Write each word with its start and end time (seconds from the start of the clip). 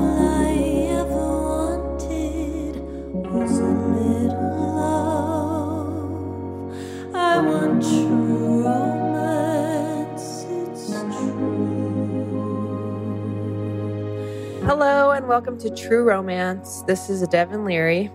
and 15.12 15.28
welcome 15.30 15.58
to 15.60 15.70
True 15.70 16.04
Romance. 16.04 16.82
This 16.82 17.10
is 17.10 17.26
Devin 17.30 17.64
Leary. 17.64 18.12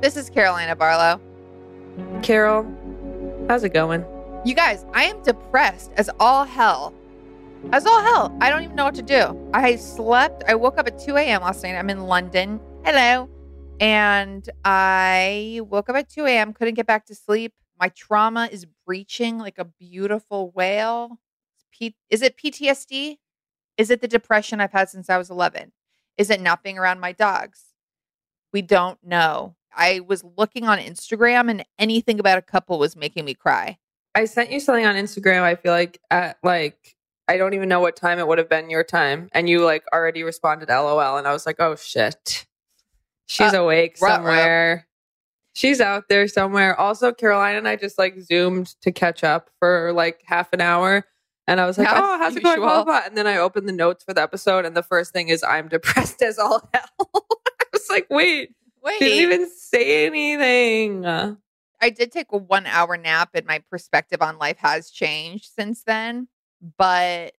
This 0.00 0.16
is 0.16 0.30
Carolina 0.30 0.76
Barlow. 0.76 1.20
Carol, 2.22 2.64
how's 3.48 3.64
it 3.64 3.70
going? 3.70 4.04
You 4.44 4.54
guys, 4.54 4.84
I 4.94 5.02
am 5.04 5.24
depressed 5.24 5.90
as 5.96 6.08
all 6.20 6.44
hell. 6.44 6.94
As 7.70 7.86
all 7.86 8.02
hell. 8.02 8.36
I 8.40 8.50
don't 8.50 8.64
even 8.64 8.76
know 8.76 8.84
what 8.84 8.94
to 8.96 9.02
do. 9.02 9.50
I 9.54 9.76
slept. 9.76 10.42
I 10.46 10.54
woke 10.54 10.78
up 10.78 10.86
at 10.86 10.98
2 10.98 11.16
a.m. 11.16 11.42
last 11.42 11.62
night. 11.62 11.74
I'm 11.74 11.88
in 11.88 12.00
London. 12.00 12.60
Hello. 12.84 13.30
And 13.80 14.48
I 14.64 15.60
woke 15.64 15.88
up 15.88 15.96
at 15.96 16.10
2 16.10 16.26
a.m., 16.26 16.52
couldn't 16.52 16.74
get 16.74 16.86
back 16.86 17.06
to 17.06 17.14
sleep. 17.14 17.54
My 17.80 17.88
trauma 17.88 18.48
is 18.52 18.66
breaching 18.86 19.38
like 19.38 19.58
a 19.58 19.64
beautiful 19.64 20.50
whale. 20.50 21.18
P- 21.72 21.96
is 22.10 22.20
it 22.22 22.36
PTSD? 22.36 23.18
Is 23.78 23.90
it 23.90 24.00
the 24.00 24.08
depression 24.08 24.60
I've 24.60 24.72
had 24.72 24.90
since 24.90 25.08
I 25.08 25.16
was 25.16 25.30
11? 25.30 25.72
Is 26.18 26.30
it 26.30 26.40
not 26.40 26.62
being 26.62 26.78
around 26.78 27.00
my 27.00 27.12
dogs? 27.12 27.72
We 28.52 28.62
don't 28.62 28.98
know. 29.02 29.56
I 29.74 30.00
was 30.00 30.22
looking 30.36 30.64
on 30.64 30.78
Instagram 30.78 31.50
and 31.50 31.64
anything 31.78 32.20
about 32.20 32.38
a 32.38 32.42
couple 32.42 32.78
was 32.78 32.94
making 32.94 33.24
me 33.24 33.34
cry. 33.34 33.78
I 34.14 34.26
sent 34.26 34.52
you 34.52 34.60
something 34.60 34.84
on 34.84 34.94
Instagram. 34.94 35.40
I 35.40 35.54
feel 35.54 35.72
like 35.72 35.98
at 36.10 36.36
like 36.42 36.96
I 37.28 37.36
don't 37.36 37.54
even 37.54 37.68
know 37.68 37.80
what 37.80 37.96
time 37.96 38.18
it 38.18 38.26
would 38.26 38.38
have 38.38 38.48
been 38.48 38.68
your 38.70 38.84
time, 38.84 39.28
and 39.32 39.48
you 39.48 39.64
like 39.64 39.84
already 39.92 40.22
responded 40.22 40.68
LOL, 40.68 41.16
and 41.16 41.26
I 41.26 41.32
was 41.32 41.46
like, 41.46 41.56
oh 41.60 41.76
shit, 41.76 42.46
she's 43.26 43.54
Uh, 43.54 43.62
awake 43.62 43.96
somewhere. 43.96 44.86
She's 45.54 45.80
out 45.82 46.04
there 46.08 46.26
somewhere. 46.28 46.78
Also, 46.78 47.12
Caroline 47.12 47.56
and 47.56 47.68
I 47.68 47.76
just 47.76 47.98
like 47.98 48.18
zoomed 48.20 48.74
to 48.80 48.90
catch 48.90 49.22
up 49.22 49.50
for 49.58 49.92
like 49.92 50.22
half 50.24 50.52
an 50.54 50.60
hour. 50.62 51.04
And 51.46 51.60
I 51.60 51.66
was 51.66 51.76
like, 51.76 51.88
oh, 51.90 52.18
how's 52.18 52.34
it 52.36 52.42
going? 52.42 52.60
Blah, 52.60 52.84
blah, 52.84 52.84
blah. 52.84 53.02
And 53.04 53.16
then 53.18 53.26
I 53.26 53.36
opened 53.36 53.68
the 53.68 53.72
notes 53.72 54.02
for 54.04 54.14
the 54.14 54.22
episode, 54.22 54.64
and 54.64 54.76
the 54.76 54.82
first 54.82 55.12
thing 55.12 55.28
is, 55.28 55.42
I'm 55.42 55.68
depressed 55.68 56.22
as 56.22 56.38
all 56.38 56.66
hell. 56.72 56.86
I 57.00 57.64
was 57.72 57.88
like, 57.90 58.06
wait, 58.10 58.54
Wait. 58.82 58.98
didn't 59.00 59.18
even 59.32 59.50
say 59.50 60.06
anything. 60.06 61.04
I 61.04 61.90
did 61.90 62.12
take 62.12 62.32
a 62.32 62.36
one 62.38 62.64
hour 62.66 62.96
nap 62.96 63.30
and 63.34 63.44
my 63.44 63.58
perspective 63.70 64.22
on 64.22 64.38
life 64.38 64.58
has 64.58 64.88
changed 64.88 65.50
since 65.54 65.82
then, 65.82 66.28
but 66.78 67.34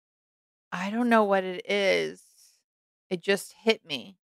I 0.72 0.90
don't 0.90 1.10
know 1.10 1.24
what 1.24 1.44
it 1.44 1.70
is. 1.70 2.22
It 3.10 3.22
just 3.22 3.54
hit 3.64 3.86
me. 3.86 4.18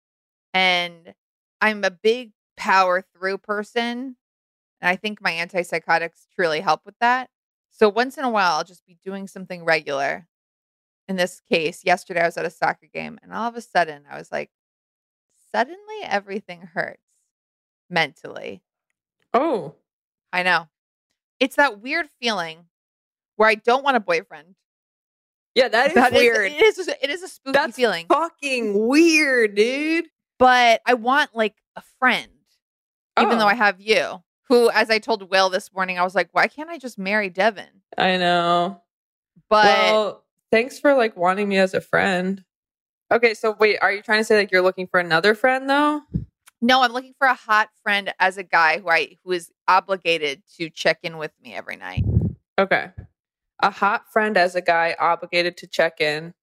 And 0.54 1.14
I'm 1.60 1.84
a 1.84 1.90
big 1.90 2.32
power 2.56 3.02
through 3.02 3.38
person. 3.38 4.16
And 4.80 4.88
I 4.88 4.96
think 4.96 5.20
my 5.20 5.32
antipsychotics 5.32 6.26
truly 6.34 6.60
help 6.60 6.82
with 6.86 6.94
that. 7.00 7.28
So 7.70 7.88
once 7.88 8.16
in 8.16 8.24
a 8.24 8.30
while, 8.30 8.56
I'll 8.56 8.64
just 8.64 8.86
be 8.86 8.96
doing 9.04 9.26
something 9.26 9.64
regular. 9.64 10.28
In 11.08 11.16
this 11.16 11.40
case, 11.40 11.84
yesterday 11.84 12.22
I 12.22 12.26
was 12.26 12.36
at 12.36 12.46
a 12.46 12.50
soccer 12.50 12.88
game 12.92 13.18
and 13.22 13.32
all 13.32 13.48
of 13.48 13.54
a 13.54 13.60
sudden 13.60 14.04
I 14.10 14.16
was 14.16 14.32
like, 14.32 14.50
suddenly 15.52 16.02
everything 16.02 16.62
hurts 16.74 17.02
mentally. 17.90 18.62
Oh, 19.32 19.74
I 20.32 20.42
know. 20.42 20.68
It's 21.38 21.56
that 21.56 21.80
weird 21.80 22.08
feeling 22.20 22.66
where 23.36 23.48
I 23.48 23.54
don't 23.54 23.84
want 23.84 23.96
a 23.96 24.00
boyfriend. 24.00 24.56
Yeah, 25.56 25.66
that 25.68 25.88
is 25.88 25.94
That 25.94 26.12
is- 26.12 26.18
weird. 26.18 26.52
it 26.52 26.62
is. 26.62 26.78
It 26.86 27.10
is 27.10 27.22
a 27.24 27.28
spooky 27.28 27.52
That's 27.52 27.74
feeling, 27.76 28.06
fucking 28.06 28.86
weird, 28.86 29.56
dude. 29.56 30.04
but 30.38 30.80
I 30.86 30.94
want 30.94 31.34
like 31.34 31.56
a 31.74 31.82
friend, 31.98 32.28
even 33.20 33.38
though 33.38 33.46
Oh. 33.46 33.48
I 33.48 33.54
have 33.54 33.80
you. 33.80 34.22
Who, 34.48 34.70
as 34.70 34.90
I 34.90 35.00
told 35.00 35.28
Will 35.28 35.50
this 35.50 35.72
morning, 35.74 35.98
I 35.98 36.04
was 36.04 36.14
like, 36.14 36.28
why 36.30 36.46
can't 36.46 36.70
I 36.70 36.78
just 36.78 36.98
marry 36.98 37.28
Devin? 37.30 37.66
I 37.98 38.16
know. 38.16 38.80
But 39.50 39.64
well, 39.66 40.24
thanks 40.52 40.78
for 40.78 40.94
like 40.94 41.16
wanting 41.16 41.48
me 41.48 41.58
as 41.58 41.74
a 41.74 41.80
friend. 41.80 42.44
Okay, 43.10 43.34
so 43.34 43.56
wait, 43.58 43.78
are 43.80 43.92
you 43.92 44.02
trying 44.02 44.20
to 44.20 44.24
say 44.24 44.36
like 44.36 44.52
you're 44.52 44.62
looking 44.62 44.86
for 44.86 45.00
another 45.00 45.34
friend 45.34 45.68
though? 45.68 46.02
no, 46.62 46.82
I'm 46.82 46.92
looking 46.92 47.14
for 47.18 47.26
a 47.28 47.34
hot 47.34 47.68
friend 47.82 48.12
as 48.18 48.38
a 48.38 48.42
guy 48.42 48.78
who 48.80 48.88
I 48.88 49.18
who 49.24 49.32
is 49.32 49.50
obligated 49.68 50.42
to 50.58 50.70
check 50.70 50.98
in 51.02 51.18
with 51.18 51.32
me 51.42 51.54
every 51.54 51.76
night. 51.76 52.04
Okay. 52.58 52.90
A 53.60 53.70
hot 53.70 54.10
friend 54.12 54.36
as 54.36 54.54
a 54.54 54.60
guy 54.60 54.96
obligated 54.98 55.56
to 55.58 55.66
check 55.66 56.00
in. 56.00 56.34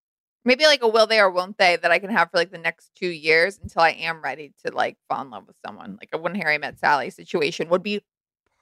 Maybe 0.45 0.65
like 0.65 0.83
a 0.83 0.87
will 0.87 1.07
they 1.07 1.19
or 1.19 1.29
won't 1.29 1.57
they 1.57 1.77
that 1.77 1.91
I 1.91 1.99
can 1.99 2.09
have 2.09 2.31
for 2.31 2.37
like 2.37 2.51
the 2.51 2.57
next 2.57 2.91
two 2.95 3.07
years 3.07 3.59
until 3.61 3.81
I 3.81 3.91
am 3.91 4.21
ready 4.21 4.53
to 4.65 4.73
like 4.73 4.97
fall 5.07 5.21
in 5.21 5.29
love 5.29 5.47
with 5.47 5.55
someone. 5.65 5.97
Like 6.01 6.09
a 6.11 6.17
when 6.17 6.35
Harry 6.35 6.57
met 6.57 6.79
Sally 6.79 7.09
situation 7.11 7.69
would 7.69 7.83
be 7.83 8.01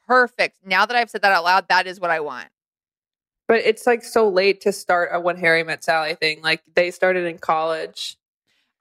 perfect. 0.06 0.59
Now 0.66 0.85
that 0.85 0.95
I've 0.95 1.09
said 1.09 1.22
that 1.23 1.31
out 1.31 1.44
loud, 1.44 1.69
that 1.69 1.88
is 1.88 2.00
what 2.00 2.12
I 2.12 2.19
want. 2.19 2.50
But 3.47 3.62
it's 3.66 3.88
like 3.88 4.03
so 4.03 4.30
late 4.30 4.62
to 4.62 4.71
start 4.71 5.09
a 5.12 5.19
when 5.19 5.38
Harry 5.38 5.63
met 5.63 5.83
Sally 5.83 6.15
thing. 6.15 6.42
Like 6.42 6.62
they 6.74 6.92
started 6.92 7.25
in 7.25 7.38
college. 7.38 8.18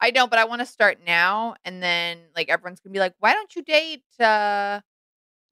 I 0.01 0.11
know, 0.11 0.27
but 0.27 0.39
I 0.39 0.45
want 0.45 0.61
to 0.61 0.67
start 0.67 0.99
now, 1.07 1.57
and 1.65 1.83
then 1.83 2.19
like 2.35 2.49
everyone's 2.49 2.81
gonna 2.81 2.93
be 2.93 3.01
like, 3.01 3.15
"Why 3.19 3.33
don't 3.33 3.55
you 3.55 3.63
date 3.63 4.05
uh, 4.19 4.81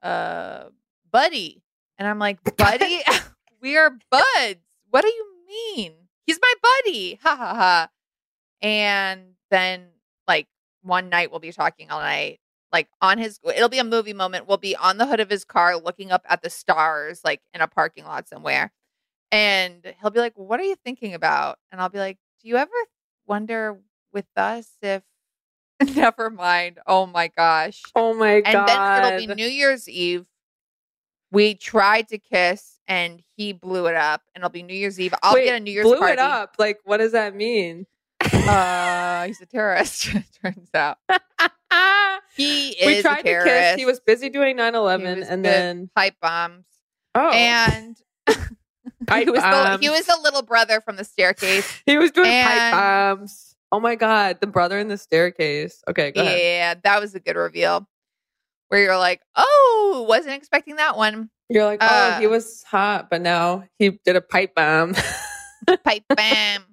uh, 0.02 0.64
Buddy?" 1.10 1.62
And 1.98 2.08
I'm 2.08 2.18
like, 2.18 2.38
"Buddy, 2.56 3.00
we 3.60 3.76
are 3.76 3.90
buds. 4.10 4.60
What 4.90 5.02
do 5.02 5.08
you 5.08 5.26
mean? 5.48 5.94
He's 6.26 6.38
my 6.40 6.52
buddy." 6.62 7.18
Ha 7.22 7.36
ha 7.36 7.54
ha. 7.54 7.88
And 8.62 9.34
then 9.50 9.88
like 10.26 10.46
one 10.82 11.08
night 11.08 11.30
we'll 11.30 11.40
be 11.40 11.52
talking 11.52 11.90
all 11.90 12.00
night, 12.00 12.40
like 12.72 12.88
on 13.00 13.18
his. 13.18 13.40
It'll 13.44 13.68
be 13.68 13.78
a 13.78 13.84
movie 13.84 14.12
moment. 14.14 14.46
We'll 14.48 14.56
be 14.58 14.76
on 14.76 14.98
the 14.98 15.06
hood 15.06 15.20
of 15.20 15.30
his 15.30 15.44
car, 15.44 15.76
looking 15.76 16.10
up 16.12 16.24
at 16.28 16.42
the 16.42 16.50
stars, 16.50 17.22
like 17.24 17.40
in 17.54 17.60
a 17.60 17.68
parking 17.68 18.04
lot 18.04 18.28
somewhere. 18.28 18.72
And 19.32 19.94
he'll 20.00 20.10
be 20.10 20.20
like, 20.20 20.38
"What 20.38 20.60
are 20.60 20.64
you 20.64 20.76
thinking 20.76 21.14
about?" 21.14 21.58
And 21.70 21.80
I'll 21.80 21.88
be 21.90 21.98
like, 21.98 22.18
"Do 22.42 22.48
you 22.48 22.56
ever 22.56 22.70
wonder 23.26 23.78
with 24.12 24.26
us 24.36 24.70
if 24.82 25.02
never 25.94 26.30
mind 26.30 26.78
oh 26.86 27.06
my 27.06 27.28
gosh 27.28 27.82
Oh 27.94 28.14
my 28.14 28.40
god. 28.40 28.48
and 28.48 28.68
then 28.68 29.04
it'll 29.04 29.28
be 29.28 29.34
new 29.34 29.46
year's 29.48 29.88
eve 29.88 30.26
We 31.30 31.54
tried 31.54 32.08
to 32.08 32.18
kiss 32.18 32.78
and 32.88 33.22
he 33.36 33.52
blew 33.52 33.86
it 33.86 33.94
up, 33.96 34.22
and 34.34 34.40
it'll 34.42 34.50
be 34.52 34.62
New 34.62 34.74
Year's 34.74 34.98
Eve. 34.98 35.12
I'll 35.22 35.34
Wait, 35.34 35.44
get 35.44 35.56
a 35.56 35.60
New 35.60 35.70
Year's 35.70 35.84
blew 35.84 35.98
party. 35.98 36.14
it 36.14 36.18
up. 36.18 36.54
Like, 36.58 36.78
what 36.84 36.96
does 36.98 37.12
that 37.12 37.34
mean? 37.36 37.86
Uh, 38.20 39.24
he's 39.26 39.40
a 39.42 39.46
terrorist. 39.46 40.08
turns 40.42 40.70
out 40.74 40.96
he 42.36 42.70
is 42.70 42.86
we 42.86 42.98
a 42.98 43.02
tried 43.02 43.22
to 43.22 43.44
kiss. 43.44 43.76
He 43.76 43.84
was 43.84 44.00
busy 44.00 44.30
doing 44.30 44.56
9-11 44.56 45.26
and 45.28 45.44
then. 45.44 45.90
pipe 45.94 46.14
bombs, 46.22 46.64
Oh. 47.14 47.30
and 47.30 47.96
Pipe 49.06 49.24
he 49.24 49.30
was 49.30 49.40
the, 49.42 49.78
he 49.80 49.88
was 49.90 50.06
the 50.06 50.18
little 50.22 50.42
brother 50.42 50.80
from 50.80 50.96
the 50.96 51.04
staircase. 51.04 51.82
he 51.86 51.98
was 51.98 52.10
doing 52.10 52.28
and- 52.30 52.48
pipe 52.48 52.72
bombs. 53.18 53.54
Oh 53.70 53.80
my 53.80 53.96
God. 53.96 54.38
The 54.40 54.46
brother 54.46 54.78
in 54.78 54.88
the 54.88 54.96
staircase. 54.96 55.82
Okay, 55.88 56.10
go 56.10 56.22
ahead. 56.22 56.38
Yeah, 56.40 56.74
that 56.84 57.00
was 57.00 57.14
a 57.14 57.20
good 57.20 57.36
reveal. 57.36 57.86
Where 58.68 58.82
you're 58.82 58.98
like, 58.98 59.20
oh, 59.34 60.04
wasn't 60.08 60.34
expecting 60.34 60.76
that 60.76 60.96
one. 60.96 61.30
You're 61.48 61.64
like, 61.64 61.82
oh, 61.82 61.86
Uh, 61.86 62.20
he 62.20 62.26
was 62.26 62.62
hot, 62.64 63.08
but 63.10 63.22
now 63.22 63.64
he 63.78 63.98
did 64.04 64.16
a 64.16 64.20
pipe 64.20 64.54
bomb. 64.54 64.94
Pipe 65.84 66.04
bomb. 66.08 66.64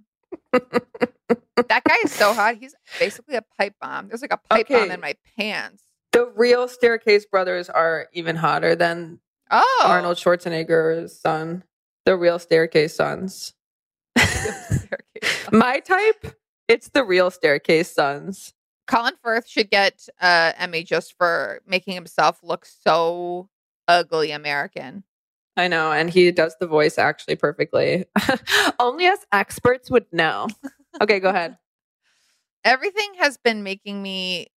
that 0.51 1.83
guy 1.85 1.95
is 2.03 2.11
so 2.13 2.33
hot. 2.33 2.55
He's 2.55 2.75
basically 2.99 3.35
a 3.35 3.43
pipe 3.57 3.73
bomb. 3.81 4.07
There's 4.07 4.21
like 4.21 4.33
a 4.33 4.39
pipe 4.49 4.67
bomb 4.69 4.91
in 4.91 4.99
my 5.01 5.15
pants. 5.37 5.83
the 6.11 6.31
real 6.35 6.67
staircase 6.67 7.25
brothers 7.25 7.69
are 7.69 8.07
even 8.13 8.35
hotter 8.37 8.75
than 8.75 9.19
Oh, 9.51 9.81
Arnold 9.85 10.17
Schwarzenegger's 10.17 11.19
son. 11.19 11.63
The 12.05 12.15
real 12.17 12.39
staircase 12.39 12.95
sons. 12.95 13.53
Staircase. 14.17 15.47
My 15.51 15.79
type, 15.81 16.35
it's 16.67 16.89
the 16.89 17.03
real 17.03 17.29
staircase 17.31 17.91
sons. 17.93 18.53
Colin 18.87 19.15
Firth 19.23 19.47
should 19.47 19.69
get 19.69 20.07
uh, 20.21 20.53
Emmy 20.57 20.83
just 20.83 21.15
for 21.17 21.61
making 21.67 21.95
himself 21.95 22.39
look 22.43 22.65
so 22.65 23.49
ugly 23.87 24.31
American. 24.31 25.03
I 25.57 25.67
know, 25.67 25.91
and 25.91 26.09
he 26.09 26.31
does 26.31 26.55
the 26.59 26.67
voice 26.67 26.97
actually 26.97 27.35
perfectly. 27.35 28.05
Only 28.79 29.07
us 29.07 29.25
experts 29.31 29.89
would 29.89 30.05
know. 30.11 30.47
Okay, 31.01 31.19
go 31.19 31.29
ahead. 31.29 31.57
Everything 32.65 33.13
has 33.19 33.37
been 33.37 33.63
making 33.63 34.01
me 34.01 34.47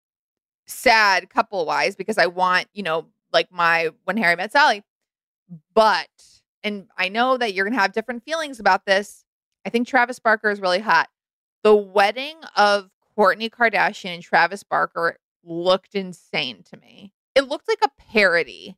sad 0.67 1.31
couple 1.31 1.65
wise 1.67 1.95
because 1.95 2.19
I 2.19 2.27
want, 2.27 2.67
you 2.75 2.83
know, 2.83 3.07
like 3.33 3.53
my 3.53 3.91
When 4.05 4.17
Harry 4.17 4.37
Met 4.37 4.53
Sally. 4.53 4.83
But, 5.75 6.09
and 6.65 6.89
I 6.97 7.09
know 7.09 7.37
that 7.37 7.55
you're 7.55 7.65
going 7.65 7.75
to 7.75 7.81
have 7.81 7.93
different 7.93 8.25
feelings 8.25 8.59
about 8.61 8.85
this. 8.85 9.25
I 9.65 9.71
think 9.71 9.87
Travis 9.87 10.19
Barker 10.19 10.51
is 10.51 10.61
really 10.61 10.81
hot. 10.81 11.09
The 11.63 11.75
wedding 11.75 12.37
of 12.57 12.91
Kourtney 13.19 13.51
Kardashian 13.51 14.15
and 14.15 14.23
Travis 14.23 14.63
Barker 14.63 15.19
looked 15.43 15.95
insane 15.95 16.63
to 16.71 16.77
me. 16.77 17.13
It 17.35 17.49
looked 17.49 17.69
like 17.69 17.81
a 17.83 18.03
parody. 18.13 18.77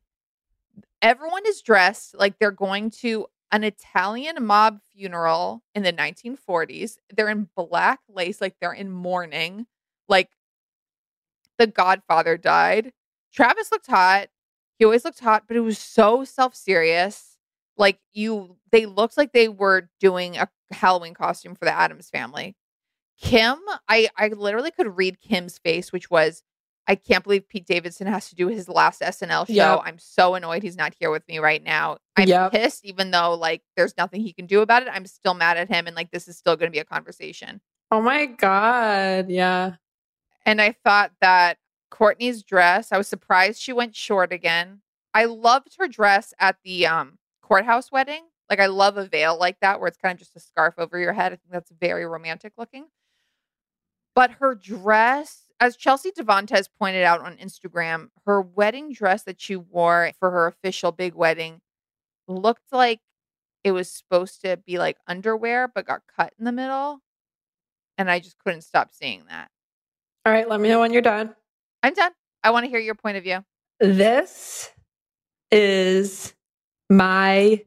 Everyone 1.01 1.43
is 1.45 1.61
dressed 1.61 2.15
like 2.17 2.39
they're 2.39 2.51
going 2.51 2.89
to 3.01 3.27
an 3.51 3.63
Italian 3.63 4.43
mob 4.43 4.79
funeral 4.93 5.61
in 5.75 5.83
the 5.83 5.93
1940s. 5.93 6.97
They're 7.13 7.29
in 7.29 7.49
black 7.55 7.99
lace, 8.09 8.41
like 8.41 8.55
they're 8.59 8.73
in 8.73 8.89
mourning, 8.89 9.67
like 10.07 10.29
the 11.59 11.67
Godfather 11.67 12.37
died. 12.37 12.93
Travis 13.33 13.71
looked 13.71 13.87
hot. 13.87 14.29
He 14.79 14.85
always 14.85 15.05
looked 15.05 15.19
hot, 15.19 15.43
but 15.47 15.57
it 15.57 15.61
was 15.61 15.77
so 15.77 16.23
self 16.23 16.55
serious. 16.55 17.37
Like 17.77 17.99
you, 18.13 18.57
they 18.71 18.85
looked 18.85 19.17
like 19.17 19.33
they 19.33 19.49
were 19.49 19.89
doing 19.99 20.37
a 20.37 20.49
Halloween 20.71 21.13
costume 21.13 21.55
for 21.55 21.65
the 21.65 21.73
Addams 21.73 22.09
family. 22.09 22.55
Kim, 23.21 23.59
I 23.87 24.09
I 24.17 24.29
literally 24.29 24.71
could 24.71 24.97
read 24.97 25.21
Kim's 25.21 25.57
face, 25.59 25.91
which 25.93 26.09
was, 26.09 26.43
I 26.87 26.95
can't 26.95 27.23
believe 27.23 27.47
Pete 27.47 27.67
Davidson 27.67 28.07
has 28.07 28.29
to 28.29 28.35
do 28.35 28.47
his 28.47 28.67
last 28.67 29.01
SNL 29.01 29.47
show. 29.47 29.53
Yep. 29.53 29.81
I'm 29.85 29.99
so 29.99 30.33
annoyed 30.35 30.63
he's 30.63 30.75
not 30.75 30.95
here 30.99 31.11
with 31.11 31.27
me 31.27 31.37
right 31.39 31.63
now. 31.63 31.97
I'm 32.17 32.27
Yep. 32.27 32.51
pissed, 32.51 32.83
even 32.83 33.11
though 33.11 33.35
like 33.35 33.61
there's 33.77 33.95
nothing 33.97 34.21
he 34.21 34.33
can 34.33 34.47
do 34.47 34.61
about 34.61 34.81
it. 34.81 34.89
I'm 34.91 35.05
still 35.05 35.35
mad 35.35 35.57
at 35.57 35.69
him, 35.69 35.87
and 35.87 35.95
like 35.95 36.11
this 36.11 36.27
is 36.27 36.37
still 36.37 36.55
going 36.55 36.71
to 36.71 36.75
be 36.75 36.79
a 36.79 36.85
conversation. 36.85 37.61
Oh 37.91 38.01
my 38.01 38.25
God. 38.25 39.29
Yeah. 39.29 39.73
And 40.45 40.59
I 40.61 40.71
thought 40.83 41.11
that 41.21 41.57
Kourtney's 41.91 42.41
dress, 42.41 42.91
I 42.91 42.97
was 42.97 43.07
surprised 43.07 43.61
she 43.61 43.73
went 43.73 43.95
short 43.95 44.33
again. 44.33 44.81
I 45.13 45.25
loved 45.25 45.75
her 45.77 45.87
dress 45.87 46.33
at 46.39 46.55
the 46.63 46.87
um, 46.87 47.19
courthouse 47.43 47.91
wedding. 47.91 48.23
Like, 48.49 48.59
I 48.59 48.65
love 48.65 48.97
a 48.97 49.05
veil 49.05 49.37
like 49.37 49.59
that 49.61 49.79
where 49.79 49.87
it's 49.87 49.97
kind 49.97 50.13
of 50.13 50.19
just 50.19 50.35
a 50.35 50.39
scarf 50.39 50.75
over 50.77 50.97
your 50.97 51.13
head. 51.13 51.33
I 51.33 51.35
think 51.35 51.51
that's 51.51 51.71
very 51.79 52.05
romantic 52.05 52.53
looking. 52.57 52.85
But 54.15 54.31
her 54.39 54.55
dress, 54.55 55.45
as 55.59 55.77
Chelsea 55.77 56.11
Devantez 56.11 56.67
pointed 56.77 57.03
out 57.03 57.21
on 57.21 57.37
Instagram, 57.37 58.09
her 58.25 58.41
wedding 58.41 58.91
dress 58.91 59.23
that 59.23 59.39
she 59.39 59.55
wore 59.55 60.11
for 60.19 60.31
her 60.31 60.47
official 60.47 60.91
big 60.91 61.15
wedding 61.15 61.61
looked 62.27 62.71
like 62.71 62.99
it 63.63 63.71
was 63.71 63.89
supposed 63.89 64.41
to 64.41 64.57
be 64.57 64.77
like 64.77 64.97
underwear, 65.07 65.67
but 65.67 65.85
got 65.85 66.01
cut 66.15 66.33
in 66.37 66.45
the 66.45 66.51
middle. 66.51 66.99
And 67.97 68.09
I 68.09 68.19
just 68.19 68.37
couldn't 68.39 68.61
stop 68.61 68.89
seeing 68.93 69.23
that. 69.29 69.49
All 70.25 70.33
right, 70.33 70.47
let 70.47 70.59
me 70.59 70.69
know 70.69 70.79
when 70.79 70.93
you're 70.93 71.01
done. 71.01 71.35
I'm 71.83 71.93
done. 71.93 72.11
I 72.43 72.51
want 72.51 72.65
to 72.65 72.69
hear 72.69 72.79
your 72.79 72.95
point 72.95 73.17
of 73.17 73.23
view. 73.23 73.43
This 73.79 74.69
is 75.51 76.33
my 76.89 77.63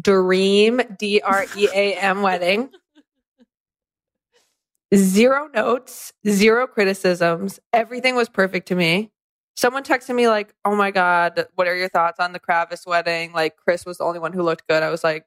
dream 0.00 0.80
D 0.98 1.20
R 1.20 1.46
E 1.56 1.68
A 1.74 1.94
M 1.94 2.22
wedding. 2.22 2.70
Zero 4.94 5.48
notes, 5.54 6.12
zero 6.26 6.66
criticisms. 6.66 7.60
Everything 7.72 8.16
was 8.16 8.28
perfect 8.28 8.68
to 8.68 8.74
me. 8.74 9.10
Someone 9.56 9.82
texted 9.82 10.14
me 10.14 10.28
like, 10.28 10.54
"Oh 10.64 10.76
my 10.76 10.90
god, 10.90 11.46
what 11.56 11.66
are 11.66 11.76
your 11.76 11.88
thoughts 11.88 12.18
on 12.20 12.32
the 12.32 12.40
Kravis 12.40 12.86
wedding?" 12.86 13.32
Like 13.32 13.56
Kris 13.56 13.84
was 13.84 13.98
the 13.98 14.04
only 14.04 14.18
one 14.18 14.32
who 14.32 14.42
looked 14.42 14.66
good. 14.66 14.82
I 14.82 14.88
was 14.90 15.04
like, 15.04 15.26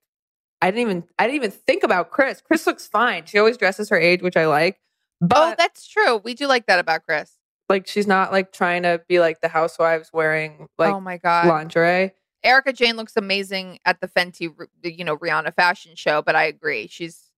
I 0.61 0.71
didn't 0.71 0.81
even 0.81 1.03
I 1.19 1.25
didn't 1.25 1.35
even 1.35 1.51
think 1.51 1.83
about 1.83 2.11
Kris. 2.11 2.41
Kris 2.41 2.65
looks 2.65 2.87
fine. 2.87 3.25
She 3.25 3.37
always 3.37 3.57
dresses 3.57 3.89
her 3.89 3.97
age, 3.99 4.21
which 4.21 4.37
I 4.37 4.45
like. 4.47 4.79
Oh, 5.21 5.27
but 5.27 5.53
oh, 5.53 5.55
that's 5.57 5.87
true. 5.87 6.17
We 6.17 6.33
do 6.33 6.47
like 6.47 6.65
that 6.67 6.79
about 6.79 7.03
Kris. 7.03 7.37
like 7.69 7.87
she's 7.87 8.07
not 8.07 8.31
like 8.31 8.51
trying 8.51 8.83
to 8.83 9.01
be 9.07 9.19
like 9.19 9.41
the 9.41 9.47
housewives 9.47 10.09
wearing 10.13 10.67
like 10.77 10.93
oh 10.93 10.99
my 10.99 11.17
god. 11.17 11.47
lingerie. 11.47 12.13
Erika 12.43 12.73
Jayne 12.73 12.95
looks 12.95 13.15
amazing 13.15 13.77
at 13.85 14.01
the 14.01 14.07
Fenty, 14.07 14.51
you 14.83 15.05
know, 15.05 15.15
Rihanna 15.15 15.53
fashion 15.53 15.95
show, 15.95 16.23
but 16.23 16.35
I 16.35 16.45
agree. 16.45 16.87
She's 16.87 17.30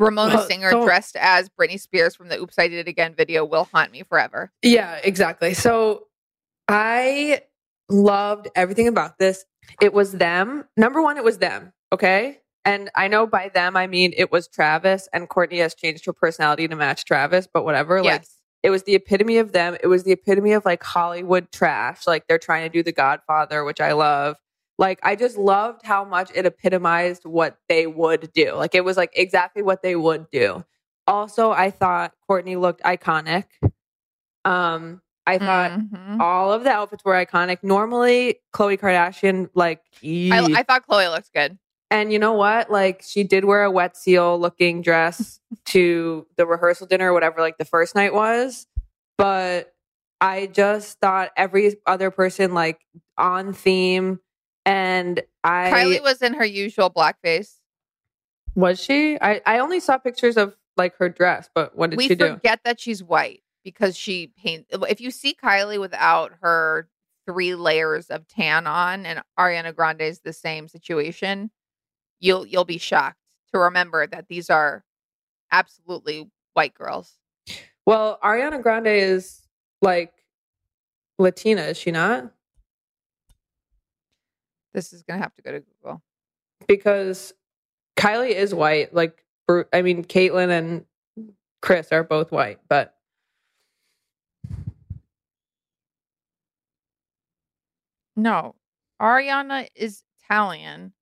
Ramona 0.00 0.34
Well, 0.36 0.46
Singer 0.46 0.70
don't- 0.70 0.84
dressed 0.84 1.14
as 1.16 1.48
Britney 1.50 1.78
Spears 1.78 2.16
from 2.16 2.28
the 2.28 2.40
Oops 2.40 2.58
I 2.58 2.68
Did 2.68 2.86
It 2.86 2.88
Again 2.88 3.14
video 3.14 3.44
will 3.44 3.68
haunt 3.72 3.92
me 3.92 4.02
forever. 4.02 4.50
Yeah, 4.62 4.98
exactly. 5.04 5.54
So 5.54 6.06
I 6.68 7.42
loved 7.88 8.48
everything 8.56 8.88
about 8.88 9.18
this. 9.18 9.44
It 9.80 9.92
was 9.92 10.12
them. 10.12 10.64
Number 10.76 11.02
one, 11.02 11.16
it 11.16 11.24
was 11.24 11.38
them. 11.38 11.72
Okay. 11.92 12.38
And 12.64 12.90
I 12.94 13.08
know 13.08 13.26
by 13.26 13.50
them, 13.52 13.76
I 13.76 13.86
mean 13.86 14.12
it 14.16 14.32
was 14.32 14.48
Travis 14.48 15.08
and 15.12 15.28
Kourtney 15.28 15.58
has 15.58 15.74
changed 15.74 16.06
her 16.06 16.12
personality 16.12 16.66
to 16.68 16.76
match 16.76 17.04
Travis, 17.04 17.46
but 17.52 17.64
whatever. 17.64 17.98
Like 18.02 18.22
yes. 18.22 18.36
it 18.62 18.70
was 18.70 18.82
the 18.84 18.94
epitome 18.94 19.38
of 19.38 19.52
them. 19.52 19.76
It 19.82 19.86
was 19.86 20.04
the 20.04 20.12
epitome 20.12 20.52
of 20.52 20.64
like 20.64 20.82
Hollywood 20.82 21.50
trash. 21.52 22.06
Like 22.06 22.26
they're 22.26 22.38
trying 22.38 22.70
to 22.70 22.72
do 22.72 22.82
The 22.82 22.92
Godfather, 22.92 23.64
which 23.64 23.80
I 23.80 23.92
love. 23.92 24.36
Like 24.80 24.98
I 25.04 25.14
just 25.14 25.36
loved 25.36 25.82
how 25.84 26.04
much 26.04 26.30
it 26.34 26.46
epitomized 26.46 27.24
what 27.26 27.58
they 27.68 27.86
would 27.86 28.32
do. 28.32 28.54
Like 28.54 28.74
it 28.74 28.84
was 28.84 28.96
like 28.96 29.12
exactly 29.14 29.62
what 29.62 29.82
they 29.82 29.94
would 29.94 30.28
do. 30.30 30.64
Also, 31.06 31.50
I 31.52 31.70
thought 31.70 32.14
Kourtney 32.28 32.58
looked 32.58 32.82
iconic. 32.82 33.44
Um, 34.44 35.02
I 35.26 35.38
thought 35.38 35.72
Mhm. 35.72 36.20
all 36.20 36.52
of 36.52 36.64
the 36.64 36.70
outfits 36.70 37.04
were 37.04 37.12
iconic. 37.14 37.58
Normally, 37.62 38.40
Khloe 38.54 38.78
Kardashian, 38.78 39.50
like, 39.54 39.82
I. 40.02 40.60
I 40.60 40.62
thought 40.62 40.86
Khloe 40.88 41.10
looked 41.14 41.32
good. 41.34 41.58
and 41.92 42.12
you 42.12 42.18
know 42.20 42.32
what? 42.32 42.70
Like, 42.70 43.02
she 43.04 43.24
did 43.24 43.44
wear 43.44 43.64
a 43.64 43.70
wet 43.70 43.96
seal 43.96 44.38
looking 44.38 44.80
dress 44.80 45.40
to 45.66 46.26
the 46.36 46.46
rehearsal 46.46 46.86
dinner 46.86 47.10
or 47.10 47.12
whatever, 47.12 47.40
like 47.40 47.58
the 47.58 47.64
first 47.64 47.94
night 47.94 48.14
was. 48.14 48.66
But 49.18 49.74
I 50.20 50.46
just 50.46 51.00
thought 51.00 51.32
every 51.36 51.76
other 51.86 52.10
person, 52.10 52.54
like, 52.54 52.80
on 53.18 53.52
theme. 53.52 54.20
And 54.66 55.22
I 55.42 55.70
Kylie 55.72 56.02
was 56.02 56.22
in 56.22 56.34
her 56.34 56.44
usual 56.44 56.90
blackface. 56.90 57.56
was 58.54 58.80
she? 58.80 59.18
I, 59.20 59.40
I 59.46 59.58
only 59.58 59.80
saw 59.80 59.98
pictures 59.98 60.36
of 60.36 60.56
like 60.76 60.96
her 60.96 61.08
dress, 61.08 61.48
but 61.54 61.76
what 61.76 61.90
did 61.90 61.96
we 61.98 62.08
she 62.08 62.14
do? 62.14 62.24
We 62.24 62.30
forget 62.32 62.60
that 62.64 62.80
she's 62.80 63.02
white 63.02 63.42
because 63.64 63.96
she 63.96 64.32
paint. 64.38 64.66
If 64.70 65.00
you 65.00 65.10
see 65.10 65.34
Kylie 65.34 65.80
without 65.80 66.32
her 66.42 66.88
three 67.26 67.54
layers 67.54 68.06
of 68.06 68.26
tan 68.28 68.66
on, 68.66 69.06
and 69.06 69.22
Ariana 69.38 69.74
Grande 69.74 70.02
is 70.02 70.20
the 70.20 70.32
same 70.32 70.68
situation, 70.68 71.50
you'll 72.18 72.46
you'll 72.46 72.64
be 72.64 72.78
shocked 72.78 73.18
to 73.52 73.58
remember 73.58 74.06
that 74.06 74.28
these 74.28 74.50
are 74.50 74.84
absolutely 75.50 76.30
white 76.54 76.74
girls. 76.74 77.18
Well, 77.86 78.18
Ariana 78.22 78.62
Grande 78.62 78.88
is 78.88 79.40
like 79.82 80.12
Latina, 81.18 81.62
is 81.62 81.76
she 81.76 81.90
not? 81.90 82.32
This 84.74 84.92
is 84.92 85.02
gonna 85.02 85.20
have 85.22 85.34
to 85.36 85.42
go 85.42 85.52
to 85.52 85.60
Google. 85.60 86.02
because 86.68 87.32
Kylie 87.96 88.30
is 88.34 88.54
white. 88.54 88.94
Like, 88.94 89.24
I 89.72 89.82
mean, 89.82 90.04
Caitlyn 90.04 90.50
and 90.50 90.84
Kris 91.60 91.90
are 91.92 92.04
both 92.04 92.30
white, 92.32 92.60
but 92.68 92.94
No, 98.16 98.54
Ariana 99.00 99.68
is 99.74 100.02
Italian 100.24 100.92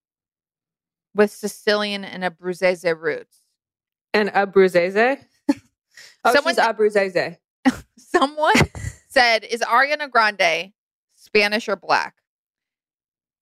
with 1.15 1.31
Sicilian 1.31 2.05
and 2.05 2.23
Abruzzese 2.23 2.99
roots. 2.99 3.39
And 4.15 4.29
Abruzzese? 4.31 5.19
oh, 6.25 6.35
Someone- 6.35 6.55
she's 6.55 6.65
Abruzzese. 6.65 7.39
Someone 7.99 8.55
said, 9.09 9.45
Is 9.45 9.61
Ariana 9.61 10.11
Grande 10.11 10.73
Spanish 11.15 11.69
or 11.69 11.77
black? 11.77 12.15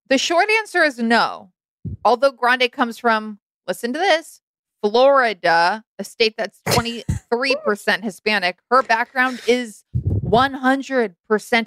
The 0.08 0.18
short 0.18 0.48
answer 0.50 0.82
is 0.82 0.98
no. 0.98 1.52
Although 2.04 2.32
Grande 2.32 2.70
comes 2.70 2.98
from, 2.98 3.38
listen 3.66 3.92
to 3.92 3.98
this, 3.98 4.40
Florida, 4.82 5.84
a 5.98 6.04
state 6.04 6.34
that's 6.36 6.60
23% 6.68 8.02
Hispanic, 8.02 8.58
her 8.70 8.82
background 8.82 9.40
is 9.46 9.84
100% 9.96 11.14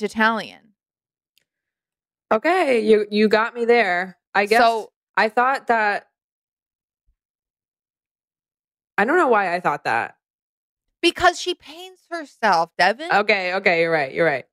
Italian. 0.03 0.59
Okay, 2.31 2.85
you 2.85 3.07
you 3.09 3.27
got 3.27 3.55
me 3.55 3.65
there. 3.65 4.17
I 4.35 4.45
guess 4.45 4.59
So- 4.61 4.91
I 5.17 5.29
thought 5.29 5.67
that 5.67 6.07
I 8.97 9.05
don't 9.05 9.17
know 9.17 9.27
why 9.29 9.55
I 9.55 9.59
thought 9.59 9.85
that. 9.85 10.15
Because 11.01 11.39
she 11.39 11.55
paints 11.55 12.03
herself, 12.11 12.69
Devin. 12.77 13.09
Okay, 13.11 13.53
okay, 13.55 13.81
you're 13.81 13.91
right. 13.91 14.13
You're 14.13 14.25
right. 14.25 14.45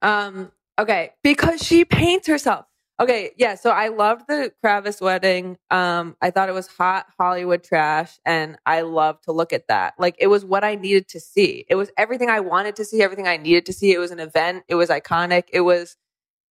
Um, 0.00 0.52
okay, 0.78 1.12
because 1.22 1.60
she 1.62 1.84
paints 1.84 2.26
herself. 2.28 2.66
Okay, 3.00 3.30
yeah. 3.38 3.54
So 3.54 3.70
I 3.70 3.88
loved 3.88 4.26
the 4.28 4.52
Kravis 4.62 5.00
wedding. 5.00 5.56
Um, 5.70 6.16
I 6.20 6.30
thought 6.30 6.50
it 6.50 6.52
was 6.52 6.66
hot 6.66 7.06
Hollywood 7.18 7.64
trash, 7.64 8.18
and 8.26 8.58
I 8.66 8.82
love 8.82 9.20
to 9.22 9.32
look 9.32 9.52
at 9.54 9.68
that. 9.68 9.94
Like 9.98 10.16
it 10.18 10.26
was 10.26 10.44
what 10.44 10.64
I 10.64 10.74
needed 10.74 11.08
to 11.08 11.20
see. 11.20 11.64
It 11.68 11.76
was 11.76 11.90
everything 11.96 12.28
I 12.28 12.40
wanted 12.40 12.76
to 12.76 12.84
see, 12.84 13.02
everything 13.02 13.26
I 13.26 13.38
needed 13.38 13.64
to 13.66 13.72
see. 13.72 13.92
It 13.92 13.98
was 13.98 14.10
an 14.10 14.20
event. 14.20 14.64
It 14.68 14.74
was 14.74 14.90
iconic. 14.90 15.44
It 15.52 15.62
was. 15.62 15.96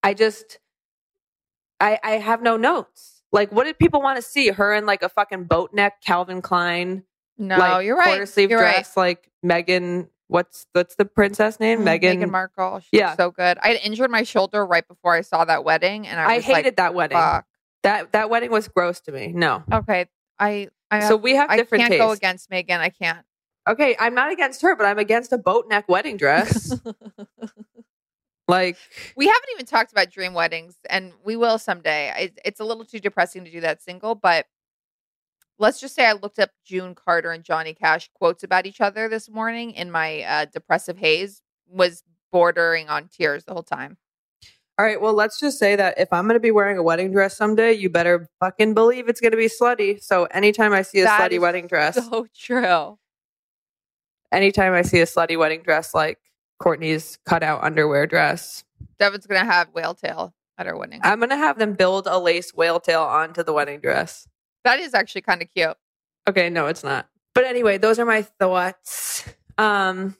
I 0.01 0.13
just. 0.15 0.59
I 1.79 1.99
I 2.03 2.11
have 2.13 2.41
no 2.41 2.57
notes. 2.57 3.21
Like, 3.31 3.51
what 3.51 3.65
did 3.65 3.77
people 3.77 4.01
want 4.01 4.17
to 4.17 4.23
see? 4.23 4.49
Her 4.49 4.73
in 4.73 4.87
like 4.87 5.03
a 5.03 5.09
fucking 5.09 5.43
boat 5.43 5.71
neck 5.71 6.01
Calvin 6.01 6.41
Klein 6.41 7.03
no, 7.39 7.57
like 7.57 7.85
you're 7.85 7.95
right. 7.95 8.05
quarter 8.05 8.25
sleeve 8.25 8.51
you're 8.51 8.59
dress, 8.59 8.97
like 8.97 9.31
Meghan. 9.43 10.09
What's 10.29 10.67
what's 10.73 10.95
the 10.95 11.05
princess 11.05 11.59
name? 11.59 11.79
Mm, 11.79 11.85
right. 11.87 12.01
Megan. 12.01 12.21
Meghan 12.21 12.29
Markle. 12.31 12.79
She's 12.81 12.89
Yeah. 12.93 13.15
so 13.15 13.31
good. 13.31 13.57
I 13.61 13.69
had 13.69 13.81
injured 13.83 14.11
my 14.11 14.23
shoulder 14.23 14.63
right 14.65 14.87
before 14.87 15.15
I 15.15 15.21
saw 15.21 15.43
that 15.45 15.63
wedding, 15.63 16.07
and 16.07 16.19
I, 16.19 16.25
I 16.35 16.39
hated 16.39 16.65
like, 16.65 16.75
that 16.77 16.93
wedding. 16.93 17.17
Fuck. 17.17 17.45
That 17.83 18.11
that 18.11 18.29
wedding 18.29 18.51
was 18.51 18.67
gross 18.67 19.01
to 19.01 19.11
me. 19.11 19.29
No. 19.33 19.63
Okay, 19.73 20.05
I 20.37 20.69
I 20.91 21.07
So 21.07 21.15
we 21.17 21.35
have 21.35 21.49
I 21.49 21.57
different 21.57 21.81
can't 21.81 21.91
tastes. 21.93 22.05
go 22.05 22.11
against 22.11 22.49
Meghan. 22.51 22.79
I 22.79 22.89
can't. 22.89 23.25
Okay, 23.67 23.95
I'm 23.99 24.13
not 24.13 24.31
against 24.31 24.61
her, 24.61 24.75
but 24.75 24.85
I'm 24.85 24.99
against 24.99 25.33
a 25.33 25.37
boat 25.39 25.67
neck 25.67 25.89
wedding 25.89 26.15
dress. 26.17 26.79
like, 28.47 28.77
We 29.15 29.27
haven't 29.27 29.49
even 29.53 29.65
talked 29.65 29.91
about 29.91 30.11
dream 30.11 30.33
weddings, 30.33 30.75
and 30.89 31.13
we 31.23 31.35
will 31.35 31.57
someday. 31.57 32.11
It, 32.17 32.39
it's 32.45 32.59
a 32.59 32.63
little 32.65 32.85
too 32.85 32.99
depressing 32.99 33.45
to 33.45 33.51
do 33.51 33.61
that 33.61 33.81
single, 33.81 34.15
but 34.15 34.45
let's 35.59 35.79
just 35.79 35.93
say 35.93 36.05
I 36.07 36.13
looked 36.13 36.39
up 36.39 36.49
June 36.65 36.95
Carter 36.95 37.31
and 37.31 37.43
Johnny 37.43 37.73
Cash 37.73 38.09
quotes 38.15 38.43
about 38.43 38.65
each 38.65 38.81
other 38.81 39.07
this 39.09 39.29
morning 39.29 39.71
in 39.71 39.91
my 39.91 40.21
uh, 40.23 40.45
depressive 40.45 40.97
haze. 40.97 41.41
Was 41.67 42.03
bordering 42.31 42.89
on 42.89 43.07
tears 43.09 43.43
the 43.45 43.53
whole 43.53 43.61
time. 43.63 43.97
all 44.79 44.85
right, 44.85 44.99
well, 44.99 45.13
let's 45.13 45.39
just 45.39 45.59
say 45.59 45.75
that 45.75 45.99
if 45.99 46.11
I'm 46.11 46.25
going 46.25 46.33
to 46.35 46.39
be 46.39 46.49
wearing 46.51 46.77
a 46.77 46.83
wedding 46.83 47.11
dress 47.11 47.35
someday, 47.37 47.73
you 47.73 47.89
better 47.89 48.27
fucking 48.39 48.73
believe 48.73 49.07
it's 49.09 49.19
going 49.21 49.31
to 49.31 49.37
be 49.37 49.49
slutty. 49.49 50.01
So 50.01 50.25
anytime 50.25 50.73
I 50.73 50.81
see 50.83 51.01
a 51.01 51.03
That 51.03 51.29
slutty 51.31 51.39
wedding 51.39 51.67
dress, 51.67 51.95
So 51.95 52.25
true. 52.35 52.97
anytime 54.31 54.73
I 54.73 54.81
see 54.83 54.99
a 55.01 55.05
slutty 55.05 55.37
wedding 55.37 55.61
dress 55.63 55.93
like 55.93 56.17
Kourtney's 56.61 57.17
cutout 57.25 57.63
underwear 57.63 58.07
dress, 58.07 58.63
Devin's 58.97 59.25
gonna 59.27 59.45
have 59.45 59.69
whale 59.73 59.93
tail 59.93 60.33
at 60.57 60.65
her 60.65 60.75
wedding. 60.77 61.01
I'm 61.03 61.19
going 61.19 61.29
to 61.29 61.37
have 61.37 61.57
them 61.59 61.73
build 61.73 62.07
a 62.07 62.17
lace 62.19 62.53
whale 62.53 62.79
tail 62.79 63.01
onto 63.03 63.43
the 63.43 63.53
wedding 63.53 63.79
dress. 63.79 64.27
That 64.63 64.79
is 64.79 64.93
actually 64.93 65.21
kind 65.21 65.41
of 65.41 65.47
cute. 65.55 65.75
Okay, 66.27 66.49
no, 66.49 66.67
it's 66.67 66.83
not. 66.83 67.07
But 67.33 67.45
anyway, 67.45 67.77
those 67.77 67.99
are 67.99 68.05
my 68.05 68.21
thoughts. 68.21 69.25
Um, 69.57 70.15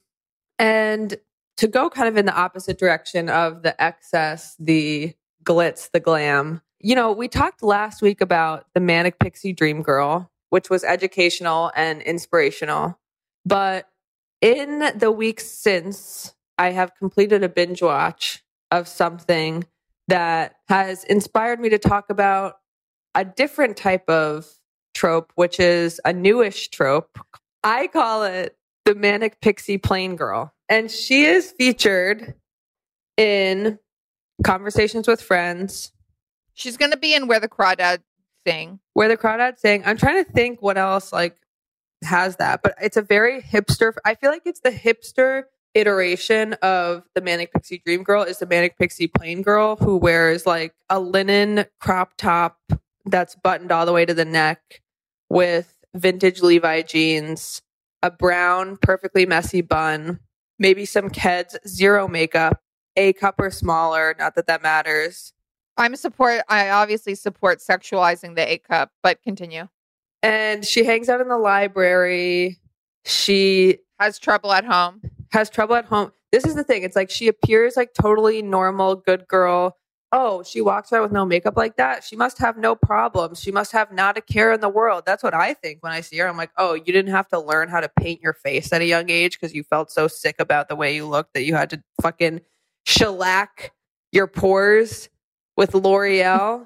and 0.58 1.17
to 1.58 1.67
go 1.67 1.89
kind 1.89 2.08
of 2.08 2.17
in 2.17 2.25
the 2.25 2.36
opposite 2.36 2.77
direction 2.77 3.29
of 3.29 3.63
the 3.63 3.81
excess, 3.81 4.55
the 4.60 5.13
glitz, 5.43 5.91
the 5.91 6.00
glam. 6.00 6.62
You 6.79 6.96
know, 6.96 7.12
we 7.12 7.27
talked 7.27 7.63
last 7.63 8.01
week 8.01 8.22
about 8.22 8.67
the 8.74 8.79
Manic 8.79 9.19
Pixie 9.19 9.53
Dream 9.53 9.81
Girl, 9.81 10.31
which 10.50 10.69
was 10.69 10.84
educational 10.84 11.72
and 11.75 12.01
inspirational. 12.01 12.98
But 13.46 13.89
in 14.41 14.91
the 14.96 15.12
weeks 15.12 15.46
since, 15.46 16.34
I 16.58 16.72
have 16.72 16.96
completed 16.96 17.43
a 17.43 17.50
binge 17.50 17.81
watch 17.81 18.43
of 18.72 18.88
something 18.88 19.65
that 20.08 20.55
has 20.67 21.03
inspired 21.03 21.60
me 21.60 21.69
to 21.69 21.77
talk 21.77 22.10
about 22.10 22.55
a 23.16 23.25
different 23.25 23.78
type 23.78 24.08
of 24.10 24.48
trope, 24.94 25.32
which 25.36 25.60
is 25.60 26.00
a 26.06 26.13
newish 26.13 26.70
trope. 26.70 27.18
I 27.63 27.88
call 27.88 28.24
it 28.24 28.58
the 28.86 28.96
Manic 28.96 29.42
Pixie 29.42 29.78
Plain 29.78 30.16
Girl. 30.16 30.54
And 30.70 30.89
she 30.89 31.25
is 31.25 31.51
featured 31.51 32.36
in 33.18 33.80
Conversations 34.44 35.08
with 35.08 35.22
Friends, 35.22 35.92
She's 36.54 36.75
gonna 36.78 36.98
be 36.98 37.13
in 37.13 37.28
where 37.28 37.39
the 37.39 37.48
crawdad 37.48 38.00
sing. 38.46 38.80
where 38.94 39.08
the 39.08 39.16
crawdads 39.18 39.60
sing. 39.60 39.84
I'm 39.86 39.98
trying 39.98 40.24
to 40.24 40.30
think 40.30 40.62
what 40.62 40.78
else 40.78 41.13
like 41.13 41.38
has 42.04 42.36
that, 42.38 42.62
but 42.63 42.75
it's 42.82 42.98
a 42.98 43.01
very 43.01 43.42
hipster. 43.42 43.94
I 44.06 44.16
feel 44.16 44.30
like 44.30 44.44
it's 44.46 44.60
the 44.60 44.72
hipster 44.72 45.44
iteration 45.74 46.54
of 46.62 47.04
the 47.16 47.22
Manic 47.22 47.54
Pixie 47.54 47.82
Dream 47.86 48.04
Girl 48.04 48.24
is 48.24 48.39
the 48.39 48.46
Manic 48.46 48.78
Pixie 48.78 49.08
Plain 49.08 49.42
Girl 49.42 49.75
who 49.78 49.98
wears 49.98 50.46
like 50.46 50.74
a 50.89 51.00
linen 51.00 51.66
crop 51.80 52.13
top 52.18 52.58
that's 53.06 53.36
buttoned 53.36 53.72
all 53.72 53.86
the 53.86 53.94
way 53.94 54.06
to 54.06 54.13
the 54.13 54.25
neck 54.25 54.82
with 55.29 55.74
vintage 55.96 56.41
Levi 56.41 56.82
jeans, 56.84 57.62
a 58.03 58.12
brown, 58.12 58.77
perfectly 58.77 59.25
messy 59.25 59.62
bun, 59.62 60.20
maybe 60.58 60.86
some 60.86 61.10
Keds, 61.10 61.56
zero 61.68 62.08
makeup, 62.08 62.62
a 62.96 63.13
cup 63.13 63.36
or 63.39 63.51
smaller. 63.51 64.15
Not 64.20 64.36
that 64.36 64.48
that 64.48 64.62
matters. 64.62 65.34
I'm 65.77 65.96
support. 65.96 66.41
I 66.50 66.70
obviously 66.70 67.15
support 67.15 67.60
sexualizing 67.60 68.36
the 68.36 68.51
A 68.51 68.58
cup, 68.58 68.91
but 69.01 69.22
continue. 69.24 69.68
And 70.22 70.65
she 70.65 70.84
hangs 70.84 71.08
out 71.08 71.22
in 71.22 71.29
the 71.29 71.38
library. 71.38 72.60
She 73.06 73.77
Has 74.00 74.20
trouble 74.20 74.51
at 74.51 74.65
home. 74.65 75.01
has 75.32 75.50
trouble 75.50 75.75
at 75.75 75.86
home. 75.86 76.12
This 76.32 76.44
is 76.46 76.56
the 76.56 76.63
thing. 76.65 76.84
It's 76.84 76.96
like 76.98 77.10
she 77.10 77.27
appears 77.27 77.77
like 77.77 77.94
totally 77.94 78.41
normal, 78.41 78.96
good 78.96 79.27
girl. 79.27 79.77
Oh, 80.12 80.42
she 80.42 80.60
walks 80.60 80.92
around 80.92 81.04
with 81.04 81.12
no 81.12 81.24
makeup 81.24 81.56
like 81.56 81.78
that. 81.78 82.04
She 82.04 82.16
must 82.16 82.39
have 82.39 82.58
no 82.58 82.75
problems. 82.75 83.39
She 83.39 83.51
must 83.51 83.72
have 83.74 83.92
not 83.92 84.18
a 84.18 84.22
care 84.22 84.51
in 84.51 84.60
the 84.60 84.70
world. 84.70 85.04
That's 85.06 85.22
what 85.22 85.36
I 85.36 85.54
think 85.54 85.84
when 85.84 85.92
I 85.92 86.01
see 86.01 86.18
her. 86.18 86.28
I'm 86.28 86.38
like, 86.38 86.50
oh, 86.58 86.74
you 86.74 86.86
didn't 86.86 87.12
have 87.12 87.28
to 87.28 87.39
learn 87.39 87.70
how 87.70 87.80
to 87.80 87.89
paint 88.00 88.20
your 88.22 88.34
face 88.34 88.74
at 88.74 88.82
a 88.82 88.86
young 88.86 89.10
age 89.12 89.39
because 89.39 89.54
you 89.54 89.63
felt 89.63 89.92
so 89.92 90.08
sick 90.08 90.38
about 90.39 90.68
the 90.68 90.75
way 90.75 90.96
you 90.96 91.06
looked 91.06 91.36
that 91.36 91.44
you 91.44 91.54
had 91.54 91.70
to 91.70 91.84
fucking 92.01 92.42
shellac 92.86 93.72
your 94.12 94.25
pores 94.25 95.10
with 95.56 95.75
L'Oreal. 95.75 96.66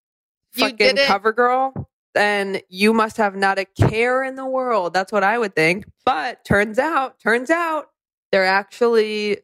Fucking 0.52 0.76
did 0.76 0.98
it. 0.98 1.06
cover 1.06 1.32
girl. 1.32 1.88
Then 2.14 2.60
you 2.68 2.92
must 2.92 3.16
have 3.18 3.36
not 3.36 3.60
a 3.60 3.64
care 3.64 4.24
in 4.24 4.34
the 4.34 4.46
world. 4.46 4.92
That's 4.92 5.12
what 5.12 5.22
I 5.22 5.38
would 5.38 5.54
think. 5.54 5.84
But 6.04 6.44
turns 6.44 6.76
out, 6.78 7.20
turns 7.20 7.50
out 7.50 7.90
they're 8.32 8.44
actually 8.44 9.38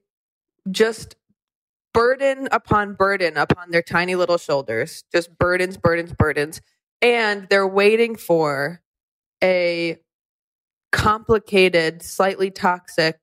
just 0.73 1.15
burden 1.97 2.47
upon 2.53 2.93
burden 2.93 3.39
upon 3.39 3.71
their 3.71 3.83
tiny 3.83 4.15
little 4.15 4.37
shoulders. 4.37 5.03
Just 5.15 5.37
burdens, 5.39 5.79
burdens, 5.79 6.13
burdens. 6.13 6.61
And 7.01 7.47
they're 7.49 7.67
waiting 7.67 8.17
for 8.17 8.83
a 9.43 9.99
complicated, 10.93 12.03
slightly 12.03 12.51
toxic, 12.51 13.19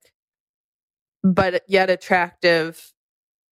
but 1.22 1.62
yet 1.68 1.88
attractive 1.88 2.92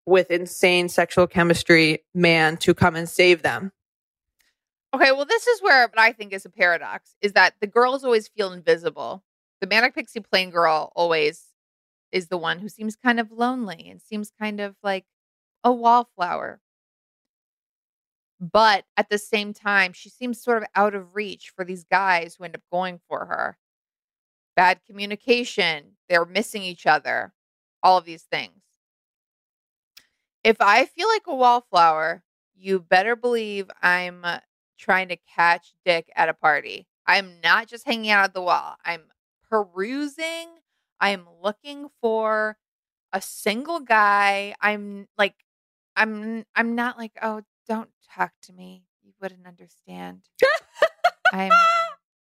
with 0.06 0.30
insane 0.30 0.88
sexual 0.88 1.28
chemistry 1.28 2.04
man 2.14 2.56
to 2.56 2.74
come 2.74 2.96
and 2.96 3.08
save 3.08 3.42
them. 3.42 3.70
Okay, 4.94 5.12
well, 5.12 5.24
this 5.24 5.46
is 5.46 5.62
where 5.62 5.86
what 5.86 5.98
I 5.98 6.12
think 6.12 6.32
is 6.32 6.44
a 6.44 6.50
paradox 6.50 7.14
is 7.22 7.32
that 7.32 7.54
the 7.60 7.66
girls 7.66 8.04
always 8.04 8.28
feel 8.28 8.52
invisible. 8.52 9.22
The 9.60 9.68
manic 9.68 9.94
pixie 9.94 10.20
plain 10.20 10.50
girl 10.50 10.92
always 10.96 11.46
is 12.10 12.28
the 12.28 12.36
one 12.36 12.58
who 12.58 12.68
seems 12.68 12.94
kind 12.96 13.18
of 13.18 13.32
lonely 13.32 13.88
and 13.88 14.02
seems 14.02 14.32
kind 14.38 14.60
of 14.60 14.76
like 14.82 15.06
a 15.64 15.72
wallflower. 15.72 16.60
But 18.40 18.84
at 18.96 19.08
the 19.08 19.18
same 19.18 19.54
time, 19.54 19.92
she 19.92 20.08
seems 20.08 20.42
sort 20.42 20.58
of 20.58 20.68
out 20.74 20.94
of 20.94 21.14
reach 21.14 21.52
for 21.54 21.64
these 21.64 21.84
guys 21.84 22.34
who 22.34 22.44
end 22.44 22.56
up 22.56 22.62
going 22.72 23.00
for 23.08 23.26
her. 23.26 23.56
Bad 24.56 24.80
communication, 24.84 25.92
they're 26.08 26.24
missing 26.24 26.62
each 26.62 26.86
other, 26.86 27.32
all 27.82 27.98
of 27.98 28.04
these 28.04 28.24
things. 28.24 28.62
If 30.42 30.56
I 30.60 30.86
feel 30.86 31.06
like 31.08 31.22
a 31.28 31.34
wallflower, 31.34 32.24
you 32.54 32.80
better 32.80 33.14
believe 33.14 33.70
I'm 33.80 34.24
uh, 34.24 34.40
trying 34.76 35.08
to 35.08 35.16
catch 35.16 35.72
dick 35.84 36.10
at 36.16 36.28
a 36.28 36.34
party. 36.34 36.88
I'm 37.06 37.40
not 37.42 37.68
just 37.68 37.86
hanging 37.86 38.10
out 38.10 38.24
at 38.24 38.34
the 38.34 38.42
wall. 38.42 38.76
I'm 38.84 39.02
perusing. 39.48 40.48
I'm 41.00 41.26
looking 41.42 41.88
for 42.00 42.56
a 43.12 43.20
single 43.20 43.80
guy. 43.80 44.54
I'm 44.60 45.06
like 45.16 45.41
I'm 45.96 46.44
I'm 46.54 46.74
not 46.74 46.98
like, 46.98 47.12
oh, 47.22 47.42
don't 47.68 47.90
talk 48.14 48.32
to 48.44 48.52
me. 48.52 48.84
You 49.02 49.12
wouldn't 49.20 49.46
understand. 49.46 50.22
I'm, 51.32 51.52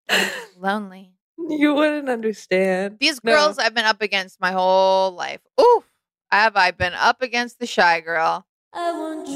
I'm 0.10 0.32
lonely. 0.58 1.14
You 1.38 1.74
wouldn't 1.74 2.10
understand. 2.10 2.98
These 3.00 3.22
No. 3.24 3.32
girls 3.34 3.58
I've 3.58 3.74
been 3.74 3.86
up 3.86 4.02
against 4.02 4.40
my 4.40 4.52
whole 4.52 5.12
life. 5.12 5.42
Oof. 5.60 5.84
Have 6.32 6.56
I 6.56 6.72
been 6.72 6.94
up 6.94 7.22
against 7.22 7.60
the 7.60 7.68
shy 7.68 8.00
girl? 8.00 8.46
I 8.74 8.92
want 8.94 9.26
true 9.26 9.36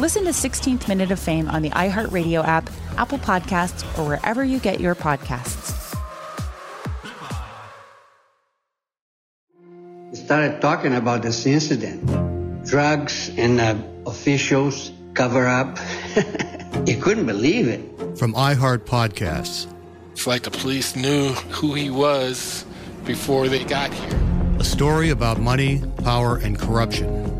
Listen 0.00 0.24
to 0.24 0.30
16th 0.30 0.88
Minute 0.88 1.10
of 1.10 1.18
Fame 1.18 1.46
on 1.48 1.60
the 1.60 1.68
iHeartRadio 1.70 2.42
app, 2.42 2.70
Apple 2.96 3.18
Podcasts, 3.18 3.84
or 3.98 4.08
wherever 4.08 4.42
you 4.42 4.58
get 4.58 4.80
your 4.80 4.94
podcasts. 4.94 5.76
started 10.14 10.60
talking 10.60 10.94
about 10.94 11.22
this 11.22 11.44
incident. 11.44 12.06
Drugs 12.64 13.30
and 13.36 13.60
uh, 13.60 13.74
officials 14.06 14.92
cover 15.14 15.46
up. 15.46 15.76
you 16.86 16.96
couldn't 16.96 17.26
believe 17.26 17.68
it. 17.68 17.80
From 18.16 18.32
iHeart 18.34 18.86
Podcasts, 18.86 19.66
It's 20.12 20.26
like 20.26 20.42
the 20.42 20.50
police 20.50 20.94
knew 20.94 21.32
who 21.50 21.74
he 21.74 21.90
was 21.90 22.64
before 23.04 23.48
they 23.48 23.64
got 23.64 23.92
here. 23.92 24.20
a 24.60 24.64
story 24.64 25.10
about 25.10 25.40
money, 25.40 25.82
power, 26.04 26.36
and 26.36 26.56
corruption. 26.58 27.39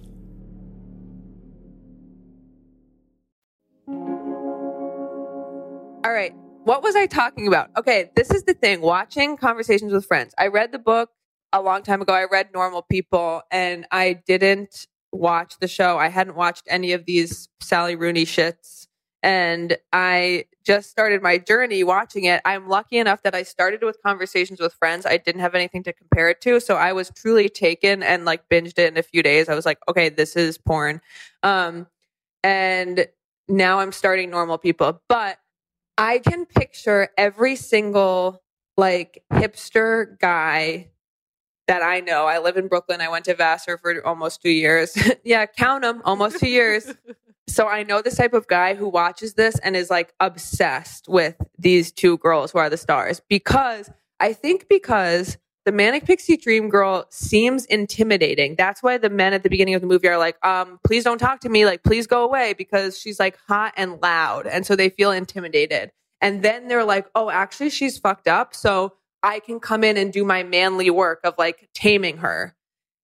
All 6.11 6.17
right. 6.17 6.35
What 6.65 6.83
was 6.83 6.97
I 6.97 7.05
talking 7.05 7.47
about? 7.47 7.69
Okay, 7.77 8.11
this 8.17 8.31
is 8.31 8.43
the 8.43 8.53
thing. 8.53 8.81
Watching 8.81 9.37
Conversations 9.37 9.93
with 9.93 10.05
Friends. 10.05 10.35
I 10.37 10.47
read 10.47 10.73
the 10.73 10.77
book 10.77 11.09
a 11.53 11.61
long 11.61 11.83
time 11.83 12.01
ago. 12.01 12.11
I 12.11 12.25
read 12.25 12.49
Normal 12.53 12.81
People 12.81 13.43
and 13.49 13.85
I 13.93 14.19
didn't 14.27 14.87
watch 15.13 15.53
the 15.61 15.69
show. 15.69 15.97
I 15.97 16.09
hadn't 16.09 16.35
watched 16.35 16.63
any 16.67 16.91
of 16.91 17.05
these 17.05 17.47
Sally 17.61 17.95
Rooney 17.95 18.25
shits. 18.25 18.87
And 19.23 19.77
I 19.93 20.47
just 20.65 20.89
started 20.89 21.21
my 21.21 21.37
journey 21.37 21.81
watching 21.81 22.25
it. 22.25 22.41
I'm 22.43 22.67
lucky 22.67 22.97
enough 22.97 23.23
that 23.23 23.33
I 23.33 23.43
started 23.43 23.81
with 23.81 23.95
Conversations 24.05 24.59
with 24.59 24.73
Friends. 24.73 25.05
I 25.05 25.15
didn't 25.15 25.39
have 25.39 25.55
anything 25.55 25.83
to 25.83 25.93
compare 25.93 26.27
it 26.27 26.41
to. 26.41 26.59
So 26.59 26.75
I 26.75 26.91
was 26.91 27.09
truly 27.15 27.47
taken 27.47 28.03
and 28.03 28.25
like 28.25 28.49
binged 28.49 28.77
it 28.77 28.91
in 28.91 28.97
a 28.97 29.03
few 29.03 29.23
days. 29.23 29.47
I 29.47 29.55
was 29.55 29.65
like, 29.65 29.79
okay, 29.87 30.09
this 30.09 30.35
is 30.35 30.57
porn. 30.57 30.99
Um, 31.41 31.87
and 32.43 33.07
now 33.47 33.79
I'm 33.79 33.93
starting 33.93 34.29
Normal 34.29 34.57
People. 34.57 35.01
But 35.07 35.37
I 36.01 36.17
can 36.17 36.47
picture 36.47 37.09
every 37.15 37.55
single 37.55 38.41
like 38.75 39.23
hipster 39.31 40.17
guy 40.19 40.89
that 41.67 41.83
I 41.83 41.99
know. 41.99 42.25
I 42.25 42.39
live 42.39 42.57
in 42.57 42.67
Brooklyn. 42.67 43.01
I 43.01 43.09
went 43.09 43.25
to 43.25 43.35
Vassar 43.35 43.77
for 43.77 44.03
almost 44.03 44.41
two 44.41 44.49
years. 44.49 44.97
yeah, 45.23 45.45
count 45.45 45.83
them, 45.83 46.01
almost 46.03 46.39
two 46.39 46.49
years. 46.49 46.91
So 47.47 47.67
I 47.67 47.83
know 47.83 48.01
this 48.01 48.15
type 48.15 48.33
of 48.33 48.47
guy 48.47 48.75
who 48.75 48.87
watches 48.87 49.33
this 49.33 49.59
and 49.59 49.75
is 49.75 49.89
like 49.89 50.13
obsessed 50.21 51.09
with 51.09 51.35
these 51.57 51.91
two 51.91 52.17
girls 52.19 52.51
who 52.51 52.59
are 52.59 52.69
the 52.69 52.77
stars 52.77 53.19
because 53.27 53.89
I 54.21 54.31
think 54.31 54.69
because 54.69 55.37
the 55.65 55.71
Manic 55.71 56.05
Pixie 56.05 56.37
Dream 56.37 56.69
Girl 56.69 57.05
seems 57.09 57.65
intimidating. 57.65 58.55
That's 58.55 58.81
why 58.81 58.97
the 58.97 59.09
men 59.09 59.33
at 59.33 59.43
the 59.43 59.49
beginning 59.49 59.75
of 59.75 59.81
the 59.81 59.87
movie 59.87 60.07
are 60.07 60.17
like, 60.17 60.43
um, 60.45 60.79
please 60.83 61.03
don't 61.03 61.19
talk 61.19 61.39
to 61.41 61.49
me. 61.49 61.65
Like, 61.65 61.83
please 61.83 62.07
go 62.07 62.23
away 62.23 62.53
because 62.57 62.97
she's 62.99 63.19
like 63.19 63.37
hot 63.47 63.73
and 63.77 64.01
loud. 64.01 64.47
And 64.47 64.65
so 64.65 64.75
they 64.75 64.89
feel 64.89 65.11
intimidated. 65.11 65.91
And 66.19 66.41
then 66.43 66.67
they're 66.67 66.83
like, 66.85 67.07
oh, 67.15 67.29
actually, 67.29 67.69
she's 67.69 67.97
fucked 67.97 68.27
up. 68.27 68.55
So 68.55 68.93
I 69.23 69.39
can 69.39 69.59
come 69.59 69.83
in 69.83 69.97
and 69.97 70.11
do 70.11 70.23
my 70.25 70.41
manly 70.43 70.89
work 70.89 71.19
of 71.23 71.35
like 71.37 71.69
taming 71.75 72.17
her. 72.17 72.55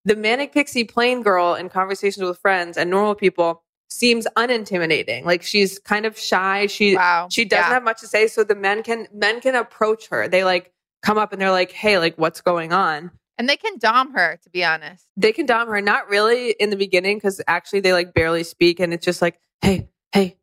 The 0.05 0.15
Manic 0.15 0.51
Pixie 0.53 0.83
Plain 0.85 1.21
Girl 1.21 1.53
in 1.53 1.69
Conversations 1.69 2.25
with 2.27 2.39
Friends 2.39 2.77
and 2.77 2.89
Normal 2.89 3.13
People 3.15 3.61
seems 3.89 4.25
unintimidating. 4.35 5.25
Like 5.25 5.43
she's 5.43 5.79
kind 5.79 6.05
of 6.05 6.17
shy. 6.17 6.67
She 6.67 6.95
Wow. 6.95 7.27
she 7.29 7.45
doesn't 7.45 7.65
Yeah. 7.65 7.73
have 7.73 7.83
much 7.83 7.99
to 8.01 8.07
say. 8.07 8.27
So 8.27 8.43
the 8.43 8.55
men 8.55 8.83
can 8.83 9.07
men 9.13 9.41
can 9.41 9.53
approach 9.55 10.07
her. 10.09 10.27
They 10.27 10.43
like 10.43 10.71
come 11.07 11.17
up 11.17 11.31
and 11.31 11.41
they're 11.41 11.51
like, 11.51 11.71
hey, 11.71 11.97
like 11.99 12.17
what's 12.17 12.41
going 12.41 12.73
on? 12.73 13.11
And 13.37 13.47
they 13.47 13.55
can 13.55 13.77
dom 13.77 14.11
her, 14.13 14.37
to 14.43 14.49
be 14.49 14.65
honest. 14.65 15.05
They 15.15 15.31
can 15.31 15.45
dom 15.45 15.69
her. 15.69 15.79
Not 15.79 16.09
really 16.09 16.51
in 16.51 16.69
the 16.69 16.75
beginning 16.75 17.15
because 17.17 17.39
actually 17.47 17.79
they 17.79 17.93
like 17.93 18.13
barely 18.13 18.43
speak 18.43 18.81
and 18.81 18.93
it's 18.93 19.05
just 19.05 19.21
like, 19.21 19.39
hey, 19.61 19.87
hey, 20.11 20.35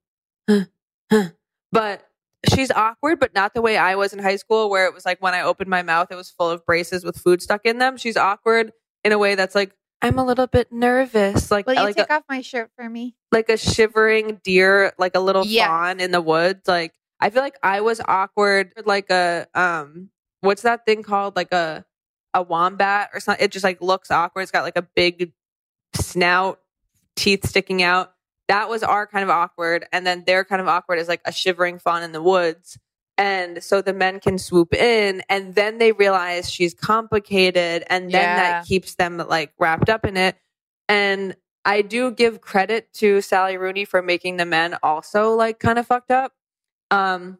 huh, 0.48 0.64
huh. 1.12 1.28
But 1.70 2.08
she's 2.54 2.70
awkward, 2.70 3.20
but 3.20 3.34
not 3.34 3.52
the 3.52 3.60
way 3.60 3.76
I 3.76 3.96
was 3.96 4.14
in 4.14 4.20
high 4.20 4.36
school, 4.36 4.70
where 4.70 4.86
it 4.86 4.94
was 4.94 5.04
like 5.04 5.20
when 5.20 5.34
I 5.34 5.42
opened 5.42 5.68
my 5.68 5.82
mouth, 5.82 6.08
it 6.10 6.14
was 6.14 6.30
full 6.30 6.48
of 6.48 6.64
braces 6.64 7.04
with 7.04 7.18
food 7.18 7.42
stuck 7.42 7.66
in 7.66 7.76
them. 7.78 7.98
She's 7.98 8.16
awkward 8.16 8.72
in 9.04 9.12
a 9.12 9.18
way 9.18 9.34
that's 9.34 9.54
like, 9.54 9.72
I'm 10.00 10.18
a 10.18 10.24
little 10.24 10.46
bit 10.46 10.72
nervous. 10.72 11.50
Like 11.50 11.66
Will 11.66 11.74
you 11.74 11.80
like 11.80 11.96
take 11.96 12.08
a, 12.08 12.14
off 12.14 12.22
my 12.26 12.40
shirt 12.40 12.70
for 12.74 12.88
me? 12.88 13.16
like 13.32 13.50
a 13.50 13.58
shivering 13.58 14.40
deer, 14.42 14.94
like 14.98 15.14
a 15.14 15.20
little 15.20 15.44
Yes. 15.44 15.66
fawn 15.66 16.00
in 16.00 16.10
the 16.10 16.22
woods. 16.22 16.66
Like 16.66 16.94
I 17.20 17.28
feel 17.28 17.42
like 17.42 17.58
I 17.62 17.82
was 17.82 18.00
awkward, 18.06 18.72
like 18.86 19.10
a 19.10 19.46
um, 19.54 20.10
what's 20.44 20.62
that 20.62 20.86
thing 20.86 21.02
called? 21.02 21.36
Like 21.36 21.52
a 21.52 21.84
a 22.32 22.42
wombat 22.42 23.10
or 23.14 23.20
something. 23.20 23.44
It 23.44 23.52
just 23.52 23.64
like 23.64 23.80
looks 23.80 24.10
awkward. 24.10 24.42
It's 24.42 24.50
got 24.50 24.64
like 24.64 24.76
a 24.76 24.82
big 24.82 25.32
snout, 25.94 26.60
teeth 27.16 27.46
sticking 27.46 27.82
out. 27.82 28.12
That 28.48 28.68
was 28.68 28.82
our 28.82 29.06
kind 29.06 29.24
of 29.24 29.30
awkward, 29.30 29.86
and 29.92 30.06
then 30.06 30.24
their 30.26 30.44
kind 30.44 30.60
of 30.60 30.68
awkward 30.68 30.98
is 30.98 31.08
like 31.08 31.22
a 31.24 31.32
shivering 31.32 31.78
fawn 31.78 32.02
in 32.02 32.12
the 32.12 32.22
woods. 32.22 32.78
And 33.16 33.62
so 33.62 33.80
the 33.80 33.94
men 33.94 34.18
can 34.20 34.38
swoop 34.38 34.74
in, 34.74 35.22
and 35.28 35.54
then 35.54 35.78
they 35.78 35.92
realize 35.92 36.50
she's 36.50 36.74
complicated, 36.74 37.84
and 37.88 38.10
then 38.10 38.22
Yeah. 38.30 38.36
that 38.36 38.66
keeps 38.66 38.96
them 38.96 39.18
like 39.18 39.52
wrapped 39.58 39.88
up 39.88 40.04
in 40.04 40.16
it. 40.16 40.36
And 40.88 41.36
I 41.64 41.80
do 41.80 42.10
give 42.10 42.40
credit 42.42 42.92
to 42.94 43.20
Sally 43.22 43.56
Rooney 43.56 43.84
for 43.86 44.02
making 44.02 44.36
the 44.36 44.44
men 44.44 44.76
also 44.82 45.34
like 45.34 45.58
kind 45.60 45.78
of 45.78 45.86
fucked 45.86 46.10
up. 46.10 46.32
Um, 46.90 47.38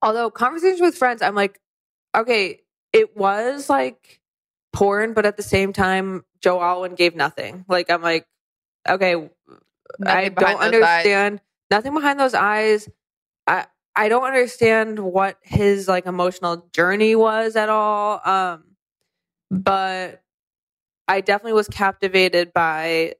although 0.00 0.30
conversations 0.30 0.80
with 0.80 0.96
friends, 0.96 1.20
I'm 1.20 1.34
like, 1.34 1.60
okay, 2.16 2.60
it 2.92 3.16
was 3.16 3.70
like 3.70 4.20
porn, 4.72 5.14
but 5.14 5.26
at 5.26 5.36
the 5.36 5.42
same 5.42 5.72
time, 5.72 6.24
Joe 6.42 6.60
Alwyn 6.62 6.94
gave 6.94 7.16
nothing. 7.16 7.64
Like 7.68 7.90
I'm 7.90 8.02
like, 8.02 8.26
okay, 8.88 9.30
I 10.06 10.30
Nothing 10.30 10.34
behind 10.34 10.60
don't 10.60 10.60
those 10.60 10.80
eyes. 10.80 11.14
understand 11.14 11.40
nothing 11.70 11.94
behind 11.94 12.20
those 12.20 12.34
eyes. 12.34 12.88
I 13.46 13.66
I 13.96 14.08
don't 14.08 14.24
understand 14.24 14.98
what 15.00 15.38
his 15.42 15.88
like 15.88 16.06
emotional 16.06 16.68
journey 16.74 17.16
was 17.16 17.56
at 17.56 17.70
all. 17.70 18.20
Um, 18.24 18.64
but 19.50 20.22
I 21.08 21.22
definitely 21.22 21.54
was 21.54 21.68
captivated 21.68 22.52
by 22.52 23.16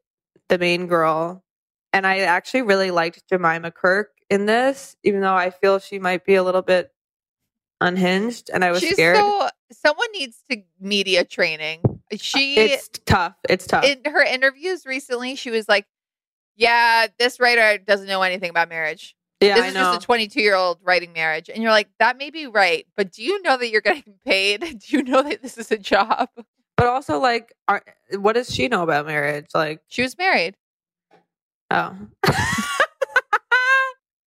the 0.50 0.58
main 0.58 0.88
girl, 0.88 1.44
and 1.92 2.06
I 2.06 2.20
actually 2.20 2.62
really 2.62 2.92
liked 2.92 3.28
Jemima 3.28 3.72
Kirk 3.72 4.10
in 4.30 4.46
this, 4.46 4.96
even 5.04 5.22
though 5.22 5.34
I 5.34 5.50
feel 5.50 5.80
she 5.80 5.98
might 6.00 6.24
be 6.26 6.36
a 6.36 6.44
little 6.44 6.62
bit 6.62 6.91
unhinged, 7.86 8.50
and 8.52 8.64
I 8.64 8.70
was 8.70 8.80
She's 8.80 8.92
scared. 8.92 9.16
so 9.16 9.48
someone 9.72 10.08
needs 10.12 10.42
to 10.50 10.62
media 10.80 11.24
training. 11.24 11.80
She 12.16 12.56
it's 12.56 12.88
tough. 13.06 13.34
It's 13.48 13.66
tough. 13.66 13.84
in 13.84 14.00
her 14.04 14.22
interviews 14.22 14.84
recently, 14.86 15.34
she 15.34 15.50
was 15.50 15.68
like, 15.68 15.86
"Yeah, 16.56 17.06
this 17.18 17.40
writer 17.40 17.78
doesn't 17.78 18.06
know 18.06 18.22
anything 18.22 18.50
about 18.50 18.68
marriage. 18.68 19.14
yeah, 19.40 19.54
this 19.54 19.64
I 19.64 19.68
is 19.68 19.74
know. 19.74 19.80
just 19.94 20.02
a 20.02 20.06
22 20.06 20.40
year 20.40 20.54
old 20.54 20.78
writing 20.82 21.12
marriage." 21.12 21.48
And 21.48 21.62
you're 21.62 21.72
like, 21.72 21.88
"That 21.98 22.16
may 22.18 22.30
be 22.30 22.46
right, 22.46 22.86
but 22.96 23.12
do 23.12 23.22
you 23.22 23.40
know 23.42 23.56
that 23.56 23.70
you're 23.70 23.80
getting 23.80 24.14
paid? 24.26 24.60
Do 24.60 24.96
you 24.96 25.02
know 25.02 25.22
that 25.22 25.42
this 25.42 25.56
is 25.58 25.70
a 25.72 25.78
job?" 25.78 26.28
but 26.76 26.86
also, 26.86 27.18
like, 27.18 27.54
are, 27.68 27.82
what 28.18 28.32
does 28.34 28.52
she 28.52 28.66
know 28.68 28.82
about 28.82 29.06
marriage? 29.06 29.46
Like, 29.54 29.80
She 29.88 30.02
was 30.02 30.16
married. 30.18 30.56
oh, 31.70 31.96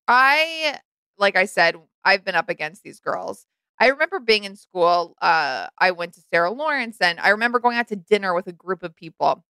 I, 0.07 0.79
like 1.17 1.35
I 1.35 1.45
said, 1.45 1.75
I've 2.05 2.23
been 2.23 2.35
up 2.35 2.49
against 2.49 2.83
these 2.83 2.99
girls. 2.99 3.47
I 3.79 3.87
remember 3.87 4.19
being 4.19 4.45
in 4.45 4.55
school. 4.55 5.15
Uh, 5.21 5.67
I 5.77 5.91
went 5.91 6.13
to 6.13 6.21
Sarah 6.31 6.51
Lawrence, 6.51 6.97
and 7.01 7.19
I 7.19 7.29
remember 7.29 7.59
going 7.59 7.77
out 7.77 7.89
to 7.89 7.95
dinner 7.95 8.33
with 8.33 8.47
a 8.47 8.53
group 8.53 8.83
of 8.83 8.95
people. 8.95 9.43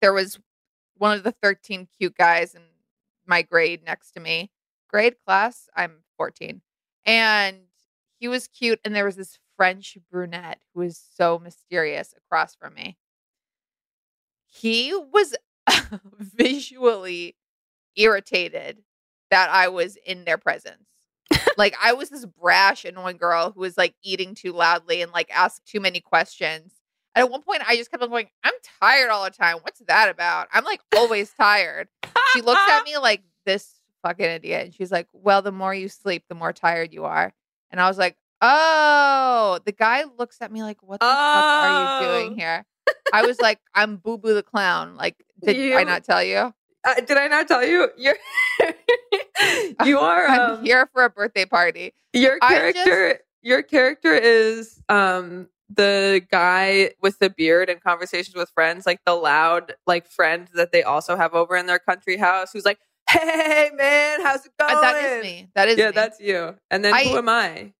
There 0.00 0.12
was 0.12 0.38
one 0.96 1.16
of 1.16 1.24
the 1.24 1.32
13 1.42 1.88
cute 1.98 2.16
guys 2.16 2.54
in 2.54 2.62
my 3.26 3.42
grade 3.42 3.82
next 3.84 4.12
to 4.12 4.20
me. 4.20 4.50
Grade 4.88 5.16
class, 5.26 5.68
I'm 5.76 6.04
14. 6.16 6.62
And 7.04 7.58
he 8.18 8.28
was 8.28 8.48
cute. 8.48 8.80
And 8.84 8.94
there 8.94 9.04
was 9.04 9.16
this 9.16 9.38
French 9.56 9.98
brunette 10.10 10.60
who 10.72 10.80
was 10.80 11.02
so 11.14 11.38
mysterious 11.38 12.14
across 12.16 12.54
from 12.54 12.74
me. 12.74 12.96
He 14.46 14.94
was 14.94 15.34
visually 16.18 17.36
irritated 17.96 18.78
that 19.30 19.50
I 19.50 19.68
was 19.68 19.96
in 19.96 20.24
their 20.24 20.38
presence. 20.38 20.86
Like 21.56 21.74
I 21.82 21.92
was 21.94 22.10
this 22.10 22.24
brash, 22.24 22.84
annoying 22.84 23.16
girl 23.16 23.52
who 23.52 23.60
was 23.60 23.76
like 23.76 23.94
eating 24.02 24.34
too 24.34 24.52
loudly 24.52 25.02
and 25.02 25.12
like 25.12 25.30
asked 25.34 25.66
too 25.66 25.80
many 25.80 26.00
questions. 26.00 26.72
And 27.14 27.24
at 27.24 27.30
one 27.30 27.42
point, 27.42 27.62
I 27.66 27.76
just 27.76 27.90
kept 27.90 28.02
on 28.02 28.10
going, 28.10 28.28
"I'm 28.44 28.52
tired 28.80 29.10
all 29.10 29.24
the 29.24 29.30
time. 29.30 29.56
What's 29.62 29.80
that 29.88 30.08
about? 30.10 30.48
I'm 30.52 30.64
like 30.64 30.80
always 30.96 31.32
tired." 31.32 31.88
She 32.32 32.40
looks 32.42 32.60
at 32.68 32.82
me 32.84 32.98
like 32.98 33.22
this 33.46 33.80
fucking 34.02 34.24
idiot, 34.26 34.64
and 34.66 34.74
she's 34.74 34.92
like, 34.92 35.08
"Well, 35.12 35.40
the 35.42 35.52
more 35.52 35.74
you 35.74 35.88
sleep, 35.88 36.24
the 36.28 36.34
more 36.34 36.52
tired 36.52 36.92
you 36.92 37.04
are." 37.04 37.32
And 37.70 37.80
I 37.80 37.88
was 37.88 37.96
like, 37.98 38.16
"Oh." 38.42 39.58
The 39.64 39.72
guy 39.72 40.04
looks 40.18 40.38
at 40.40 40.52
me 40.52 40.62
like, 40.62 40.82
"What 40.82 41.00
the 41.00 41.06
fuck 41.06 41.12
are 41.14 41.68
you 42.02 42.06
Oh. 42.06 42.12
doing 42.20 42.38
here?" 42.38 42.64
I 43.12 43.24
was 43.26 43.40
like, 43.40 43.60
"I'm 43.74 43.96
Boo 43.96 44.18
Boo 44.18 44.34
the 44.34 44.42
clown." 44.42 44.96
Like, 44.96 45.16
did 45.42 45.72
I 45.74 45.84
not 45.84 46.04
tell 46.04 46.22
you? 46.22 46.52
Uh, 46.86 46.94
did 47.00 47.16
I 47.18 47.26
not 47.28 47.48
tell 47.48 47.64
you? 47.66 47.88
You're 47.98 48.16
you 49.84 49.98
are 49.98 50.26
I'm 50.28 50.50
um, 50.58 50.64
here 50.64 50.88
for 50.92 51.04
a 51.04 51.10
birthday 51.10 51.44
party. 51.44 51.92
your 52.12 52.38
character. 52.38 53.20
Your 53.42 53.62
character 53.62 54.12
is 54.14 54.80
um 54.88 55.48
the 55.68 56.22
guy 56.30 56.90
with 57.02 57.18
the 57.18 57.28
beard 57.30 57.68
and 57.68 57.80
conversations 57.82 58.34
with 58.36 58.50
friends, 58.50 58.86
like 58.86 59.00
the 59.04 59.14
loud 59.14 59.74
like 59.86 60.06
friend 60.08 60.48
that 60.54 60.72
they 60.72 60.82
also 60.82 61.16
have 61.16 61.34
over 61.34 61.56
in 61.56 61.66
their 61.66 61.78
country 61.78 62.16
house, 62.16 62.52
who's 62.52 62.64
like, 62.64 62.78
"Hey 63.10 63.70
man, 63.74 64.22
how's 64.22 64.46
it 64.46 64.52
going?" 64.58 64.76
Uh, 64.76 64.80
that 64.80 65.04
is 65.04 65.22
me. 65.22 65.48
That 65.54 65.68
is 65.68 65.78
yeah, 65.78 65.86
me. 65.88 65.92
that's 65.92 66.20
you. 66.20 66.56
And 66.70 66.84
then 66.84 66.94
I- 66.94 67.04
who 67.04 67.18
am 67.18 67.28
I? 67.28 67.72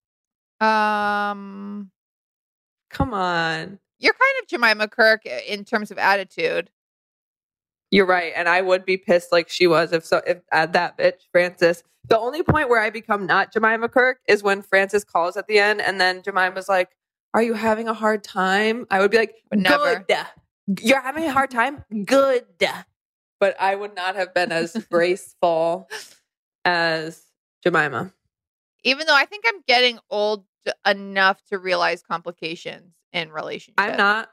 Um, 0.60 1.90
Come 2.90 3.12
on. 3.12 3.78
you're 3.98 4.14
kind 4.14 4.42
of 4.42 4.48
Jemima 4.48 4.88
Kirk 4.88 5.26
in 5.26 5.64
terms 5.64 5.90
of 5.90 5.98
attitude. 5.98 6.70
You're 7.96 8.04
right, 8.04 8.34
and 8.36 8.46
I 8.46 8.60
would 8.60 8.84
be 8.84 8.98
pissed 8.98 9.32
like 9.32 9.48
she 9.48 9.66
was 9.66 9.90
if 9.90 10.04
so 10.04 10.20
if 10.26 10.42
uh, 10.52 10.66
that 10.66 10.98
bitch 10.98 11.22
Frances. 11.32 11.82
The 12.08 12.18
only 12.18 12.42
point 12.42 12.68
where 12.68 12.78
I 12.78 12.90
become 12.90 13.24
not 13.24 13.54
Jemima 13.54 13.88
Kirk 13.88 14.18
is 14.28 14.42
when 14.42 14.60
Frances 14.60 15.02
calls 15.02 15.38
at 15.38 15.46
the 15.46 15.58
end, 15.58 15.80
and 15.80 15.98
then 15.98 16.20
Jemima's 16.20 16.68
like, 16.68 16.90
"Are 17.32 17.42
you 17.42 17.54
having 17.54 17.88
a 17.88 17.94
hard 17.94 18.22
time?" 18.22 18.86
I 18.90 19.00
would 19.00 19.10
be 19.10 19.16
like, 19.16 19.36
never. 19.50 20.04
"Good, 20.06 20.82
you're 20.82 21.00
having 21.00 21.24
a 21.24 21.32
hard 21.32 21.50
time. 21.50 21.84
Good." 22.04 22.44
But 23.40 23.58
I 23.58 23.74
would 23.74 23.94
not 23.94 24.14
have 24.14 24.34
been 24.34 24.52
as 24.52 24.76
graceful 24.90 25.88
as 26.66 27.22
Jemima. 27.64 28.12
Even 28.84 29.06
though 29.06 29.16
I 29.16 29.24
think 29.24 29.44
I'm 29.48 29.62
getting 29.66 29.98
old 30.10 30.44
enough 30.86 31.42
to 31.46 31.58
realize 31.58 32.02
complications 32.02 32.92
in 33.14 33.32
relationships. 33.32 33.76
I'm 33.78 33.96
not. 33.96 34.28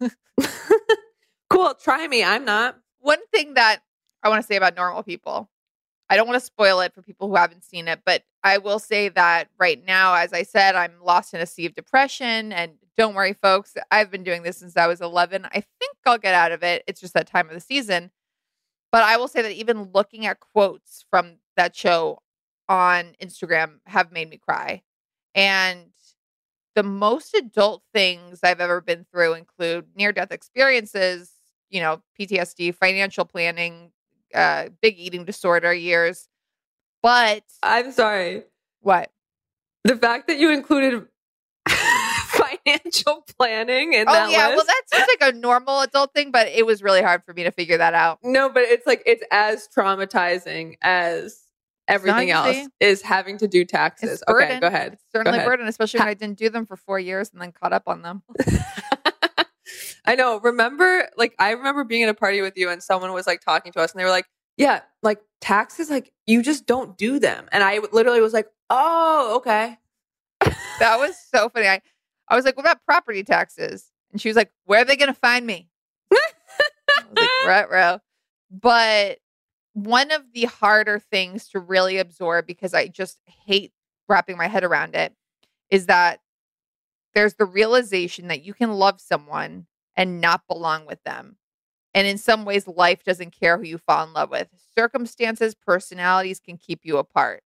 cool. 1.50 1.74
Try 1.74 2.06
me. 2.08 2.24
I'm 2.24 2.44
not. 2.44 2.78
One 3.00 3.24
thing 3.32 3.54
that 3.54 3.80
I 4.22 4.28
want 4.28 4.42
to 4.42 4.46
say 4.46 4.56
about 4.56 4.76
normal 4.76 5.02
people, 5.02 5.50
I 6.10 6.16
don't 6.16 6.26
want 6.26 6.40
to 6.40 6.44
spoil 6.44 6.80
it 6.80 6.94
for 6.94 7.02
people 7.02 7.28
who 7.28 7.36
haven't 7.36 7.64
seen 7.64 7.88
it, 7.88 8.00
but 8.04 8.22
I 8.42 8.58
will 8.58 8.78
say 8.78 9.08
that 9.10 9.48
right 9.58 9.84
now, 9.84 10.14
as 10.14 10.32
I 10.32 10.42
said, 10.42 10.74
I'm 10.74 11.02
lost 11.02 11.34
in 11.34 11.40
a 11.40 11.46
sea 11.46 11.66
of 11.66 11.74
depression. 11.74 12.52
And 12.52 12.72
don't 12.96 13.14
worry, 13.14 13.32
folks, 13.32 13.74
I've 13.90 14.10
been 14.10 14.24
doing 14.24 14.42
this 14.42 14.58
since 14.58 14.76
I 14.76 14.86
was 14.86 15.00
11. 15.00 15.46
I 15.46 15.60
think 15.60 15.96
I'll 16.06 16.18
get 16.18 16.34
out 16.34 16.52
of 16.52 16.62
it. 16.62 16.82
It's 16.86 17.00
just 17.00 17.14
that 17.14 17.26
time 17.26 17.48
of 17.48 17.54
the 17.54 17.60
season. 17.60 18.10
But 18.90 19.02
I 19.02 19.16
will 19.18 19.28
say 19.28 19.42
that 19.42 19.52
even 19.52 19.90
looking 19.92 20.24
at 20.26 20.40
quotes 20.40 21.04
from 21.10 21.36
that 21.56 21.76
show 21.76 22.22
on 22.68 23.14
Instagram 23.22 23.80
have 23.86 24.12
made 24.12 24.30
me 24.30 24.38
cry. 24.38 24.82
And 25.34 25.90
the 26.74 26.82
most 26.82 27.34
adult 27.34 27.82
things 27.92 28.40
I've 28.42 28.60
ever 28.60 28.80
been 28.80 29.04
through 29.12 29.34
include 29.34 29.86
near 29.94 30.12
death 30.12 30.32
experiences, 30.32 31.32
you 31.70 31.80
know, 31.80 32.02
PTSD, 32.18 32.74
financial 32.74 33.24
planning, 33.24 33.90
uh, 34.34 34.68
big 34.80 34.98
eating 34.98 35.24
disorder 35.24 35.72
years. 35.72 36.28
But 37.02 37.44
I'm 37.62 37.92
sorry. 37.92 38.44
what? 38.80 39.10
The 39.84 39.96
fact 39.96 40.26
that 40.28 40.38
you 40.38 40.50
included 40.50 41.06
financial 42.28 43.24
planning 43.38 43.92
in 43.94 44.04
Oh, 44.08 44.28
yeah. 44.28 44.48
Well, 44.48 44.56
list. 44.56 44.66
that 44.68 44.82
seems 44.92 45.06
like 45.20 45.34
a 45.34 45.36
normal 45.36 45.80
adult 45.80 46.12
thing, 46.14 46.30
but 46.30 46.48
it 46.48 46.66
was 46.66 46.82
really 46.82 47.02
hard 47.02 47.22
for 47.24 47.32
me 47.32 47.44
to 47.44 47.50
figure 47.50 47.78
that 47.78 47.94
out. 47.94 48.18
no, 48.22 48.48
but 48.48 48.62
it's 48.64 48.86
like 48.86 49.02
it's 49.06 49.22
as 49.30 49.68
traumatizing 49.74 50.76
as 50.82 51.40
everything 51.86 52.30
else 52.30 52.68
is 52.80 53.00
having 53.02 53.38
to 53.38 53.48
do 53.48 53.64
taxes. 53.64 54.22
Okay, 54.28 54.60
go 54.60 54.66
ahead. 54.66 54.94
It's 54.94 55.04
certainly 55.12 55.38
Go 55.38 55.42
ahead. 55.42 55.48
burden, 55.48 55.68
especially 55.68 56.00
when 56.00 56.08
I 56.08 56.14
didn't 56.14 56.38
do 56.38 56.50
them 56.50 56.66
for 56.66 56.76
four 56.76 56.98
years 56.98 57.30
and 57.32 57.40
then 57.40 57.52
caught 57.52 57.72
up 57.72 57.84
on 57.86 58.02
them. 58.02 58.22
I 60.04 60.14
know. 60.14 60.40
Remember, 60.40 61.08
like 61.16 61.34
I 61.38 61.50
remember 61.52 61.84
being 61.84 62.02
at 62.02 62.08
a 62.08 62.14
party 62.14 62.40
with 62.40 62.56
you 62.56 62.70
and 62.70 62.82
someone 62.82 63.12
was 63.12 63.26
like 63.26 63.40
talking 63.40 63.72
to 63.72 63.80
us 63.80 63.92
and 63.92 64.00
they 64.00 64.04
were 64.04 64.10
like, 64.10 64.26
"Yeah, 64.56 64.80
like 65.02 65.20
taxes, 65.40 65.90
like 65.90 66.12
you 66.26 66.42
just 66.42 66.66
don't 66.66 66.96
do 66.96 67.18
them." 67.18 67.48
And 67.52 67.62
I 67.62 67.80
literally 67.92 68.20
was 68.20 68.32
like, 68.32 68.48
"Oh, 68.70 69.36
okay." 69.36 69.78
that 70.78 70.98
was 70.98 71.16
so 71.32 71.48
funny. 71.48 71.68
I, 71.68 71.80
I 72.28 72.36
was 72.36 72.44
like, 72.44 72.56
what 72.56 72.64
about 72.64 72.84
property 72.84 73.22
taxes? 73.22 73.90
And 74.12 74.20
she 74.20 74.28
was 74.28 74.36
like, 74.36 74.50
where 74.64 74.82
are 74.82 74.84
they 74.84 74.96
going 74.96 75.12
to 75.12 75.18
find 75.18 75.46
me? 75.46 75.68
I 76.12 76.16
was 77.10 77.16
like, 77.16 77.46
right, 77.46 77.70
row. 77.70 77.98
But 78.50 79.18
one 79.74 80.10
of 80.10 80.22
the 80.32 80.44
harder 80.44 80.98
things 80.98 81.48
to 81.50 81.60
really 81.60 81.98
absorb 81.98 82.46
because 82.46 82.74
I 82.74 82.88
just 82.88 83.18
hate 83.26 83.72
wrapping 84.08 84.36
my 84.36 84.48
head 84.48 84.64
around 84.64 84.94
it 84.94 85.14
is 85.70 85.86
that 85.86 86.20
there's 87.14 87.34
the 87.34 87.44
realization 87.44 88.28
that 88.28 88.42
you 88.42 88.54
can 88.54 88.72
love 88.72 89.00
someone 89.00 89.66
and 89.98 90.20
not 90.20 90.46
belong 90.48 90.86
with 90.86 91.02
them. 91.02 91.36
And 91.92 92.06
in 92.06 92.16
some 92.16 92.44
ways, 92.44 92.68
life 92.68 93.02
doesn't 93.02 93.32
care 93.38 93.58
who 93.58 93.64
you 93.64 93.76
fall 93.76 94.06
in 94.06 94.12
love 94.12 94.30
with. 94.30 94.48
Circumstances, 94.78 95.54
personalities 95.54 96.38
can 96.38 96.56
keep 96.56 96.80
you 96.84 96.98
apart. 96.98 97.42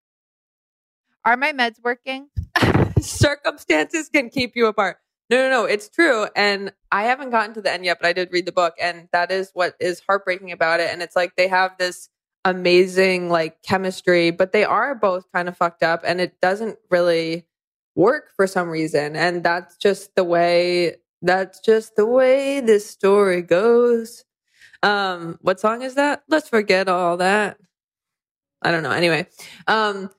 Are 1.25 1.37
my 1.37 1.53
meds 1.53 1.83
working? 1.83 2.29
circumstances 3.01 4.11
can 4.11 4.29
keep 4.29 4.53
you 4.55 4.67
apart. 4.67 4.99
No, 5.31 5.39
no, 5.39 5.49
no, 5.49 5.65
it's 5.65 5.89
true. 5.89 6.27
And 6.37 6.73
I 6.91 7.05
haven't 7.05 7.31
gotten 7.31 7.55
to 7.55 7.63
the 7.63 7.73
end 7.73 7.87
yet, 7.87 7.99
but 7.99 8.07
I 8.07 8.13
did 8.13 8.29
read 8.33 8.45
the 8.45 8.53
book, 8.53 8.75
and 8.79 9.09
that 9.13 9.31
is 9.31 9.51
what 9.55 9.75
is 9.81 10.03
heartbreaking 10.07 10.53
about 10.53 10.81
it. 10.81 10.91
And 10.93 11.01
it's 11.01 11.17
like 11.17 11.37
they 11.37 11.49
have 11.49 11.73
this 11.79 12.11
amazing 12.45 13.31
like 13.31 13.63
chemistry, 13.63 14.31
but 14.31 14.53
they 14.53 14.65
are 14.65 14.95
both 14.95 15.25
kind 15.33 15.49
of 15.49 15.57
fucked 15.57 15.83
up, 15.83 16.03
and 16.05 16.21
it 16.21 16.39
doesn't 16.43 16.79
really 16.91 17.47
work 17.95 18.31
for 18.37 18.47
some 18.47 18.69
reason. 18.69 19.17
And 19.17 19.43
that's 19.43 19.77
just 19.77 20.15
the 20.17 20.25
way 20.25 20.97
that's 21.23 21.61
just 21.61 21.97
the 21.97 22.07
way 22.07 22.61
this 22.61 22.89
story 22.89 23.43
goes. 23.43 24.25
Um, 24.83 25.39
what 25.41 25.61
song 25.61 25.83
is 25.83 25.95
that? 25.95 26.25
Let's 26.29 26.49
forget 26.49 26.89
all 26.89 27.17
that. 27.19 27.59
I 28.61 28.71
don't 28.71 28.83
know. 28.83 28.91
Anyway, 28.91 29.27
um, 29.67 30.11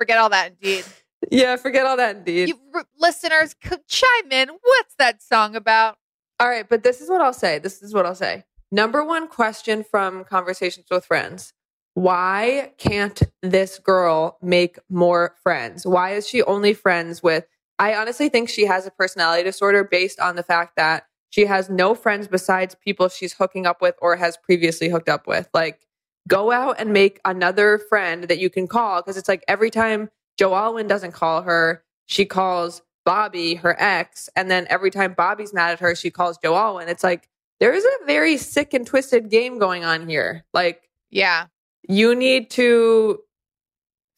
Forget 0.00 0.16
all 0.16 0.30
that, 0.30 0.52
indeed. 0.52 0.86
yeah, 1.30 1.56
forget 1.56 1.84
all 1.84 1.98
that 1.98 2.16
indeed. 2.16 2.48
You 2.48 2.58
r- 2.74 2.86
listeners, 2.98 3.54
chime 3.86 4.32
in. 4.32 4.48
What's 4.48 4.94
that 4.98 5.22
song 5.22 5.54
about? 5.54 5.98
All 6.40 6.48
right, 6.48 6.66
but 6.66 6.82
this 6.82 7.02
is 7.02 7.10
what 7.10 7.20
I'll 7.20 7.34
say. 7.34 7.58
This 7.58 7.82
is 7.82 7.92
what 7.92 8.06
I'll 8.06 8.14
say. 8.14 8.44
Number 8.72 9.04
one 9.04 9.28
question 9.28 9.84
from 9.84 10.24
conversations 10.24 10.86
with 10.90 11.04
friends. 11.04 11.52
Why 11.92 12.72
can't 12.78 13.20
this 13.42 13.78
girl 13.78 14.38
make 14.40 14.78
more 14.88 15.34
friends? 15.42 15.86
Why 15.86 16.12
is 16.12 16.26
she 16.26 16.42
only 16.44 16.72
friends 16.72 17.22
with 17.22 17.44
I 17.80 17.94
honestly 17.94 18.28
think 18.28 18.48
she 18.48 18.66
has 18.66 18.86
a 18.86 18.90
personality 18.90 19.42
disorder 19.42 19.82
based 19.84 20.20
on 20.20 20.36
the 20.36 20.42
fact 20.42 20.76
that 20.76 21.06
she 21.30 21.46
has 21.46 21.70
no 21.70 21.94
friends 21.94 22.28
besides 22.28 22.74
people 22.84 23.08
she's 23.08 23.32
hooking 23.32 23.66
up 23.66 23.80
with 23.80 23.94
or 24.02 24.16
has 24.16 24.36
previously 24.36 24.88
hooked 24.88 25.08
up 25.08 25.26
with. 25.26 25.48
Like 25.54 25.80
go 26.28 26.52
out 26.52 26.76
and 26.78 26.92
make 26.92 27.20
another 27.24 27.78
friend 27.88 28.24
that 28.24 28.38
you 28.38 28.50
can 28.50 28.66
call 28.68 29.00
because 29.00 29.16
it's 29.16 29.28
like 29.28 29.42
every 29.48 29.70
time 29.70 30.10
Joe 30.38 30.54
Alwyn 30.54 30.88
doesn't 30.88 31.12
call 31.12 31.42
her, 31.42 31.82
she 32.06 32.24
calls 32.26 32.82
Bobby, 33.06 33.54
her 33.54 33.74
ex, 33.80 34.28
and 34.36 34.50
then 34.50 34.66
every 34.68 34.90
time 34.90 35.14
Bobby's 35.14 35.54
mad 35.54 35.72
at 35.72 35.80
her, 35.80 35.94
she 35.94 36.10
calls 36.10 36.36
Joe 36.38 36.54
Alwyn. 36.54 36.88
It's 36.88 37.02
like 37.02 37.28
there 37.60 37.72
is 37.72 37.84
a 37.84 38.06
very 38.06 38.36
sick 38.36 38.74
and 38.74 38.86
twisted 38.86 39.30
game 39.30 39.58
going 39.58 39.84
on 39.84 40.08
here. 40.08 40.44
Like, 40.52 40.88
Yeah. 41.10 41.46
you 41.88 42.14
need 42.14 42.50
to 42.50 43.20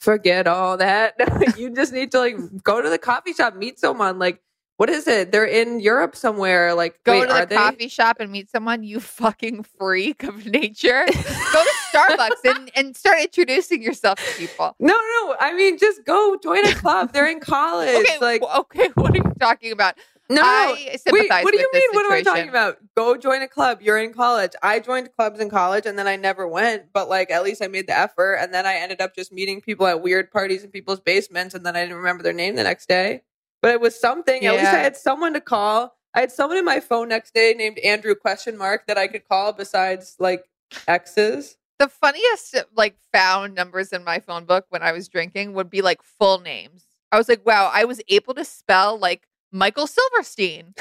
forget 0.03 0.47
all 0.47 0.77
that. 0.79 1.15
you 1.57 1.71
just 1.71 1.93
need 1.93 2.11
to 2.13 2.19
like 2.19 2.37
go 2.63 2.83
to 2.83 2.91
the 2.91 2.99
coffee 2.99 3.33
shop, 3.33 3.55
meet 3.55 3.79
someone. 3.79 4.19
Like, 4.19 4.43
what 4.79 4.91
is 4.91 5.07
it? 5.07 5.31
They're 5.31 5.45
in 5.45 5.79
Europe 5.79 6.17
somewhere. 6.17 6.75
Like, 6.75 6.99
Go 7.05 7.21
wait, 7.21 7.29
to 7.29 7.35
the 7.35 7.47
they? 7.47 7.55
coffee 7.57 7.89
shop 7.89 8.17
and 8.19 8.33
meet 8.33 8.51
someone, 8.51 8.83
you 8.83 8.99
fucking 8.99 9.65
freak 9.79 10.25
of 10.25 10.45
nature. 10.47 11.05
Go 11.07 11.13
to 11.13 11.73
Starbucks 11.95 12.45
and, 12.45 12.71
and 12.75 12.97
start 12.97 13.21
introducing 13.21 13.81
yourself 13.81 14.19
to 14.19 14.39
people. 14.39 14.75
No, 14.81 14.95
no. 14.95 15.37
I 15.39 15.53
mean, 15.55 15.79
just 15.79 16.05
go 16.05 16.37
join 16.43 16.67
a 16.67 16.75
club. 16.75 17.13
They're 17.13 17.29
in 17.29 17.39
college. 17.41 17.95
Okay, 17.95 18.19
like, 18.21 18.43
okay, 18.43 18.89
what 18.95 19.13
are 19.13 19.19
you 19.19 19.35
talking 19.39 19.71
about? 19.71 19.95
No. 20.35 20.43
I 20.43 20.97
Wait, 21.11 21.31
what 21.31 21.53
do 21.53 21.59
you 21.59 21.71
mean? 21.73 21.89
What 21.93 22.07
am 22.07 22.13
I 22.13 22.23
talking 22.23 22.49
about? 22.49 22.79
Go 22.97 23.17
join 23.17 23.43
a 23.43 23.49
club. 23.49 23.83
You're 23.83 23.99
in 23.99 24.13
college. 24.13 24.53
I 24.63 24.81
joined 24.81 25.13
clubs 25.13 25.41
in 25.41 25.51
college 25.51 25.87
and 25.87 25.99
then 25.99 26.07
I 26.07 26.17
never 26.17 26.47
went, 26.49 26.93
but 26.93 27.09
like 27.09 27.31
at 27.31 27.43
least 27.43 27.63
I 27.63 27.69
made 27.69 27.87
the 27.87 27.99
effort. 27.99 28.35
And 28.37 28.53
then 28.55 28.67
I 28.67 28.75
ended 28.75 29.01
up 29.01 29.15
just 29.15 29.33
meeting 29.33 29.61
people 29.61 29.87
at 29.87 30.01
weird 30.01 30.31
parties 30.31 30.65
in 30.65 30.71
people's 30.71 31.01
basements 31.01 31.55
and 31.55 31.67
then 31.67 31.77
I 31.77 31.83
didn't 31.83 31.97
remember 31.97 32.23
their 32.23 32.33
name 32.33 32.57
the 32.57 32.65
next 32.65 32.89
day. 32.89 33.23
But 33.61 33.73
it 33.73 33.81
was 33.81 33.99
something. 33.99 34.45
At 34.45 34.55
least 34.55 34.67
I 34.67 34.79
had 34.79 34.97
someone 34.97 35.35
to 35.35 35.41
call. 35.41 35.97
I 36.15 36.21
had 36.21 36.33
someone 36.33 36.59
in 36.59 36.65
my 36.65 36.81
phone 36.81 37.09
next 37.09 37.35
day 37.35 37.55
named 37.57 37.79
Andrew 37.79 38.15
question 38.15 38.59
mark 38.59 38.87
that 38.87 38.99
I 38.99 39.09
could 39.09 39.27
call 39.29 39.53
besides 39.53 40.17
like 40.19 40.45
exes. 40.89 41.57
The 41.79 41.89
funniest 41.89 42.57
like 42.77 42.97
found 43.13 43.55
numbers 43.55 43.93
in 43.93 44.05
my 44.05 44.21
phone 44.21 44.45
book 44.45 44.67
when 44.69 44.83
I 44.83 44.93
was 44.93 45.09
drinking 45.09 45.55
would 45.55 45.71
be 45.71 45.83
like 45.83 46.03
full 46.03 46.41
names. 46.41 46.85
I 47.11 47.19
was 47.19 47.29
like, 47.29 47.45
wow, 47.45 47.71
I 47.73 47.85
was 47.85 48.01
able 48.09 48.35
to 48.35 48.45
spell 48.45 48.99
like 48.99 49.27
Michael 49.53 49.87
Silverstein. 49.87 50.75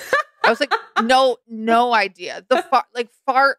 I 0.44 0.50
was 0.50 0.60
like, 0.60 0.74
no, 1.04 1.38
no 1.48 1.94
idea. 1.94 2.44
The 2.50 2.64
far 2.70 2.86
like 2.96 3.10
far 3.26 3.58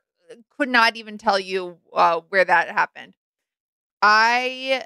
could 0.56 0.68
not 0.68 0.96
even 0.96 1.18
tell 1.18 1.38
you 1.38 1.78
uh, 1.92 2.20
where 2.28 2.44
that 2.44 2.70
happened. 2.70 3.14
I 4.00 4.84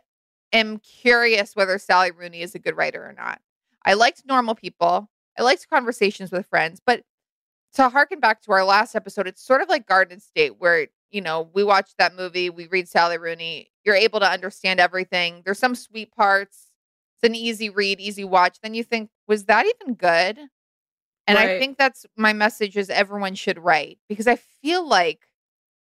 am 0.52 0.78
curious 0.78 1.54
whether 1.56 1.78
Sally 1.78 2.10
Rooney 2.10 2.42
is 2.42 2.54
a 2.54 2.58
good 2.58 2.76
writer 2.76 3.02
or 3.02 3.12
not. 3.12 3.40
I 3.84 3.94
liked 3.94 4.24
normal 4.26 4.54
people. 4.54 5.08
I 5.38 5.42
liked 5.42 5.68
conversations 5.70 6.32
with 6.32 6.46
friends, 6.46 6.80
but 6.84 7.04
to 7.74 7.88
harken 7.88 8.20
back 8.20 8.42
to 8.42 8.52
our 8.52 8.64
last 8.64 8.94
episode, 8.94 9.26
it's 9.26 9.42
sort 9.42 9.60
of 9.60 9.68
like 9.68 9.86
Garden 9.86 10.18
State, 10.18 10.58
where 10.58 10.88
you 11.10 11.20
know 11.20 11.50
we 11.54 11.62
watch 11.62 11.90
that 11.98 12.16
movie, 12.16 12.50
we 12.50 12.66
read 12.66 12.88
Sally 12.88 13.18
Rooney, 13.18 13.70
you're 13.84 13.94
able 13.94 14.20
to 14.20 14.30
understand 14.30 14.80
everything. 14.80 15.42
There's 15.44 15.58
some 15.58 15.74
sweet 15.74 16.12
parts. 16.12 16.72
It's 17.16 17.28
an 17.28 17.34
easy 17.34 17.70
read, 17.70 18.00
easy 18.00 18.24
watch. 18.24 18.58
Then 18.62 18.74
you 18.74 18.82
think, 18.82 19.10
was 19.26 19.44
that 19.44 19.66
even 19.66 19.94
good? 19.94 20.38
And 21.28 21.38
I 21.38 21.58
think 21.58 21.76
that's 21.76 22.06
my 22.16 22.32
message 22.32 22.76
is 22.76 22.88
everyone 22.88 23.34
should 23.34 23.58
write 23.58 23.98
because 24.08 24.28
I 24.28 24.36
feel 24.36 24.86
like 24.86 25.26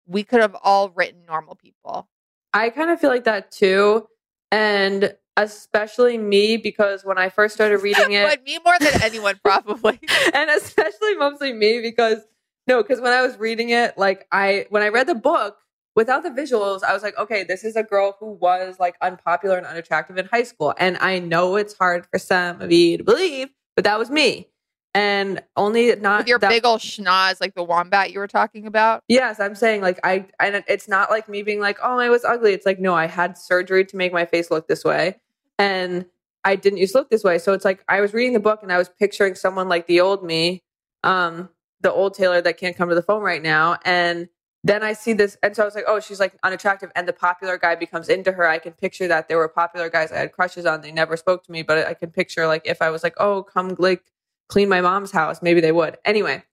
we 0.07 0.23
could 0.23 0.41
have 0.41 0.55
all 0.63 0.91
written 0.91 1.23
normal 1.27 1.55
people. 1.55 2.09
I 2.53 2.71
kind 2.71 2.91
of 2.91 3.01
feel 3.01 3.11
like 3.11 3.25
that 3.25 3.51
too. 3.51 4.07
And 4.53 5.15
especially 5.37 6.19
me 6.19 6.57
because 6.57 7.05
when 7.05 7.17
I 7.17 7.31
first 7.31 7.55
started 7.55 7.79
reading 7.83 8.13
it, 8.13 8.29
but 8.29 8.45
me 8.45 8.59
more 8.65 8.77
than 8.79 9.03
anyone, 9.03 9.41
probably. 9.45 9.99
and 10.35 10.51
especially 10.51 11.17
mostly 11.17 11.53
me 11.53 11.81
because 11.81 12.19
no, 12.67 12.83
because 12.83 13.01
when 13.01 13.13
I 13.13 13.23
was 13.23 13.39
reading 13.39 13.71
it, 13.71 13.97
like 13.97 14.27
I 14.31 14.67
when 14.69 14.83
I 14.83 14.89
read 14.89 15.07
the 15.07 15.15
book 15.15 15.57
without 15.97 16.23
the 16.23 16.31
visuals, 16.31 16.83
I 16.83 16.93
was 16.95 17.03
like, 17.03 17.17
okay, 17.19 17.45
this 17.45 17.65
is 17.65 17.77
a 17.77 17.83
girl 17.83 18.17
who 18.21 18.33
was 18.33 18.77
like 18.79 18.97
unpopular 19.01 19.57
and 19.57 19.67
unattractive 19.67 20.17
in 20.19 20.27
high 20.27 20.43
school, 20.45 20.75
and 20.79 20.97
I 20.99 21.19
know 21.19 21.57
it's 21.57 21.77
hard 21.77 22.07
for 22.11 22.19
some 22.19 22.61
of 22.61 22.71
you 22.73 22.99
to 22.99 23.05
believe, 23.05 23.49
but 23.77 23.85
that 23.85 23.99
was 23.99 24.11
me, 24.11 24.49
and 24.95 25.43
only 25.57 25.95
not 25.97 26.19
With 26.21 26.29
your 26.29 26.39
that- 26.39 26.49
big 26.49 26.65
old 26.65 26.81
schnoz 26.81 27.41
like 27.41 27.55
the 27.55 27.63
wombat 27.65 28.13
you 28.13 28.19
were 28.19 28.27
talking 28.29 28.67
about. 28.67 29.03
Yes, 29.09 29.39
I'm 29.41 29.55
saying 29.55 29.83
like 29.83 29.99
I 30.05 30.27
and 30.41 30.65
it's 30.69 30.89
not 30.89 31.11
like 31.11 31.29
me 31.29 31.43
being 31.43 31.61
like, 31.61 31.79
"Oh, 31.83 31.99
I 31.99 32.09
was 32.09 32.25
ugly." 32.25 32.53
It's 32.53 32.67
like, 32.67 32.79
"No, 32.81 32.95
I 32.95 33.07
had 33.07 33.37
surgery 33.39 33.85
to 33.87 33.97
make 33.97 34.13
my 34.13 34.25
face 34.25 34.51
look 34.51 34.69
this 34.69 34.85
way." 34.85 35.21
And 35.59 36.07
I 36.45 36.57
didn't 36.57 36.79
used 36.79 36.93
to 36.93 36.99
look 36.99 37.11
this 37.11 37.23
way. 37.23 37.37
So 37.39 37.53
it's 37.53 37.65
like 37.67 37.85
I 37.89 38.01
was 38.01 38.15
reading 38.15 38.33
the 38.33 38.41
book 38.41 38.63
and 38.63 38.73
I 38.73 38.79
was 38.79 38.89
picturing 38.89 39.35
someone 39.35 39.69
like 39.69 39.87
the 39.87 40.01
old 40.01 40.25
me, 40.25 40.63
um, 41.05 41.51
the 41.83 41.93
old 41.93 42.15
Taylor 42.15 42.41
that 42.41 42.57
can't 42.57 42.75
come 42.77 42.89
to 42.89 42.95
the 42.95 43.03
phone 43.03 43.23
right 43.23 43.43
now. 43.43 43.77
And 43.85 44.29
then 44.63 44.83
I 44.83 44.93
see 44.93 45.13
this 45.13 45.37
and 45.43 45.57
so 45.57 45.63
I 45.63 45.65
was 45.67 45.75
like, 45.75 45.85
"Oh, 45.87 46.01
she's 46.01 46.21
like 46.21 46.35
unattractive." 46.43 46.91
And 46.95 47.09
the 47.09 47.13
popular 47.13 47.59
guy 47.59 47.75
becomes 47.75 48.09
into 48.09 48.33
her. 48.33 48.47
I 48.47 48.59
can 48.59 48.73
picture 48.73 49.09
that 49.09 49.29
there 49.29 49.39
were 49.39 49.49
popular 49.49 49.89
guys 49.89 50.13
I 50.13 50.19
had 50.19 50.33
crushes 50.33 50.67
on. 50.67 50.83
They 50.83 50.93
never 50.93 51.17
spoke 51.17 51.45
to 51.45 51.53
me, 51.53 51.63
but 51.63 51.87
I 51.87 51.95
can 51.95 52.11
picture 52.11 52.47
like 52.47 52.63
if 52.67 52.83
I 52.83 52.91
was 52.91 53.03
like, 53.03 53.15
"Oh, 53.19 53.43
come 53.43 53.75
like 53.79 54.03
clean 54.49 54.69
my 54.69 54.81
mom's 54.81 55.13
house," 55.13 55.41
maybe 55.43 55.61
they 55.61 55.73
would. 55.73 55.97
Anyway, 56.05 56.45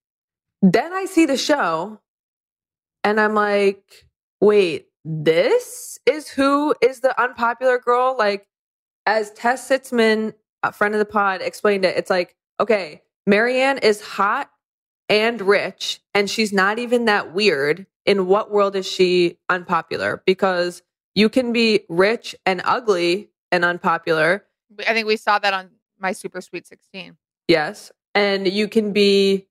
then 0.61 0.93
I 0.93 1.05
see 1.05 1.25
the 1.25 1.37
show 1.37 1.99
and 3.03 3.21
I'm 3.21 3.35
like, 3.35 4.05
wait, 4.41 4.87
this 5.05 5.97
is 6.05 6.27
who 6.27 6.75
is 6.81 6.99
the 6.99 7.19
unpopular 7.21 7.79
girl? 7.79 8.15
Like, 8.17 8.47
as 9.05 9.31
Tess 9.31 9.69
Sitzman, 9.69 10.33
a 10.63 10.71
friend 10.73 10.93
of 10.93 10.99
the 10.99 11.05
pod, 11.05 11.41
explained 11.41 11.85
it, 11.85 11.95
it's 11.95 12.09
like, 12.09 12.35
okay, 12.59 13.01
Marianne 13.25 13.77
is 13.77 14.01
hot 14.01 14.49
and 15.09 15.41
rich, 15.41 16.01
and 16.13 16.29
she's 16.29 16.51
not 16.53 16.79
even 16.79 17.05
that 17.05 17.33
weird. 17.33 17.85
In 18.05 18.27
what 18.27 18.51
world 18.51 18.75
is 18.75 18.89
she 18.89 19.37
unpopular? 19.49 20.23
Because 20.25 20.81
you 21.13 21.27
can 21.27 21.51
be 21.51 21.81
rich 21.89 22.35
and 22.45 22.61
ugly 22.63 23.29
and 23.51 23.65
unpopular. 23.65 24.45
I 24.87 24.93
think 24.93 25.07
we 25.07 25.17
saw 25.17 25.39
that 25.39 25.53
on 25.53 25.71
my 25.99 26.13
Super 26.13 26.39
Sweet 26.39 26.67
16. 26.67 27.17
Yes. 27.47 27.91
And 28.15 28.47
you 28.47 28.67
can 28.67 28.93
be 28.93 29.47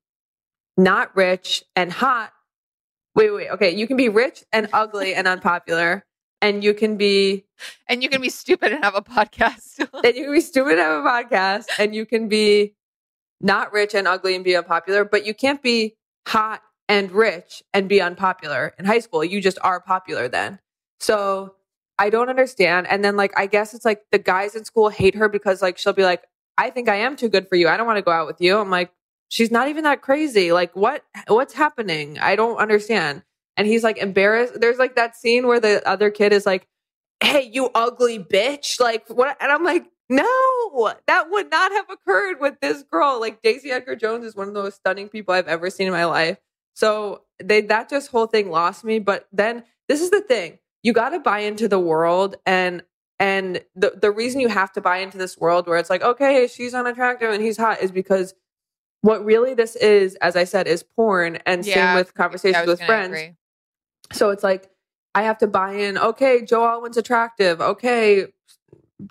not 0.75 1.15
rich 1.15 1.63
and 1.75 1.91
hot. 1.91 2.31
Wait, 3.15 3.31
wait, 3.31 3.49
okay. 3.51 3.75
You 3.75 3.85
can 3.87 3.97
be 3.97 4.09
rich 4.09 4.43
and 4.53 4.69
ugly 4.73 5.13
and 5.13 5.27
unpopular. 5.27 6.03
And 6.41 6.63
you 6.63 6.73
can 6.73 6.97
be 6.97 7.45
And 7.87 8.01
you 8.03 8.09
can 8.09 8.21
be 8.21 8.29
stupid 8.29 8.71
and 8.71 8.83
have 8.83 8.95
a 8.95 9.01
podcast. 9.01 9.79
and 10.03 10.15
you 10.15 10.23
can 10.25 10.33
be 10.33 10.41
stupid 10.41 10.73
and 10.73 10.79
have 10.79 11.03
a 11.03 11.07
podcast. 11.07 11.65
And 11.79 11.93
you 11.93 12.05
can 12.05 12.29
be 12.29 12.75
not 13.41 13.71
rich 13.71 13.93
and 13.93 14.07
ugly 14.07 14.35
and 14.35 14.43
be 14.43 14.55
unpopular, 14.55 15.05
but 15.05 15.25
you 15.25 15.33
can't 15.33 15.61
be 15.61 15.95
hot 16.27 16.61
and 16.89 17.11
rich 17.11 17.63
and 17.73 17.89
be 17.89 18.01
unpopular 18.01 18.73
in 18.79 18.85
high 18.85 18.99
school. 18.99 19.23
You 19.23 19.41
just 19.41 19.59
are 19.61 19.79
popular 19.79 20.27
then. 20.27 20.59
So 20.99 21.55
I 21.99 22.09
don't 22.09 22.29
understand. 22.29 22.87
And 22.87 23.03
then 23.03 23.15
like 23.15 23.37
I 23.37 23.47
guess 23.47 23.73
it's 23.73 23.85
like 23.85 24.03
the 24.11 24.19
guys 24.19 24.55
in 24.55 24.65
school 24.65 24.89
hate 24.89 25.15
her 25.15 25.29
because 25.29 25.61
like 25.61 25.77
she'll 25.77 25.93
be 25.93 26.03
like, 26.03 26.23
I 26.57 26.69
think 26.69 26.89
I 26.89 26.95
am 26.95 27.15
too 27.15 27.29
good 27.29 27.47
for 27.47 27.55
you. 27.55 27.67
I 27.67 27.77
don't 27.77 27.87
want 27.87 27.97
to 27.97 28.03
go 28.03 28.11
out 28.11 28.27
with 28.27 28.41
you. 28.41 28.57
I'm 28.57 28.69
like, 28.69 28.91
she's 29.29 29.51
not 29.51 29.67
even 29.67 29.83
that 29.83 30.01
crazy. 30.01 30.51
Like 30.51 30.75
what 30.75 31.03
what's 31.27 31.53
happening? 31.53 32.19
I 32.19 32.35
don't 32.35 32.57
understand. 32.57 33.23
And 33.57 33.67
he's 33.67 33.83
like 33.83 33.97
embarrassed. 33.97 34.59
There's 34.59 34.77
like 34.77 34.95
that 34.95 35.15
scene 35.15 35.47
where 35.47 35.59
the 35.59 35.87
other 35.87 36.09
kid 36.09 36.33
is 36.33 36.45
like, 36.45 36.67
Hey, 37.21 37.49
you 37.51 37.69
ugly 37.73 38.19
bitch. 38.19 38.79
Like 38.79 39.07
what 39.09 39.37
and 39.41 39.51
I'm 39.51 39.63
like, 39.63 39.85
No, 40.09 40.93
that 41.07 41.29
would 41.29 41.51
not 41.51 41.71
have 41.71 41.89
occurred 41.89 42.39
with 42.39 42.59
this 42.61 42.83
girl. 42.83 43.19
Like 43.19 43.41
Daisy 43.41 43.71
Edgar 43.71 43.95
Jones 43.95 44.23
is 44.25 44.35
one 44.35 44.47
of 44.47 44.53
the 44.53 44.63
most 44.63 44.77
stunning 44.77 45.09
people 45.09 45.33
I've 45.33 45.47
ever 45.47 45.69
seen 45.69 45.87
in 45.87 45.93
my 45.93 46.05
life. 46.05 46.37
So 46.75 47.23
they 47.43 47.61
that 47.61 47.89
just 47.89 48.11
whole 48.11 48.27
thing 48.27 48.49
lost 48.49 48.83
me. 48.83 48.99
But 48.99 49.27
then 49.33 49.63
this 49.89 50.01
is 50.01 50.09
the 50.09 50.21
thing: 50.21 50.59
you 50.83 50.93
got 50.93 51.09
to 51.09 51.19
buy 51.19 51.39
into 51.39 51.67
the 51.67 51.79
world, 51.79 52.37
and 52.45 52.83
and 53.19 53.61
the 53.75 53.97
the 54.01 54.11
reason 54.11 54.39
you 54.39 54.47
have 54.47 54.71
to 54.73 54.81
buy 54.81 54.97
into 54.97 55.17
this 55.17 55.37
world 55.37 55.67
where 55.67 55.77
it's 55.77 55.89
like, 55.89 56.03
okay, 56.03 56.47
she's 56.47 56.73
unattractive 56.73 57.31
and 57.31 57.43
he's 57.43 57.57
hot, 57.57 57.81
is 57.81 57.91
because 57.91 58.33
what 59.01 59.25
really 59.25 59.53
this 59.53 59.75
is, 59.75 60.15
as 60.15 60.35
I 60.35 60.43
said, 60.45 60.67
is 60.67 60.83
porn, 60.83 61.39
and 61.45 61.65
Yeah, 61.65 61.89
same 61.89 61.95
with 61.95 62.13
conversations 62.13 62.67
with 62.67 62.81
friends. 62.81 63.07
agree. 63.07 63.35
So 64.13 64.29
it's 64.29 64.43
like 64.43 64.69
I 65.15 65.23
have 65.23 65.39
to 65.39 65.47
buy 65.47 65.73
in. 65.73 65.97
Okay, 65.97 66.45
Joe 66.45 66.63
Alwyn's 66.63 66.97
attractive. 66.97 67.59
Okay, 67.59 68.27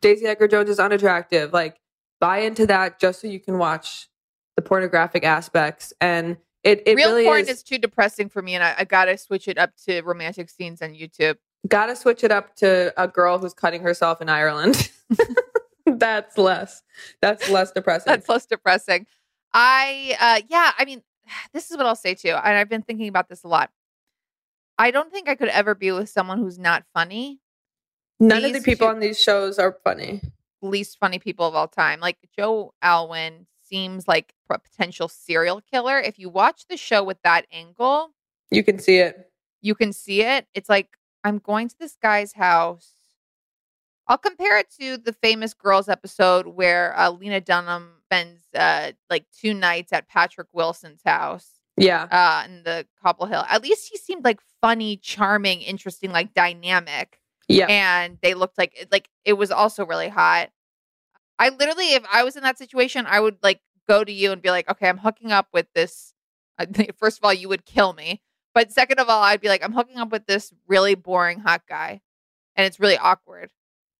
Daisy 0.01 0.27
Edgar 0.27 0.49
Jones 0.49 0.71
is 0.71 0.79
unattractive. 0.79 1.53
Like 1.53 1.81
buy 2.21 2.39
into 2.39 2.67
that 2.67 2.99
just 2.99 3.21
so 3.21 3.27
you 3.27 3.41
can 3.41 3.59
watch 3.59 4.09
the 4.57 4.63
pornographic 4.63 5.25
aspects. 5.25 5.93
And 6.01 6.37
it 6.65 6.83
it 6.87 6.97
Real 6.97 7.11
really 7.11 7.25
porn 7.25 7.41
is, 7.41 7.49
is 7.49 7.63
too 7.63 7.79
depressing 7.79 8.29
for 8.29 8.43
me, 8.43 8.55
and 8.55 8.65
I, 8.65 8.75
I 8.79 8.85
gotta 8.85 9.17
switch 9.17 9.47
it 9.47 9.59
up 9.59 9.71
to 9.87 10.03
romantic 10.03 10.51
scenes 10.51 10.83
on 10.83 10.91
YouTube. 10.91 11.37
Got 11.69 11.87
to 11.87 11.97
switch 11.97 12.23
it 12.23 12.31
up 12.31 12.55
to 12.57 12.93
a 12.97 13.09
girl 13.09 13.39
who's 13.39 13.55
cutting 13.55 13.83
herself 13.83 14.21
in 14.21 14.29
Ireland. 14.29 14.91
that's 15.87 16.39
less. 16.39 16.83
That's 17.21 17.49
less 17.49 17.73
depressing. 17.73 18.13
That's 18.13 18.29
less 18.29 18.47
depressing. 18.47 19.07
I, 19.53 20.17
uh, 20.21 20.41
yeah, 20.49 20.73
I 20.79 20.85
mean, 20.85 21.03
this 21.53 21.71
is 21.71 21.77
what 21.77 21.87
I'll 21.87 21.97
say 21.97 22.15
too, 22.15 22.31
and 22.31 22.57
I've 22.57 22.69
been 22.69 22.83
thinking 22.83 23.09
about 23.09 23.29
this 23.29 23.45
a 23.45 23.49
lot. 23.49 23.71
I 24.79 24.91
don't 24.91 25.11
think 25.11 25.29
I 25.29 25.35
could 25.35 25.49
ever 25.49 25.75
be 25.75 25.91
with 25.93 26.11
someone 26.11 26.39
who's 26.39 26.59
not 26.59 26.85
funny. 26.93 27.41
None 28.21 28.45
of 28.45 28.53
the 28.53 28.61
people 28.61 28.87
two- 28.87 28.93
on 28.95 29.01
these 29.01 29.21
shows 29.21 29.59
are 29.59 29.77
funny. 29.85 30.21
least 30.63 30.99
funny 30.99 31.19
people 31.19 31.47
of 31.47 31.55
all 31.55 31.69
time. 31.69 32.01
Like 32.01 32.17
Joe 32.37 32.73
Alwyn 32.83 33.47
seems 33.63 34.09
like 34.09 34.33
a 34.51 34.59
potential 34.59 35.09
serial 35.09 35.61
killer. 35.61 35.99
If 35.99 36.19
you 36.19 36.29
watch 36.29 36.67
the 36.69 36.77
show 36.77 37.03
with 37.05 37.21
that 37.23 37.47
angle, 37.53 38.13
You 38.51 38.65
can 38.65 38.79
see 38.79 38.99
it. 38.99 39.31
you 39.61 39.75
can 39.75 39.93
see 39.93 40.23
it. 40.23 40.47
It's 40.55 40.69
like 40.69 40.97
I'm 41.25 41.39
going 41.39 41.69
to 41.69 41.79
this 41.79 41.97
guy's 42.01 42.33
house. 42.33 42.93
I'll 44.09 44.19
compare 44.19 44.57
it 44.59 44.71
to 44.81 44.97
the 44.97 45.13
famous 45.13 45.53
girls 45.53 45.89
episode 45.89 46.47
where 46.47 46.97
uh, 46.99 47.11
Lena 47.11 47.41
Dunham 47.41 47.91
spends 48.05 48.41
uh, 48.55 48.93
like 49.11 49.27
two 49.37 49.53
nights 49.53 49.93
at 49.93 50.09
Patrick 50.09 50.47
Wilson's 50.53 51.03
house 51.05 51.49
Yeah. 51.77 52.05
uh, 52.11 52.45
in 52.49 52.63
the 52.63 52.87
Cobble 53.03 53.27
Hill. 53.27 53.45
At 53.49 53.63
least 53.63 53.89
he 53.91 53.99
seemed 53.99 54.25
like 54.25 54.41
funny, 54.61 54.97
charming, 54.97 55.61
interesting, 55.61 56.13
like 56.13 56.35
dynamic. 56.35 57.19
Yeah. 57.49 57.67
And 57.69 58.19
they 58.23 58.35
looked 58.35 58.59
like 58.59 58.89
like 58.91 59.09
it 59.25 59.35
was 59.35 59.51
also 59.51 59.87
really 59.87 60.09
hot. 60.09 60.51
I 61.39 61.51
literally, 61.51 61.93
if 61.93 62.05
I 62.11 62.25
was 62.25 62.37
in 62.37 62.43
that 62.43 62.59
situation, 62.59 63.07
I 63.07 63.21
would 63.21 63.37
like 63.43 63.61
go 63.89 64.03
to 64.05 64.13
you 64.13 64.33
and 64.33 64.43
be 64.43 64.51
like, 64.51 64.71
okay, 64.71 64.89
I'm 64.89 64.99
hooking 64.99 65.33
up 65.33 65.49
with 65.53 65.67
this. 65.75 66.15
First 66.99 67.19
of 67.19 67.25
all, 67.25 67.35
you 67.35 67.49
would 67.49 67.67
kill 67.67 67.93
me. 67.93 68.23
But 68.55 68.73
second 68.73 68.99
of 69.01 69.09
all, 69.09 69.23
I'd 69.23 69.43
be 69.43 69.49
like, 69.49 69.63
I'm 69.63 69.75
hooking 69.75 69.99
up 69.99 70.11
with 70.11 70.27
this 70.27 70.53
really 70.67 70.95
boring 70.95 71.41
hot 71.41 71.63
guy. 71.69 72.01
And 72.57 72.67
it's 72.67 72.81
really 72.81 72.97
awkward. 72.97 73.51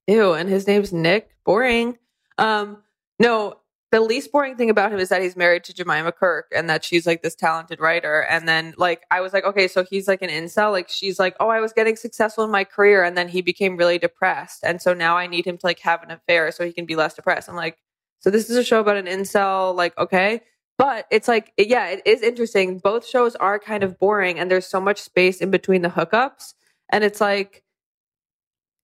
Ew, 0.07 0.33
and 0.33 0.49
his 0.49 0.67
name's 0.67 0.93
Nick. 0.93 1.29
Boring. 1.45 1.99
Um, 2.39 2.83
no, 3.19 3.59
the 3.97 4.03
least 4.03 4.31
boring 4.31 4.57
thing 4.57 4.69
about 4.69 4.93
him 4.93 4.99
is 4.99 5.09
that 5.09 5.23
he's 5.23 5.37
married 5.37 5.65
to 5.65 5.73
Jemima 5.73 6.13
Kirk 6.13 6.53
and 6.55 6.69
that 6.69 6.85
she's 6.85 7.07
like 7.07 7.23
this 7.23 7.35
talented 7.35 7.81
writer. 7.81 8.27
And 8.29 8.47
then 8.47 8.75
like 8.77 9.07
I 9.11 9.23
was 9.23 9.33
like, 9.33 9.45
okay, 9.45 9.69
so 9.69 9.85
he's 9.85 10.07
like 10.07 10.21
an 10.21 10.29
incel. 10.29 10.71
Like 10.71 10.91
she's 10.91 11.19
like, 11.19 11.35
oh, 11.41 11.49
I 11.49 11.61
was 11.61 11.73
getting 11.73 11.97
successful 11.97 12.45
in 12.45 12.51
my 12.51 12.63
career, 12.63 13.03
and 13.03 13.17
then 13.17 13.27
he 13.27 13.41
became 13.41 13.79
really 13.79 13.97
depressed. 13.97 14.61
And 14.65 14.83
so 14.83 14.93
now 14.93 15.17
I 15.17 15.27
need 15.27 15.47
him 15.47 15.57
to 15.57 15.67
like 15.67 15.79
have 15.79 16.03
an 16.03 16.11
affair 16.11 16.53
so 16.53 16.67
he 16.67 16.75
can 16.75 16.85
be 16.85 16.95
less 16.95 17.15
depressed. 17.15 17.49
I'm 17.49 17.57
like, 17.57 17.79
so 18.19 18.29
this 18.29 18.51
is 18.51 18.57
a 18.59 18.65
show 18.65 18.81
about 18.81 18.99
an 18.99 19.07
incel, 19.07 19.75
like, 19.75 19.97
okay. 19.97 20.43
But 20.77 21.07
it's 21.11 21.27
like, 21.27 21.55
yeah, 21.57 21.87
it 21.89 22.03
is 22.05 22.21
interesting. 22.21 22.79
Both 22.79 23.09
shows 23.09 23.35
are 23.37 23.59
kind 23.59 23.83
of 23.83 23.99
boring, 23.99 24.39
and 24.39 24.51
there's 24.51 24.67
so 24.67 24.79
much 24.79 25.01
space 25.01 25.41
in 25.41 25.51
between 25.51 25.81
the 25.81 25.89
hookups. 25.89 26.53
And 26.93 27.03
it's 27.03 27.23
like, 27.23 27.63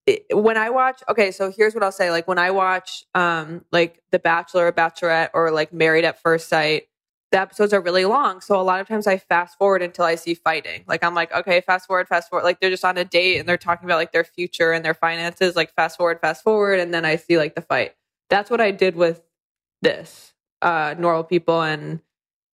it- 0.07 0.27
when 0.37 0.57
I 0.57 0.71
watch, 0.71 1.03
okay, 1.09 1.31
so 1.31 1.51
here's 1.53 1.75
what 1.75 1.83
I'll 1.85 1.93
say. 1.93 2.11
Like 2.11 2.27
when 2.29 2.39
I 2.39 2.51
watch, 2.51 3.05
um, 3.15 3.65
like 3.73 4.01
The 4.11 4.19
Bachelor 4.19 4.69
or 4.69 4.73
Bachelorette 4.73 5.31
or 5.35 5.51
like 5.51 5.73
Married 5.73 6.05
at 6.05 6.21
First 6.21 6.49
Sight, 6.49 6.85
the 7.31 7.41
episodes 7.41 7.73
are 7.73 7.81
really 7.81 8.05
long. 8.05 8.41
So 8.43 8.61
a 8.61 8.63
lot 8.63 8.81
of 8.81 8.89
times 8.89 9.07
I 9.07 9.17
fast 9.19 9.57
forward 9.57 9.83
until 9.83 10.05
I 10.05 10.17
see 10.17 10.35
fighting. 10.35 10.85
Like 10.87 11.03
I'm 11.03 11.15
like, 11.15 11.33
okay, 11.33 11.63
fast 11.63 11.87
forward, 11.87 12.09
fast 12.09 12.29
forward. 12.29 12.45
Like 12.45 12.61
they're 12.61 12.71
just 12.71 12.85
on 12.85 12.99
a 12.99 13.05
date 13.05 13.39
and 13.39 13.49
they're 13.49 13.57
talking 13.57 13.87
about 13.87 13.97
like 13.97 14.13
their 14.13 14.25
future 14.25 14.73
and 14.73 14.85
their 14.85 14.95
finances. 14.95 15.57
Like 15.57 15.75
fast 15.75 15.97
forward, 15.97 16.21
fast 16.21 16.43
forward, 16.43 16.79
and 16.81 16.93
then 16.93 17.05
I 17.07 17.17
see 17.17 17.39
like 17.39 17.55
the 17.55 17.63
fight. 17.63 17.95
That's 18.29 18.51
what 18.51 18.61
I 18.61 18.71
did 18.71 18.97
with 18.97 19.23
this, 19.83 20.35
uh, 20.63 20.95
normal 20.99 21.25
people, 21.25 21.63
and 21.63 22.01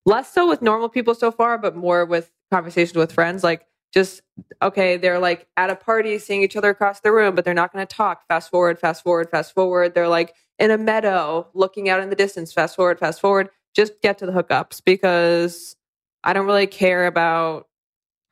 less 0.07 0.33
so 0.33 0.49
with 0.49 0.63
normal 0.63 0.89
people 0.89 1.15
so 1.15 1.31
far, 1.31 1.59
but 1.59 1.77
more 1.77 2.05
with 2.05 2.31
conversations 2.53 2.97
with 2.97 3.13
friends. 3.13 3.45
Like 3.45 3.67
just 3.93 4.23
okay, 4.63 4.97
they're 4.97 5.19
like 5.19 5.47
at 5.57 5.71
a 5.71 5.77
party 5.77 6.19
seeing 6.19 6.43
each 6.43 6.57
other 6.57 6.71
across 6.71 7.01
the 7.01 7.13
room, 7.13 7.35
but 7.35 7.45
they're 7.45 7.55
not 7.55 7.73
going 7.73 7.87
to 7.87 7.95
talk. 7.95 8.27
Fast 8.29 8.51
forward, 8.51 8.79
fast 8.79 9.03
forward, 9.03 9.31
fast 9.31 9.55
forward. 9.55 9.95
They're 9.95 10.09
like 10.09 10.35
in 10.59 10.71
a 10.71 10.79
meadow 10.79 11.49
looking 11.55 11.89
out 11.89 12.01
in 12.01 12.11
the 12.11 12.17
distance. 12.17 12.53
Fast 12.53 12.77
forward, 12.77 12.99
fast 12.99 13.21
forward. 13.21 13.51
Just 13.75 14.01
get 14.03 14.19
to 14.19 14.27
the 14.27 14.33
hookups 14.33 14.83
because 14.85 15.77
I 16.25 16.33
don't 16.33 16.47
really 16.47 16.67
care 16.67 17.07
about 17.07 17.69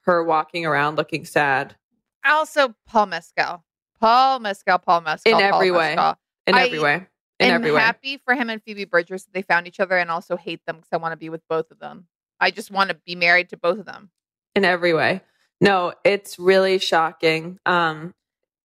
her 0.02 0.22
walking 0.22 0.64
around 0.66 0.96
looking 0.96 1.24
sad 1.24 1.76
Also, 2.24 2.74
Paul 2.86 3.06
Mescal. 3.06 3.64
Paul 4.00 4.40
Mescal, 4.40 4.78
Paul 4.78 5.00
Mescal. 5.00 5.32
in 5.32 5.38
Paul 5.38 5.54
every 5.54 5.70
way. 5.70 5.94
Mescal. 5.94 6.18
In 6.46 6.54
I 6.54 6.64
every 6.64 6.78
way. 6.78 7.06
In 7.38 7.48
am 7.48 7.54
every 7.56 7.72
way. 7.72 7.80
happy 7.80 8.16
for 8.18 8.34
him 8.34 8.50
and 8.50 8.62
Phoebe 8.62 8.84
Bridgers 8.84 9.24
that 9.24 9.32
they 9.34 9.42
found 9.42 9.66
each 9.66 9.80
other 9.80 9.96
and 9.96 10.10
also 10.10 10.36
hate 10.36 10.64
them 10.66 10.76
because 10.76 10.88
I 10.92 10.96
want 10.96 11.12
to 11.12 11.16
be 11.16 11.28
with 11.28 11.42
both 11.48 11.70
of 11.70 11.78
them. 11.78 12.06
I 12.40 12.50
just 12.50 12.70
want 12.70 12.90
to 12.90 12.96
be 13.06 13.14
married 13.14 13.48
to 13.50 13.56
both 13.56 13.78
of 13.78 13.86
them. 13.86 14.10
In 14.54 14.64
every 14.64 14.94
way. 14.94 15.22
No, 15.60 15.94
it's 16.04 16.38
really 16.38 16.78
shocking. 16.78 17.58
Um, 17.66 18.14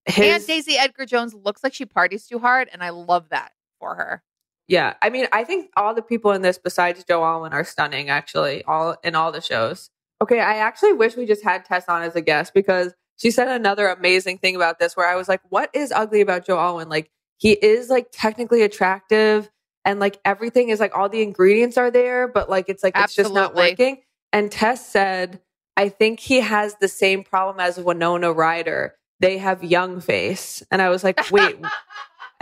and 0.06 0.46
Daisy 0.46 0.78
Edgar 0.78 1.06
Jones 1.06 1.34
looks 1.34 1.64
like 1.64 1.74
she 1.74 1.86
parties 1.86 2.28
too 2.28 2.40
hard, 2.40 2.70
and 2.72 2.84
I 2.84 2.90
love 2.90 3.30
that 3.30 3.52
for 3.80 3.96
her. 3.96 4.24
Yeah, 4.68 4.94
I 5.02 5.10
mean, 5.10 5.28
I 5.32 5.44
think 5.44 5.70
all 5.76 5.94
the 5.94 6.02
people 6.02 6.32
in 6.32 6.42
this 6.42 6.58
besides 6.58 7.04
Joe 7.04 7.24
Alwyn 7.24 7.54
are 7.54 7.64
stunning. 7.64 8.10
Actually, 8.10 8.64
all 8.64 8.96
in 9.04 9.16
all 9.16 9.32
the 9.32 9.42
shows. 9.42 9.90
Okay, 10.22 10.40
I 10.40 10.58
actually 10.58 10.94
wish 10.94 11.16
we 11.16 11.26
just 11.26 11.44
had 11.44 11.66
Tess 11.66 11.86
on 11.88 12.04
as 12.04 12.16
a 12.16 12.22
guest 12.22 12.54
because 12.54 12.94
she 13.18 13.32
said 13.32 13.48
another 13.48 13.88
amazing 13.88 14.38
thing 14.38 14.56
about 14.56 14.80
this. 14.80 14.96
Where 14.96 15.08
I 15.08 15.16
was 15.16 15.28
like, 15.28 15.42
"What 15.50 15.70
is 15.74 15.92
ugly 15.92 16.22
about 16.22 16.46
Joe 16.46 16.58
Alwyn? 16.58 16.90
Like, 16.90 17.12
he 17.38 17.52
is 17.52 17.90
like 17.90 18.08
technically 18.12 18.62
attractive, 18.64 19.50
and 19.86 20.00
like 20.00 20.20
everything 20.26 20.70
is 20.70 20.80
like 20.80 20.96
all 20.96 21.10
the 21.10 21.22
ingredients 21.22 21.78
are 21.78 21.92
there, 21.92 22.28
but 22.28 22.50
like 22.50 22.70
it's 22.70 22.84
like 22.84 22.98
it's 22.98 23.16
just 23.16 23.34
not 23.34 23.56
working." 23.56 24.02
And 24.34 24.50
Tess 24.50 24.88
said, 24.88 25.42
"I 25.78 25.90
think 25.90 26.20
he 26.20 26.42
has 26.42 26.76
the 26.76 26.88
same 26.88 27.24
problem 27.24 27.60
as 27.60 27.78
Winona 27.80 28.32
Ryder. 28.32 28.96
They 29.20 29.38
have 29.38 29.64
young 29.64 30.02
face." 30.02 30.64
And 30.72 30.82
I 30.82 30.90
was 30.90 31.04
like, 31.04 31.32
"Wait." 31.32 31.58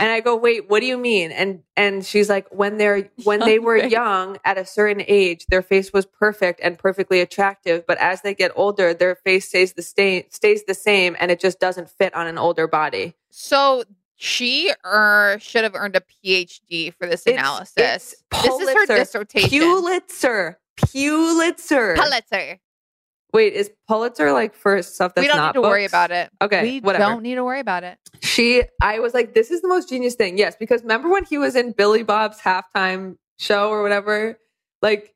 And 0.00 0.10
I 0.10 0.20
go, 0.20 0.34
wait, 0.34 0.70
what 0.70 0.80
do 0.80 0.86
you 0.86 0.96
mean? 0.96 1.30
And 1.30 1.62
and 1.76 2.06
she's 2.06 2.30
like, 2.30 2.48
when 2.48 2.78
they're 2.78 3.10
when 3.24 3.40
they 3.40 3.58
were 3.58 3.78
face. 3.78 3.92
young 3.92 4.38
at 4.46 4.56
a 4.56 4.64
certain 4.64 5.04
age, 5.06 5.44
their 5.50 5.60
face 5.60 5.92
was 5.92 6.06
perfect 6.06 6.58
and 6.62 6.78
perfectly 6.78 7.20
attractive. 7.20 7.86
But 7.86 7.98
as 7.98 8.22
they 8.22 8.34
get 8.34 8.50
older, 8.56 8.94
their 8.94 9.14
face 9.14 9.48
stays 9.48 9.74
the 9.74 9.82
sta- 9.82 10.26
stays 10.30 10.64
the 10.64 10.72
same, 10.72 11.16
and 11.20 11.30
it 11.30 11.38
just 11.38 11.60
doesn't 11.60 11.90
fit 11.90 12.14
on 12.14 12.26
an 12.26 12.38
older 12.38 12.66
body. 12.66 13.14
So 13.28 13.84
she 14.16 14.72
er, 14.86 15.36
should 15.38 15.64
have 15.64 15.74
earned 15.74 15.96
a 15.96 16.00
PhD 16.00 16.94
for 16.94 17.06
this 17.06 17.26
It's- 17.26 17.38
analysis. 17.38 17.74
it's 17.76 18.42
this 18.42 18.58
is 18.58 18.70
her 18.74 18.86
dissertation. 18.86 19.50
Pulitzer, 19.60 20.58
Pulitzer. 20.76 21.94
Pulitzer. 21.96 22.58
Wait, 23.32 23.52
is 23.52 23.70
Pulitzer 23.86 24.32
like 24.32 24.54
for 24.54 24.82
stuff 24.82 25.14
that's 25.14 25.26
not? 25.28 25.28
we 25.28 25.28
don't 25.28 25.36
not 25.36 25.54
need 25.54 25.62
to 25.62 25.68
worry 25.68 25.84
about 25.84 26.10
it. 26.10 26.30
Okay, 26.42 26.62
we 26.62 26.80
whatever. 26.80 27.04
don't 27.04 27.22
need 27.22 27.36
to 27.36 27.44
worry 27.44 27.60
about 27.60 27.84
it. 27.84 27.96
she 28.20 28.62
i 28.82 28.98
was 28.98 29.14
like 29.14 29.34
this 29.34 29.50
is 29.50 29.62
the 29.62 29.68
most 29.68 29.88
genius 29.88 30.14
thing 30.14 30.36
yes 30.36 30.54
because 30.58 30.82
remember 30.82 31.08
when 31.08 31.24
he 31.24 31.38
was 31.38 31.54
in 31.56 31.72
billy 31.72 32.02
bob's 32.02 32.38
halftime 32.40 33.16
show 33.38 33.70
or 33.70 33.82
whatever 33.82 34.38
like 34.82 35.14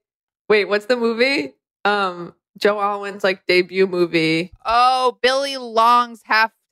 wait 0.48 0.66
what's 0.66 0.86
the 0.86 0.96
movie 0.96 1.52
um 1.84 2.32
joe 2.56 2.78
alwyn's 2.80 3.22
like 3.24 3.44
debut 3.46 3.86
movie 3.86 4.50
Oh, 4.64 5.18
Billy 5.20 5.56
Long's 5.58 6.22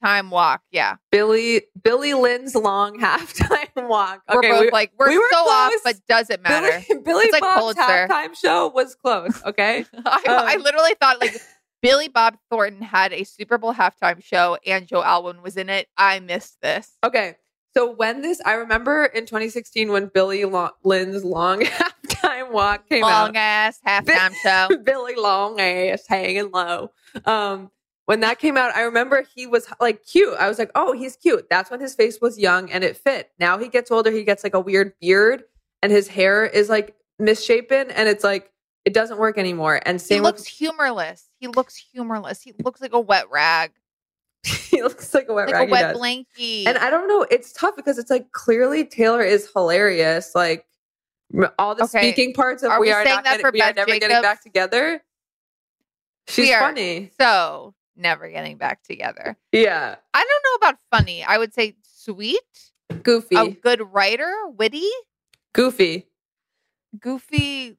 halftime 0.02 0.30
walk. 0.30 0.62
Yeah, 0.70 0.96
billy 1.10 1.62
billy 1.82 2.14
lynn's 2.14 2.54
long 2.54 2.98
halftime 3.00 3.88
walk 3.88 4.22
we're 4.32 4.42
both 4.42 4.60
we- 4.62 4.70
like 4.70 4.92
we're 4.98 5.08
we 5.10 5.16
so 5.30 5.38
off, 5.38 5.72
but 5.84 5.96
doesn't 6.08 6.42
matter. 6.42 6.84
billy, 6.88 7.02
billy 7.04 7.24
It's 7.24 7.32
like 7.32 7.40
bob's 7.42 7.60
Pulitzer. 7.74 7.82
halftime 8.08 8.36
show 8.36 8.68
was 8.68 8.94
close 8.94 9.42
okay 9.44 9.84
I, 10.06 10.22
I 10.26 10.54
Um, 10.56 10.62
literally 10.62 10.94
thought 11.00 11.20
like 11.20 11.36
Billy 11.82 12.06
Bob 12.08 12.36
Thornton 12.48 12.80
had 12.82 13.12
a 13.12 13.24
Super 13.24 13.58
Bowl 13.58 13.74
halftime 13.74 14.22
show 14.22 14.56
and 14.64 14.86
Joe 14.86 15.02
Alwyn 15.02 15.42
was 15.42 15.56
in 15.56 15.68
it. 15.68 15.88
I 15.96 16.20
missed 16.20 16.58
this. 16.62 16.92
Okay. 17.02 17.34
So 17.76 17.90
when 17.90 18.22
this, 18.22 18.40
I 18.44 18.52
remember 18.52 19.04
in 19.06 19.26
2016 19.26 19.90
when 19.90 20.06
Billy 20.14 20.44
Lo- 20.44 20.70
Lynn's 20.84 21.24
long 21.24 21.62
halftime 21.62 22.52
walk 22.52 22.88
came 22.88 23.02
out. 23.02 23.08
Long 23.26 23.36
ass 23.36 23.80
halftime 23.84 24.32
show. 24.44 24.68
Billy 24.84 25.14
Long 25.16 25.58
ass 25.58 26.04
hanging 26.08 26.52
low. 26.52 26.90
Um, 27.24 27.70
when 28.06 28.20
that 28.20 28.38
came 28.38 28.56
out, 28.56 28.74
I 28.74 28.82
remember 28.82 29.24
he 29.34 29.46
was 29.46 29.66
like 29.80 30.04
cute. 30.04 30.34
I 30.38 30.48
was 30.48 30.58
like, 30.58 30.70
oh, 30.74 30.92
he's 30.92 31.16
cute. 31.16 31.46
That's 31.48 31.70
when 31.70 31.80
his 31.80 31.94
face 31.94 32.20
was 32.20 32.38
young 32.38 32.70
and 32.70 32.82
it 32.82 32.96
fit. 32.96 33.30
Now 33.38 33.58
he 33.58 33.68
gets 33.68 33.90
older, 33.90 34.10
he 34.10 34.24
gets 34.24 34.42
like 34.44 34.54
a 34.54 34.60
weird 34.60 34.92
beard 35.00 35.44
and 35.82 35.92
his 35.92 36.08
hair 36.08 36.44
is 36.44 36.68
like 36.68 36.94
misshapen 37.18 37.90
and 37.92 38.08
it's 38.08 38.24
like 38.24 38.50
it 38.84 38.92
doesn't 38.92 39.18
work 39.18 39.38
anymore. 39.38 39.80
And 39.86 40.00
He 40.00 40.20
looks 40.20 40.40
with 40.40 40.48
humorless. 40.48 41.28
He 41.38 41.46
looks 41.46 41.76
humorless. 41.76 42.42
He 42.42 42.52
looks 42.64 42.80
like 42.80 42.92
a 42.92 43.00
wet 43.00 43.30
rag, 43.30 43.70
he 44.44 44.82
looks 44.82 45.14
like 45.14 45.28
a 45.28 45.34
wet 45.34 45.46
like 45.46 45.54
rag. 45.54 45.68
a 45.68 45.70
wet 45.70 45.96
blankie. 45.96 46.66
And 46.66 46.76
I 46.78 46.90
don't 46.90 47.06
know, 47.06 47.24
it's 47.30 47.52
tough 47.52 47.76
because 47.76 47.98
it's 47.98 48.10
like 48.10 48.32
clearly 48.32 48.84
Taylor 48.84 49.22
is 49.22 49.48
hilarious. 49.54 50.34
Like 50.34 50.66
all 51.58 51.76
the 51.76 51.84
Okay. 51.84 52.12
speaking 52.12 52.34
parts 52.34 52.64
of 52.64 52.72
Are 52.72 52.80
we, 52.80 52.88
we 52.88 52.92
are 52.92 53.04
not 53.04 53.22
that 53.24 53.30
getting, 53.30 53.46
for 53.46 53.52
we 53.52 53.62
are 53.62 53.72
never 53.72 53.98
getting 53.98 54.20
back 54.20 54.42
together. 54.42 55.02
She's 56.28 56.50
funny. 56.50 57.10
So 57.20 57.74
never 57.96 58.28
getting 58.28 58.56
back 58.56 58.82
together. 58.82 59.36
Yeah. 59.52 59.96
I 60.14 60.18
don't 60.24 60.62
know 60.62 60.68
about 60.68 60.80
funny. 60.90 61.22
I 61.24 61.38
would 61.38 61.52
say 61.54 61.76
sweet, 61.82 62.40
Goofy. 63.02 63.36
a 63.36 63.48
good 63.50 63.82
writer, 63.92 64.32
witty, 64.56 64.88
Goofy. 65.52 66.06
goofy. 66.98 67.76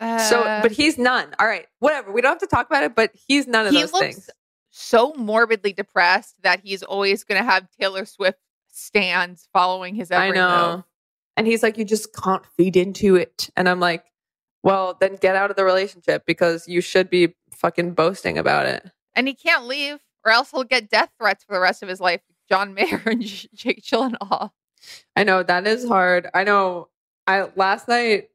Uh, 0.00 0.18
So 0.18 0.42
but 0.62 0.72
he's 0.72 0.96
none. 0.98 1.34
All 1.38 1.46
right. 1.46 1.66
Whatever. 1.80 2.12
We 2.12 2.20
don't 2.20 2.30
have 2.32 2.38
to 2.38 2.46
talk 2.46 2.66
about 2.66 2.84
it, 2.84 2.94
but 2.94 3.10
he's 3.14 3.46
none 3.46 3.66
of 3.66 3.72
he 3.72 3.80
those 3.82 3.90
things. 3.90 4.30
so 4.70 5.12
morbidly 5.14 5.72
depressed 5.72 6.34
that 6.42 6.60
he's 6.62 6.82
always 6.82 7.24
going 7.24 7.42
to 7.42 7.48
have 7.50 7.66
Taylor 7.80 8.04
Swift 8.04 8.38
stands 8.70 9.48
following 9.52 9.94
his 9.94 10.10
every 10.10 10.28
I 10.28 10.30
know. 10.30 10.76
move. 10.76 10.84
And 11.36 11.46
he's 11.46 11.62
like, 11.62 11.78
you 11.78 11.84
just 11.84 12.14
can't 12.14 12.44
feed 12.56 12.76
into 12.76 13.16
it. 13.16 13.50
And 13.56 13.68
I'm 13.68 13.80
like, 13.80 14.04
well, 14.62 14.96
then 15.00 15.16
get 15.16 15.36
out 15.36 15.50
of 15.50 15.56
the 15.56 15.64
relationship 15.64 16.24
because 16.26 16.66
you 16.68 16.80
should 16.80 17.08
be 17.10 17.34
fucking 17.52 17.92
boasting 17.94 18.38
about 18.38 18.66
it. 18.66 18.90
And 19.18 19.26
he 19.26 19.34
can't 19.34 19.66
leave, 19.66 19.98
or 20.24 20.30
else 20.30 20.52
he'll 20.52 20.62
get 20.62 20.88
death 20.88 21.10
threats 21.18 21.42
for 21.42 21.52
the 21.54 21.60
rest 21.60 21.82
of 21.82 21.88
his 21.88 22.00
life. 22.00 22.20
John 22.48 22.72
Mayer 22.72 23.02
and 23.06 23.20
Jake 23.22 23.82
Gyllenhaal. 23.82 24.50
I 25.16 25.24
know 25.24 25.42
that 25.42 25.66
is 25.66 25.86
hard. 25.86 26.28
I 26.34 26.44
know. 26.44 26.88
I 27.26 27.48
last 27.56 27.88
night 27.88 28.30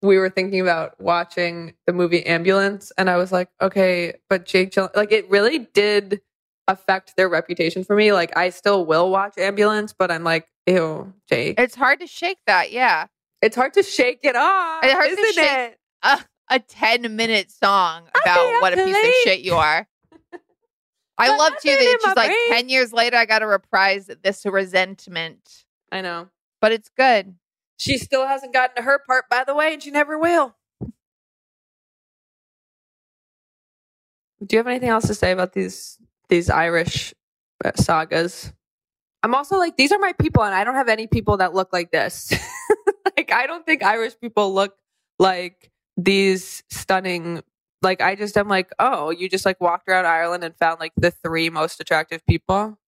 we 0.00 0.16
were 0.16 0.30
thinking 0.30 0.60
about 0.60 0.98
watching 1.00 1.74
the 1.88 1.92
movie 1.92 2.24
Ambulance, 2.24 2.92
and 2.96 3.10
I 3.10 3.16
was 3.16 3.32
like, 3.32 3.48
okay, 3.60 4.14
but 4.30 4.46
Jake 4.46 4.70
Gyllenhaal, 4.70 4.94
like 4.96 5.10
it 5.10 5.28
really 5.28 5.58
did 5.74 6.20
affect 6.68 7.16
their 7.16 7.28
reputation 7.28 7.82
for 7.82 7.96
me. 7.96 8.12
Like 8.12 8.34
I 8.36 8.50
still 8.50 8.86
will 8.86 9.10
watch 9.10 9.36
Ambulance, 9.38 9.92
but 9.92 10.12
I'm 10.12 10.22
like, 10.22 10.46
ew, 10.68 11.12
Jake. 11.28 11.58
It's 11.58 11.74
hard 11.74 11.98
to 11.98 12.06
shake 12.06 12.38
that. 12.46 12.70
Yeah, 12.70 13.06
It's 13.42 13.56
hard 13.56 13.74
to 13.74 13.82
shake 13.82 14.20
it 14.22 14.36
off, 14.36 14.84
It's 14.84 14.92
hard 14.92 15.10
to 15.10 15.32
shake- 15.34 15.50
it? 15.72 15.78
a, 16.04 16.20
a 16.48 16.58
ten 16.60 17.16
minute 17.16 17.50
song 17.50 18.04
about 18.22 18.62
what 18.62 18.72
a 18.72 18.76
piece 18.76 18.96
of 18.96 19.12
shit 19.24 19.40
you 19.40 19.56
are. 19.56 19.86
I 21.18 21.36
love 21.36 21.52
too 21.60 21.68
that 21.70 21.80
in 21.80 21.86
it's 21.88 22.04
my 22.04 22.08
just 22.10 22.16
like 22.16 22.28
brain. 22.28 22.48
ten 22.50 22.68
years 22.68 22.92
later. 22.92 23.16
I 23.16 23.26
got 23.26 23.40
to 23.40 23.46
reprise 23.46 24.10
this 24.22 24.44
resentment, 24.46 25.64
I 25.90 26.00
know. 26.00 26.28
but 26.60 26.72
it's 26.72 26.88
good. 26.96 27.34
She 27.76 27.98
still 27.98 28.26
hasn't 28.26 28.52
gotten 28.52 28.76
to 28.76 28.82
her 28.82 29.00
part, 29.06 29.26
by 29.30 29.44
the 29.44 29.54
way, 29.54 29.72
and 29.72 29.82
she 29.82 29.90
never 29.90 30.18
will. 30.18 30.54
Do 34.44 34.54
you 34.54 34.58
have 34.58 34.66
anything 34.68 34.88
else 34.88 35.06
to 35.08 35.14
say 35.14 35.32
about 35.32 35.52
these 35.52 35.98
these 36.28 36.48
Irish 36.50 37.12
uh, 37.64 37.72
sagas? 37.74 38.52
I'm 39.22 39.34
also 39.34 39.58
like 39.58 39.76
these 39.76 39.90
are 39.92 39.98
my 39.98 40.12
people, 40.12 40.44
and 40.44 40.54
I 40.54 40.62
don't 40.64 40.74
have 40.76 40.88
any 40.88 41.06
people 41.08 41.36
that 41.38 41.54
look 41.54 41.72
like 41.72 41.90
this. 41.90 42.32
like 43.16 43.32
I 43.32 43.46
don't 43.46 43.66
think 43.66 43.82
Irish 43.82 44.14
people 44.20 44.54
look 44.54 44.76
like 45.18 45.70
these 45.96 46.62
stunning. 46.70 47.42
Like 47.82 48.00
I 48.00 48.14
just 48.14 48.36
am 48.36 48.48
like, 48.48 48.70
oh, 48.78 49.10
you 49.10 49.28
just 49.28 49.46
like 49.46 49.60
walked 49.60 49.88
around 49.88 50.06
Ireland 50.06 50.44
and 50.44 50.56
found 50.56 50.80
like 50.80 50.92
the 50.96 51.10
three 51.10 51.50
most 51.50 51.80
attractive 51.80 52.24
people. 52.26 52.78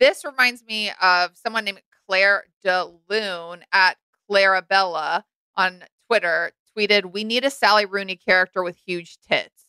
This 0.00 0.24
reminds 0.24 0.64
me 0.64 0.90
of 1.00 1.36
someone 1.36 1.64
named 1.64 1.80
Claire 2.08 2.44
DeLune 2.64 3.62
at 3.72 3.96
Clarabella 4.28 5.22
on 5.56 5.84
Twitter 6.08 6.52
tweeted, 6.76 7.12
We 7.12 7.24
need 7.24 7.44
a 7.44 7.50
Sally 7.50 7.84
Rooney 7.84 8.16
character 8.16 8.62
with 8.62 8.76
huge 8.76 9.18
tits. 9.20 9.66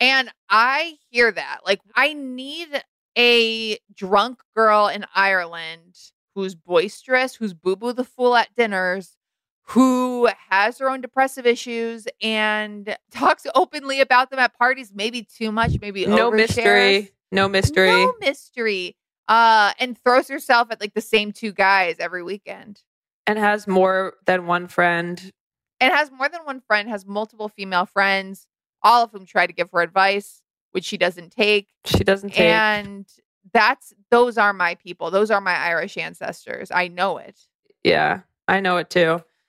And 0.00 0.30
I 0.48 0.96
hear 1.10 1.30
that. 1.30 1.60
Like, 1.64 1.80
I 1.94 2.14
need 2.14 2.82
a 3.16 3.78
drunk 3.94 4.40
girl 4.56 4.88
in 4.88 5.04
Ireland 5.14 5.96
who's 6.34 6.54
boisterous, 6.54 7.34
who's 7.34 7.52
boo 7.52 7.76
boo 7.76 7.92
the 7.92 8.04
fool 8.04 8.34
at 8.36 8.54
dinners, 8.56 9.16
who 9.70 10.28
has 10.50 10.78
her 10.78 10.90
own 10.90 11.00
depressive 11.00 11.46
issues 11.46 12.06
and 12.22 12.96
talks 13.10 13.46
openly 13.54 14.00
about 14.00 14.30
them 14.30 14.38
at 14.38 14.56
parties, 14.58 14.92
maybe 14.94 15.22
too 15.22 15.52
much, 15.52 15.72
maybe 15.80 16.06
No 16.06 16.30
overshares. 16.30 16.36
mystery. 16.36 17.10
No 17.32 17.48
mystery. 17.48 17.88
No 17.88 18.14
mystery. 18.20 18.96
Uh, 19.28 19.72
and 19.78 19.96
throws 19.96 20.26
herself 20.28 20.68
at 20.72 20.80
like 20.80 20.94
the 20.94 21.00
same 21.00 21.30
two 21.32 21.52
guys 21.52 21.96
every 22.00 22.22
weekend. 22.22 22.82
and 23.26 23.38
has 23.38 23.68
more 23.68 24.14
than 24.26 24.46
one 24.46 24.66
friend. 24.66 25.32
And 25.80 25.92
has 25.94 26.10
more 26.10 26.28
than 26.28 26.40
one 26.44 26.60
friend, 26.60 26.88
has 26.88 27.06
multiple 27.06 27.48
female 27.48 27.86
friends, 27.86 28.46
all 28.82 29.04
of 29.04 29.12
whom 29.12 29.24
try 29.24 29.46
to 29.46 29.52
give 29.52 29.70
her 29.70 29.80
advice, 29.82 30.42
which 30.72 30.84
she 30.84 30.98
doesn't 30.98 31.30
take. 31.30 31.68
She 31.86 32.02
doesn't 32.02 32.30
take. 32.30 32.40
And 32.40 33.06
that's 33.54 33.94
those 34.10 34.36
are 34.36 34.52
my 34.52 34.74
people. 34.74 35.10
Those 35.12 35.30
are 35.30 35.40
my 35.40 35.54
Irish 35.54 35.96
ancestors. 35.96 36.70
I 36.72 36.88
know 36.88 37.18
it. 37.18 37.38
yeah, 37.84 38.20
I 38.48 38.58
know 38.60 38.76
it 38.78 38.90
too. 38.90 39.22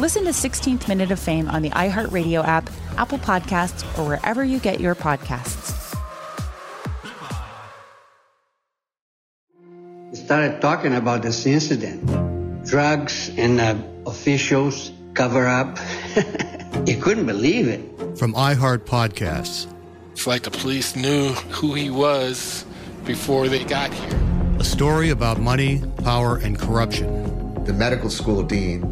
Listen 0.00 0.24
to 0.24 0.30
16th 0.30 0.88
Minute 0.88 1.10
of 1.10 1.20
Fame 1.20 1.48
on 1.48 1.60
the 1.60 1.68
iHeartRadio 1.70 2.42
app, 2.44 2.70
Apple 2.96 3.18
Podcasts, 3.18 3.82
or 3.98 4.08
wherever 4.08 4.42
you 4.42 4.58
get 4.58 4.80
your 4.80 4.94
podcasts. 4.94 5.94
We 10.10 10.16
started 10.16 10.62
talking 10.62 10.94
about 10.94 11.20
this 11.22 11.44
incident. 11.44 12.06
Drugs 12.64 13.30
and 13.36 13.60
uh, 13.60 13.76
officials 14.06 14.92
cover 15.12 15.46
up. 15.46 15.78
you 16.86 16.96
couldn't 16.96 17.26
believe 17.26 17.68
it. 17.68 18.18
From 18.18 18.32
iHeart 18.32 18.86
Podcasts. 18.86 19.70
It's 20.12 20.26
like 20.26 20.42
the 20.42 20.50
police 20.50 20.96
knew 20.96 21.32
who 21.52 21.74
he 21.74 21.90
was 21.90 22.64
before 23.04 23.48
they 23.48 23.62
got 23.64 23.92
here. 23.92 24.20
A 24.58 24.64
story 24.64 25.10
about 25.10 25.38
money, 25.38 25.82
power, 26.02 26.38
and 26.38 26.58
corruption. 26.58 27.62
The 27.64 27.74
medical 27.74 28.10
school 28.10 28.42
dean 28.42 28.91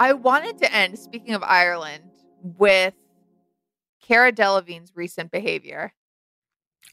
I 0.00 0.14
wanted 0.14 0.58
to 0.58 0.74
end, 0.74 0.98
speaking 0.98 1.34
of 1.34 1.42
Ireland, 1.42 2.04
with 2.42 2.94
Cara 4.02 4.32
Delevingne's 4.32 4.92
recent 4.96 5.30
behavior. 5.30 5.92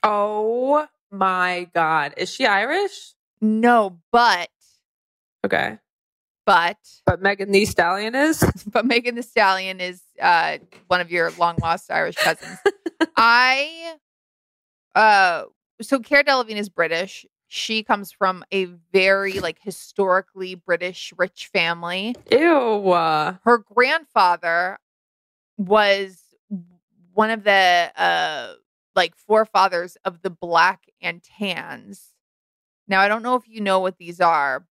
Oh 0.03 0.85
my 1.09 1.69
God. 1.73 2.13
Is 2.17 2.29
she 2.29 2.45
Irish? 2.45 3.13
No, 3.39 3.97
but 4.11 4.49
Okay. 5.45 5.77
but 6.45 6.77
But 7.05 7.21
Megan 7.21 7.51
the 7.51 7.63
Stallion 7.65 8.13
is? 8.13 8.43
but 8.67 8.85
Megan 8.85 9.15
the 9.15 9.23
Stallion 9.23 9.79
is 9.79 10.01
uh, 10.21 10.57
one 10.87 10.99
of 10.99 11.09
your 11.09 11.31
long 11.31 11.55
lost 11.61 11.89
Irish 11.89 12.15
cousins. 12.15 12.59
I 13.15 13.95
uh 14.95 15.43
so 15.81 15.99
Cara 15.99 16.23
Delevingne 16.25 16.57
is 16.57 16.69
British. 16.69 17.25
She 17.47 17.81
comes 17.83 18.11
from 18.11 18.43
a 18.53 18.65
very 18.91 19.39
like 19.39 19.57
historically 19.61 20.55
British 20.55 21.13
rich 21.17 21.49
family. 21.53 22.13
Ew. 22.31 22.91
Her 23.43 23.57
grandfather 23.73 24.79
was 25.57 26.21
one 27.13 27.29
of 27.31 27.43
the 27.43 27.91
uh 27.95 28.53
like 28.95 29.15
forefathers 29.15 29.97
of 30.03 30.21
the 30.21 30.29
black 30.29 30.83
and 31.01 31.23
tans. 31.23 32.13
Now 32.87 32.99
I 33.01 33.07
don't 33.07 33.23
know 33.23 33.35
if 33.35 33.47
you 33.47 33.61
know 33.61 33.79
what 33.79 33.97
these 33.97 34.19
are. 34.19 34.65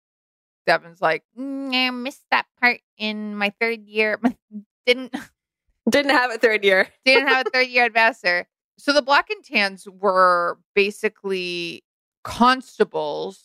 Devin's 0.67 1.01
like, 1.01 1.23
"Mm, 1.39 1.73
I 1.75 1.89
missed 1.91 2.25
that 2.31 2.47
part 2.59 2.81
in 2.97 3.35
my 3.35 3.51
third 3.61 3.85
year. 3.85 4.19
Didn't 4.85 5.15
Didn't 5.89 6.11
have 6.11 6.31
a 6.31 6.37
third 6.37 6.63
year. 6.65 6.87
didn't 7.05 7.27
have 7.27 7.45
a 7.45 7.49
third 7.53 7.67
year 7.67 7.85
advisor. 7.85 8.47
So 8.77 8.91
the 8.91 9.01
black 9.03 9.29
and 9.29 9.43
tans 9.43 9.87
were 9.87 10.57
basically 10.73 11.83
constables 12.25 13.39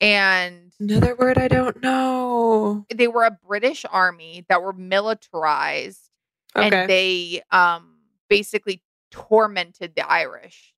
and 0.00 0.70
Another 0.78 1.16
word 1.16 1.38
I 1.38 1.48
don't 1.48 1.80
know. 1.82 2.84
they 2.94 3.08
were 3.08 3.24
a 3.24 3.30
British 3.46 3.84
army 3.90 4.44
that 4.48 4.62
were 4.62 4.72
militarized 4.74 6.10
Okay. 6.54 6.66
and 6.82 6.90
they 6.90 7.42
um 7.50 7.96
basically 8.28 8.82
tormented 9.10 9.94
the 9.96 10.06
Irish 10.08 10.74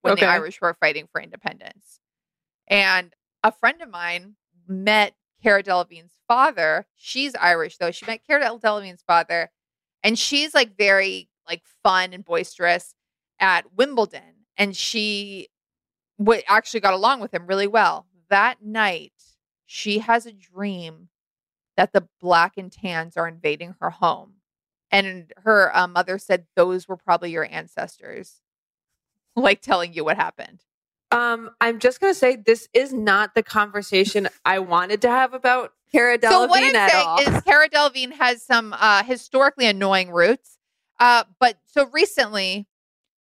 when 0.00 0.14
Okay. 0.14 0.22
the 0.22 0.30
Irish 0.32 0.60
were 0.60 0.74
fighting 0.80 1.06
for 1.12 1.20
independence. 1.20 2.00
And 2.66 3.12
a 3.44 3.52
friend 3.52 3.80
of 3.82 3.90
mine 3.90 4.36
met 4.66 5.14
Cara 5.42 5.62
Delevingne's 5.62 6.14
father. 6.26 6.86
She's 6.96 7.34
Irish 7.34 7.76
though. 7.76 7.90
She 7.90 8.06
met 8.06 8.26
Cara 8.26 8.40
Delevingne's 8.58 9.02
father 9.06 9.50
and 10.02 10.18
she's 10.18 10.54
like 10.54 10.76
very 10.76 11.28
like 11.46 11.62
fun 11.82 12.12
and 12.14 12.24
boisterous 12.24 12.94
at 13.40 13.72
Wimbledon 13.76 14.46
and 14.56 14.74
she 14.76 15.48
w- 16.18 16.42
actually 16.48 16.80
got 16.80 16.94
along 16.94 17.20
with 17.20 17.32
him 17.32 17.46
really 17.46 17.66
well. 17.66 18.06
That 18.30 18.62
night, 18.62 19.12
she 19.66 20.00
has 20.00 20.26
a 20.26 20.32
dream 20.32 21.08
that 21.76 21.92
the 21.92 22.08
black 22.20 22.54
and 22.56 22.72
tans 22.72 23.16
are 23.16 23.28
invading 23.28 23.76
her 23.80 23.90
home. 23.90 24.34
And 24.90 25.32
her 25.38 25.74
uh, 25.76 25.86
mother 25.86 26.18
said 26.18 26.46
those 26.56 26.88
were 26.88 26.96
probably 26.96 27.30
your 27.30 27.46
ancestors, 27.50 28.40
like 29.36 29.60
telling 29.60 29.92
you 29.92 30.04
what 30.04 30.16
happened. 30.16 30.64
Um, 31.10 31.50
I'm 31.60 31.78
just 31.78 32.00
gonna 32.00 32.14
say 32.14 32.36
this 32.36 32.68
is 32.74 32.92
not 32.92 33.34
the 33.34 33.42
conversation 33.42 34.28
I 34.44 34.58
wanted 34.58 35.00
to 35.02 35.08
have 35.08 35.32
about 35.32 35.72
Cara 35.90 36.18
Delevingne 36.18 36.30
so 36.30 36.46
what 36.46 36.62
I'm 36.62 36.76
at 36.76 36.90
saying 36.90 37.06
all. 37.06 37.20
is 37.20 37.42
Cara 37.44 37.68
Delevingne 37.68 38.12
has 38.12 38.42
some 38.42 38.74
uh, 38.78 39.02
historically 39.04 39.66
annoying 39.66 40.10
roots. 40.10 40.58
Uh, 41.00 41.24
but 41.38 41.58
so 41.64 41.86
recently, 41.92 42.66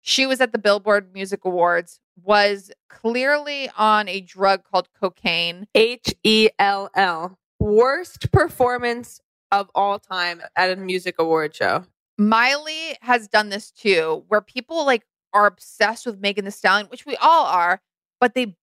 she 0.00 0.26
was 0.26 0.40
at 0.40 0.52
the 0.52 0.58
Billboard 0.58 1.12
Music 1.12 1.44
Awards, 1.44 2.00
was 2.22 2.70
clearly 2.88 3.70
on 3.76 4.08
a 4.08 4.20
drug 4.20 4.62
called 4.64 4.88
cocaine. 4.98 5.66
H 5.74 6.14
E 6.24 6.48
L 6.58 6.90
L. 6.94 7.38
Worst 7.58 8.30
performance 8.32 9.20
of 9.52 9.70
all 9.74 9.98
time 9.98 10.42
at 10.56 10.70
a 10.70 10.76
music 10.76 11.16
award 11.18 11.54
show. 11.54 11.84
Miley 12.18 12.96
has 13.02 13.28
done 13.28 13.50
this 13.50 13.70
too, 13.70 14.24
where 14.28 14.40
people 14.40 14.84
like 14.86 15.04
are 15.32 15.46
obsessed 15.46 16.06
with 16.06 16.18
Megan 16.18 16.44
the 16.44 16.50
Stallion, 16.50 16.86
which 16.88 17.04
we 17.06 17.16
all 17.16 17.46
are, 17.46 17.80
but 18.20 18.34
they 18.34 18.56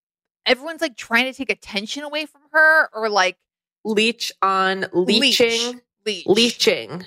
everyone's 0.45 0.82
like 0.82 0.97
trying 0.97 1.26
to 1.26 1.34
take 1.34 1.51
attention 1.51 2.04
away 2.04 2.26
from 2.26 2.41
her 2.51 2.89
or 2.93 3.10
like 3.10 3.38
Leech 3.86 4.32
on 4.41 4.86
leeching. 4.93 5.82
leech. 6.06 6.26
Leeching. 6.26 7.04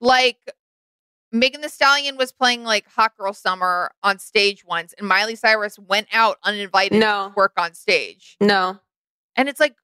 Like 0.00 0.38
Megan 1.34 1.60
the 1.60 1.68
Stallion 1.68 2.16
was 2.16 2.32
playing 2.32 2.62
like 2.62 2.86
Hot 2.92 3.16
Girl 3.16 3.32
Summer 3.32 3.90
on 4.02 4.18
stage 4.18 4.64
once, 4.64 4.94
and 4.96 5.06
Miley 5.08 5.34
Cyrus 5.34 5.78
went 5.78 6.06
out 6.12 6.38
uninvited 6.44 6.98
No. 7.00 7.28
to 7.28 7.34
work 7.36 7.52
on 7.58 7.74
stage. 7.74 8.36
No. 8.40 8.78
And 9.36 9.48
it's 9.48 9.58
like, 9.60 9.74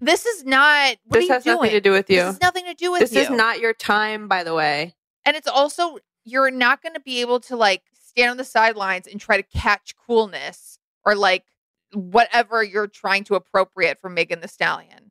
this 0.00 0.24
is 0.24 0.44
not 0.44 0.96
what 1.04 1.20
This 1.20 1.28
has 1.28 1.44
doing? 1.44 1.56
nothing 1.56 1.70
to 1.72 1.80
do 1.82 1.90
with 1.92 2.08
you. 2.08 2.16
This 2.16 2.24
has 2.26 2.40
nothing 2.40 2.64
to 2.64 2.74
do 2.74 2.90
with 2.90 3.02
you. 3.02 3.06
This 3.08 3.14
you. 3.14 3.20
is 3.20 3.30
not 3.30 3.60
your 3.60 3.74
time, 3.74 4.26
by 4.26 4.42
the 4.42 4.54
way. 4.54 4.94
and 5.26 5.36
it's 5.36 5.46
also 5.46 5.98
you're 6.24 6.50
not 6.50 6.82
going 6.82 6.94
to 6.94 7.00
be 7.00 7.20
able 7.20 7.40
to 7.40 7.56
like 7.56 7.82
stand 7.92 8.30
on 8.30 8.36
the 8.38 8.44
sidelines 8.44 9.06
and 9.06 9.20
try 9.20 9.36
to 9.36 9.42
catch 9.42 9.94
coolness 10.06 10.78
or 11.04 11.14
like 11.14 11.44
whatever 11.92 12.62
you're 12.64 12.86
trying 12.86 13.24
to 13.24 13.34
appropriate 13.34 14.00
from 14.00 14.14
Megan 14.14 14.40
the 14.40 14.48
Stallion. 14.48 15.10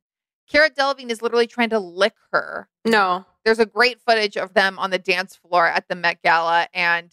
Cara 0.51 0.69
Delevingne 0.71 1.11
is 1.11 1.21
literally 1.21 1.45
trying 1.47 1.69
to 1.69 1.79
lick 1.79 2.15
her. 2.31 2.67
No. 2.85 3.25
There's 3.49 3.57
a 3.57 3.65
great 3.65 3.99
footage 3.99 4.37
of 4.37 4.53
them 4.53 4.77
on 4.77 4.91
the 4.91 4.99
dance 4.99 5.35
floor 5.35 5.65
at 5.65 5.87
the 5.87 5.95
Met 5.95 6.21
Gala, 6.21 6.67
and 6.71 7.09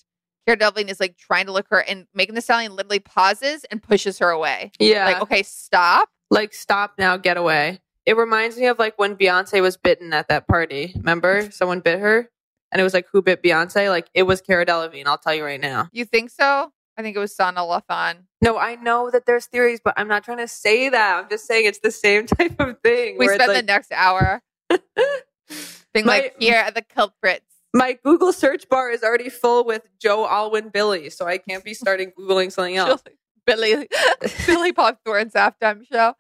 Cara 0.46 0.58
Delevingne 0.58 0.90
is 0.90 1.00
like 1.00 1.16
trying 1.16 1.46
to 1.46 1.52
look 1.52 1.66
her, 1.70 1.80
and 1.80 2.06
Megan 2.12 2.34
the 2.34 2.42
Stallion 2.42 2.76
literally 2.76 2.98
pauses 2.98 3.64
and 3.70 3.82
pushes 3.82 4.18
her 4.18 4.28
away. 4.28 4.70
Yeah. 4.78 5.06
Like, 5.06 5.22
okay, 5.22 5.42
stop. 5.42 6.10
Like, 6.30 6.52
stop 6.52 6.96
now, 6.98 7.16
get 7.16 7.38
away. 7.38 7.80
It 8.04 8.18
reminds 8.18 8.58
me 8.58 8.66
of 8.66 8.78
like 8.78 8.98
when 8.98 9.16
Beyonce 9.16 9.62
was 9.62 9.78
bitten 9.78 10.12
at 10.12 10.28
that 10.28 10.46
party. 10.46 10.92
Remember? 10.94 11.50
Someone 11.50 11.80
bit 11.80 12.00
her? 12.00 12.28
And 12.70 12.80
it 12.82 12.84
was 12.84 12.92
like, 12.92 13.06
who 13.10 13.22
bit 13.22 13.42
Beyonce? 13.42 13.88
Like, 13.88 14.10
it 14.12 14.24
was 14.24 14.42
Cara 14.42 14.66
Delevingne, 14.66 15.06
I'll 15.06 15.16
tell 15.16 15.34
you 15.34 15.42
right 15.42 15.58
now. 15.58 15.88
You 15.90 16.04
think 16.04 16.28
so? 16.28 16.70
I 16.98 17.02
think 17.02 17.16
it 17.16 17.18
was 17.18 17.34
Sanaa 17.34 17.66
Lathan. 17.66 18.24
No, 18.42 18.58
I 18.58 18.74
know 18.74 19.10
that 19.10 19.24
there's 19.24 19.46
theories, 19.46 19.80
but 19.82 19.94
I'm 19.96 20.08
not 20.08 20.22
trying 20.22 20.36
to 20.36 20.48
say 20.48 20.90
that. 20.90 21.16
I'm 21.16 21.30
just 21.30 21.46
saying 21.46 21.64
it's 21.64 21.78
the 21.78 21.90
same 21.90 22.26
type 22.26 22.60
of 22.60 22.78
thing. 22.80 23.16
We 23.16 23.26
spent 23.26 23.40
spend 23.40 23.56
the 23.56 23.62
next 23.62 23.90
hour 23.90 24.42
being 25.96 26.06
My- 26.06 26.18
like, 26.20 26.36
here 26.38 26.56
are 26.58 26.70
the 26.70 26.82
culprits. 26.82 27.44
my 27.74 27.98
Google 28.04 28.32
search 28.32 28.68
bar 28.68 28.90
is 28.90 29.02
already 29.02 29.28
full 29.28 29.64
with 29.64 29.82
Joe 30.00 30.26
Alwyn 30.26 30.68
Billy, 30.70 31.10
so 31.10 31.26
I 31.26 31.38
can't 31.38 31.64
be 31.64 31.74
starting 31.74 32.12
Googling 32.18 32.50
something 32.52 32.76
else. 32.76 33.02
Billy 33.46 33.86
Billy 34.46 34.72
Bob 34.72 34.98
Thorne's 35.04 35.32
halftime 35.34 35.86
show. 35.86 36.14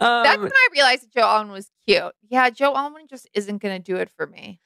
That's 0.00 0.36
Um, 0.36 0.42
when 0.42 0.52
I 0.52 0.68
realized 0.72 1.02
that 1.02 1.12
Joe 1.12 1.20
Alwyn 1.26 1.50
was 1.52 1.70
cute. 1.86 2.14
Yeah, 2.30 2.48
Joe 2.48 2.74
Alwyn 2.74 3.06
just 3.08 3.28
isn't 3.34 3.58
going 3.60 3.76
to 3.76 3.92
do 3.92 3.98
it 3.98 4.08
for 4.16 4.26
me. 4.26 4.58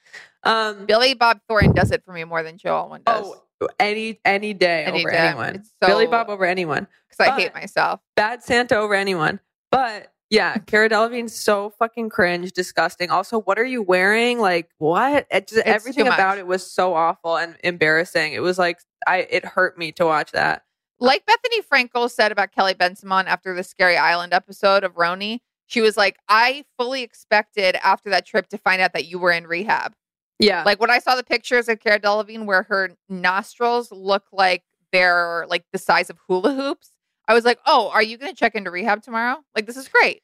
um, 0.45 0.87
Billy 0.87 1.15
Bob 1.15 1.41
Thorne 1.49 1.73
does 1.73 1.91
it 1.91 2.05
for 2.05 2.13
me 2.13 2.23
more 2.23 2.45
than 2.45 2.59
Joe 2.59 2.77
Alwyn 2.77 3.03
does. 3.05 3.27
oh, 3.61 3.69
any 3.81 4.21
any 4.25 4.55
day 4.55 4.85
Any 4.85 5.01
over 5.01 5.11
day. 5.11 5.17
anyone. 5.17 5.55
It's 5.57 5.71
so- 5.83 5.89
Billy 5.89 6.07
Bob 6.07 6.29
over 6.31 6.45
anyone. 6.45 6.87
Because 7.11 7.27
I 7.33 7.41
hate 7.41 7.53
myself. 7.55 7.99
Bad 8.15 8.43
Santa 8.45 8.77
over 8.77 8.95
anyone. 8.95 9.41
But 9.73 10.13
yeah, 10.31 10.59
Cara 10.59 10.89
Delevingne's 10.89 11.39
so 11.39 11.71
fucking 11.79 12.09
cringe, 12.09 12.53
disgusting. 12.53 13.11
Also, 13.11 13.41
what 13.41 13.59
are 13.59 13.65
you 13.65 13.83
wearing? 13.83 14.41
Like 14.41 14.71
what? 14.79 15.27
It 15.31 15.49
just, 15.49 15.65
everything 15.67 16.09
about 16.09 16.39
it 16.39 16.47
was 16.47 16.69
so 16.69 16.95
awful 16.95 17.37
and 17.37 17.57
embarrassing. 17.63 18.33
It 18.33 18.41
was 18.41 18.59
like 18.59 18.81
I 19.07 19.27
it 19.31 19.45
hurt 19.45 19.79
me 19.79 19.93
to 19.93 20.05
watch 20.05 20.33
that. 20.33 20.65
Like 20.99 21.25
Bethenny 21.27 21.63
Frankel 21.65 22.11
said 22.11 22.33
about 22.33 22.53
Kelly 22.53 22.75
Bensimon 22.75 23.27
after 23.27 23.55
the 23.55 23.63
Scary 23.63 23.97
Island 23.97 24.33
episode 24.33 24.83
of 24.83 24.95
RHONY, 24.95 25.41
She 25.67 25.81
was 25.81 25.97
like, 25.97 26.17
I 26.29 26.65
fully 26.79 27.03
expected 27.03 27.77
after 27.83 28.09
that 28.11 28.25
trip 28.25 28.49
to 28.49 28.59
find 28.59 28.81
out 28.81 28.93
that 28.95 29.07
you 29.07 29.19
were 29.19 29.33
in 29.33 29.47
rehab. 29.47 29.95
Yeah. 30.39 30.63
Like 30.65 30.81
when 30.81 30.91
I 30.91 30.99
saw 31.01 31.17
the 31.17 31.25
pictures 31.25 31.69
of 31.69 31.81
Cara 31.81 31.99
Delevingne 31.99 32.47
where 32.47 32.63
her 32.65 32.91
nostrils 33.09 33.91
look 33.91 34.25
like 34.33 34.63
they're 34.93 35.47
like 35.49 35.65
the 35.73 35.79
size 35.79 36.09
of 36.09 36.19
hula 36.29 36.55
hoops, 36.55 36.91
I 37.29 37.35
was 37.35 37.45
like, 37.45 37.59
oh, 37.67 37.91
are 37.93 38.03
you 38.03 38.19
going 38.19 38.33
to 38.33 38.39
check 38.39 38.55
into 38.55 38.71
rehab 38.71 39.03
tomorrow? 39.03 39.43
Like, 39.55 39.67
this 39.67 39.77
is 39.77 39.89
great. 39.89 40.23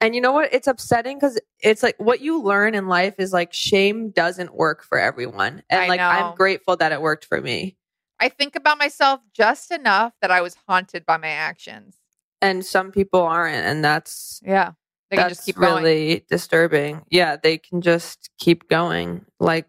And 0.00 0.14
you 0.14 0.20
know 0.20 0.32
what? 0.32 0.52
It's 0.52 0.66
upsetting 0.66 1.16
because 1.16 1.40
it's 1.60 1.82
like 1.82 1.96
what 1.98 2.20
you 2.20 2.42
learn 2.42 2.74
in 2.74 2.86
life 2.86 3.14
is 3.18 3.32
like 3.32 3.52
shame 3.52 4.10
doesn't 4.10 4.54
work 4.54 4.82
for 4.82 4.98
everyone. 4.98 5.62
And 5.70 5.80
I 5.80 5.88
like 5.88 5.98
know. 5.98 6.08
I'm 6.08 6.34
grateful 6.36 6.76
that 6.76 6.92
it 6.92 7.00
worked 7.00 7.24
for 7.24 7.40
me. 7.40 7.76
I 8.20 8.28
think 8.28 8.56
about 8.56 8.78
myself 8.78 9.20
just 9.32 9.70
enough 9.70 10.12
that 10.20 10.30
I 10.30 10.40
was 10.42 10.56
haunted 10.68 11.06
by 11.06 11.16
my 11.16 11.28
actions. 11.28 11.96
And 12.42 12.64
some 12.64 12.92
people 12.92 13.22
aren't, 13.22 13.66
and 13.66 13.84
that's 13.84 14.40
Yeah. 14.44 14.72
They 15.10 15.16
can 15.16 15.28
that's 15.28 15.36
just 15.36 15.46
keep 15.46 15.56
going. 15.56 15.82
really 15.82 16.24
disturbing. 16.28 17.02
Yeah, 17.10 17.36
they 17.36 17.58
can 17.58 17.80
just 17.80 18.30
keep 18.38 18.68
going. 18.68 19.24
Like 19.40 19.68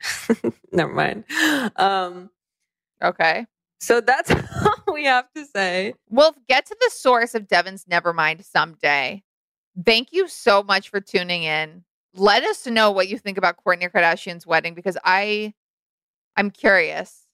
never 0.72 0.92
mind. 0.92 1.24
Um 1.76 2.30
Okay. 3.02 3.46
So 3.78 4.00
that's 4.00 4.30
all 4.64 4.94
we 4.94 5.04
have 5.04 5.32
to 5.34 5.44
say. 5.44 5.94
We'll 6.10 6.34
get 6.48 6.66
to 6.66 6.76
the 6.80 6.90
source 6.92 7.34
of 7.34 7.48
Devin's 7.48 7.84
Nevermind 7.84 8.44
someday. 8.44 9.22
Thank 9.84 10.08
you 10.12 10.28
so 10.28 10.62
much 10.62 10.88
for 10.88 11.00
tuning 11.00 11.44
in. 11.44 11.84
Let 12.14 12.42
us 12.42 12.66
know 12.66 12.90
what 12.90 13.08
you 13.08 13.18
think 13.18 13.38
about 13.38 13.56
Kourtney 13.64 13.90
Kardashian's 13.90 14.46
wedding 14.46 14.74
because 14.74 14.98
I 15.04 15.54
I'm 16.36 16.50
curious. 16.50 17.26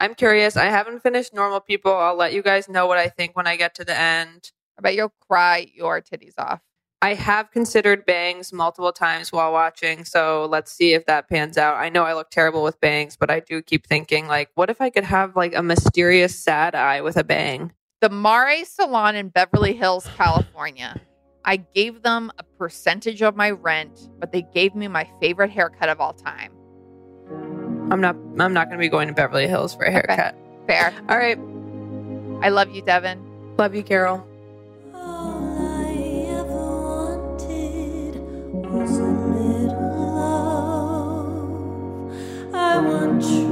I'm 0.00 0.14
curious. 0.14 0.56
I 0.56 0.64
haven't 0.64 1.02
finished 1.02 1.32
normal 1.32 1.60
people. 1.60 1.94
I'll 1.94 2.16
let 2.16 2.32
you 2.32 2.42
guys 2.42 2.68
know 2.68 2.86
what 2.86 2.98
I 2.98 3.08
think 3.08 3.36
when 3.36 3.46
I 3.46 3.56
get 3.56 3.74
to 3.76 3.84
the 3.84 3.96
end. 3.96 4.50
I 4.78 4.82
bet 4.82 4.94
you'll 4.94 5.14
cry 5.28 5.70
your 5.74 6.00
titties 6.00 6.34
off. 6.38 6.60
I 7.02 7.14
have 7.14 7.50
considered 7.50 8.06
bangs 8.06 8.52
multiple 8.52 8.92
times 8.92 9.32
while 9.32 9.52
watching, 9.52 10.04
so 10.04 10.46
let's 10.48 10.70
see 10.70 10.94
if 10.94 11.04
that 11.06 11.28
pans 11.28 11.58
out. 11.58 11.74
I 11.74 11.88
know 11.88 12.04
I 12.04 12.14
look 12.14 12.30
terrible 12.30 12.62
with 12.62 12.80
bangs, 12.80 13.16
but 13.16 13.28
I 13.28 13.40
do 13.40 13.60
keep 13.60 13.88
thinking 13.88 14.28
like, 14.28 14.50
what 14.54 14.70
if 14.70 14.80
I 14.80 14.88
could 14.88 15.02
have 15.02 15.34
like 15.34 15.52
a 15.52 15.64
mysterious 15.64 16.38
sad 16.38 16.76
eye 16.76 17.00
with 17.00 17.16
a 17.16 17.24
bang? 17.24 17.72
The 18.02 18.08
Mare 18.08 18.64
Salon 18.64 19.16
in 19.16 19.30
Beverly 19.30 19.72
Hills, 19.72 20.08
California. 20.16 21.00
I 21.44 21.56
gave 21.56 22.02
them 22.02 22.30
a 22.38 22.44
percentage 22.44 23.20
of 23.20 23.34
my 23.34 23.50
rent, 23.50 24.08
but 24.20 24.30
they 24.30 24.42
gave 24.54 24.76
me 24.76 24.86
my 24.86 25.08
favorite 25.20 25.50
haircut 25.50 25.88
of 25.88 26.00
all 26.00 26.12
time. 26.12 26.52
I'm 27.90 28.00
not. 28.00 28.14
I'm 28.38 28.52
not 28.52 28.68
going 28.68 28.78
to 28.78 28.82
be 28.82 28.88
going 28.88 29.08
to 29.08 29.14
Beverly 29.14 29.48
Hills 29.48 29.74
for 29.74 29.82
a 29.82 29.90
haircut. 29.90 30.36
Fair. 30.68 30.94
All 31.08 31.18
right. 31.18 31.38
I 32.44 32.50
love 32.50 32.70
you, 32.70 32.82
Devin. 32.82 33.20
Love 33.58 33.74
you, 33.74 33.82
Carol. 33.82 34.24
Oh. 34.94 35.31
Want 42.92 43.22
true 43.22 43.51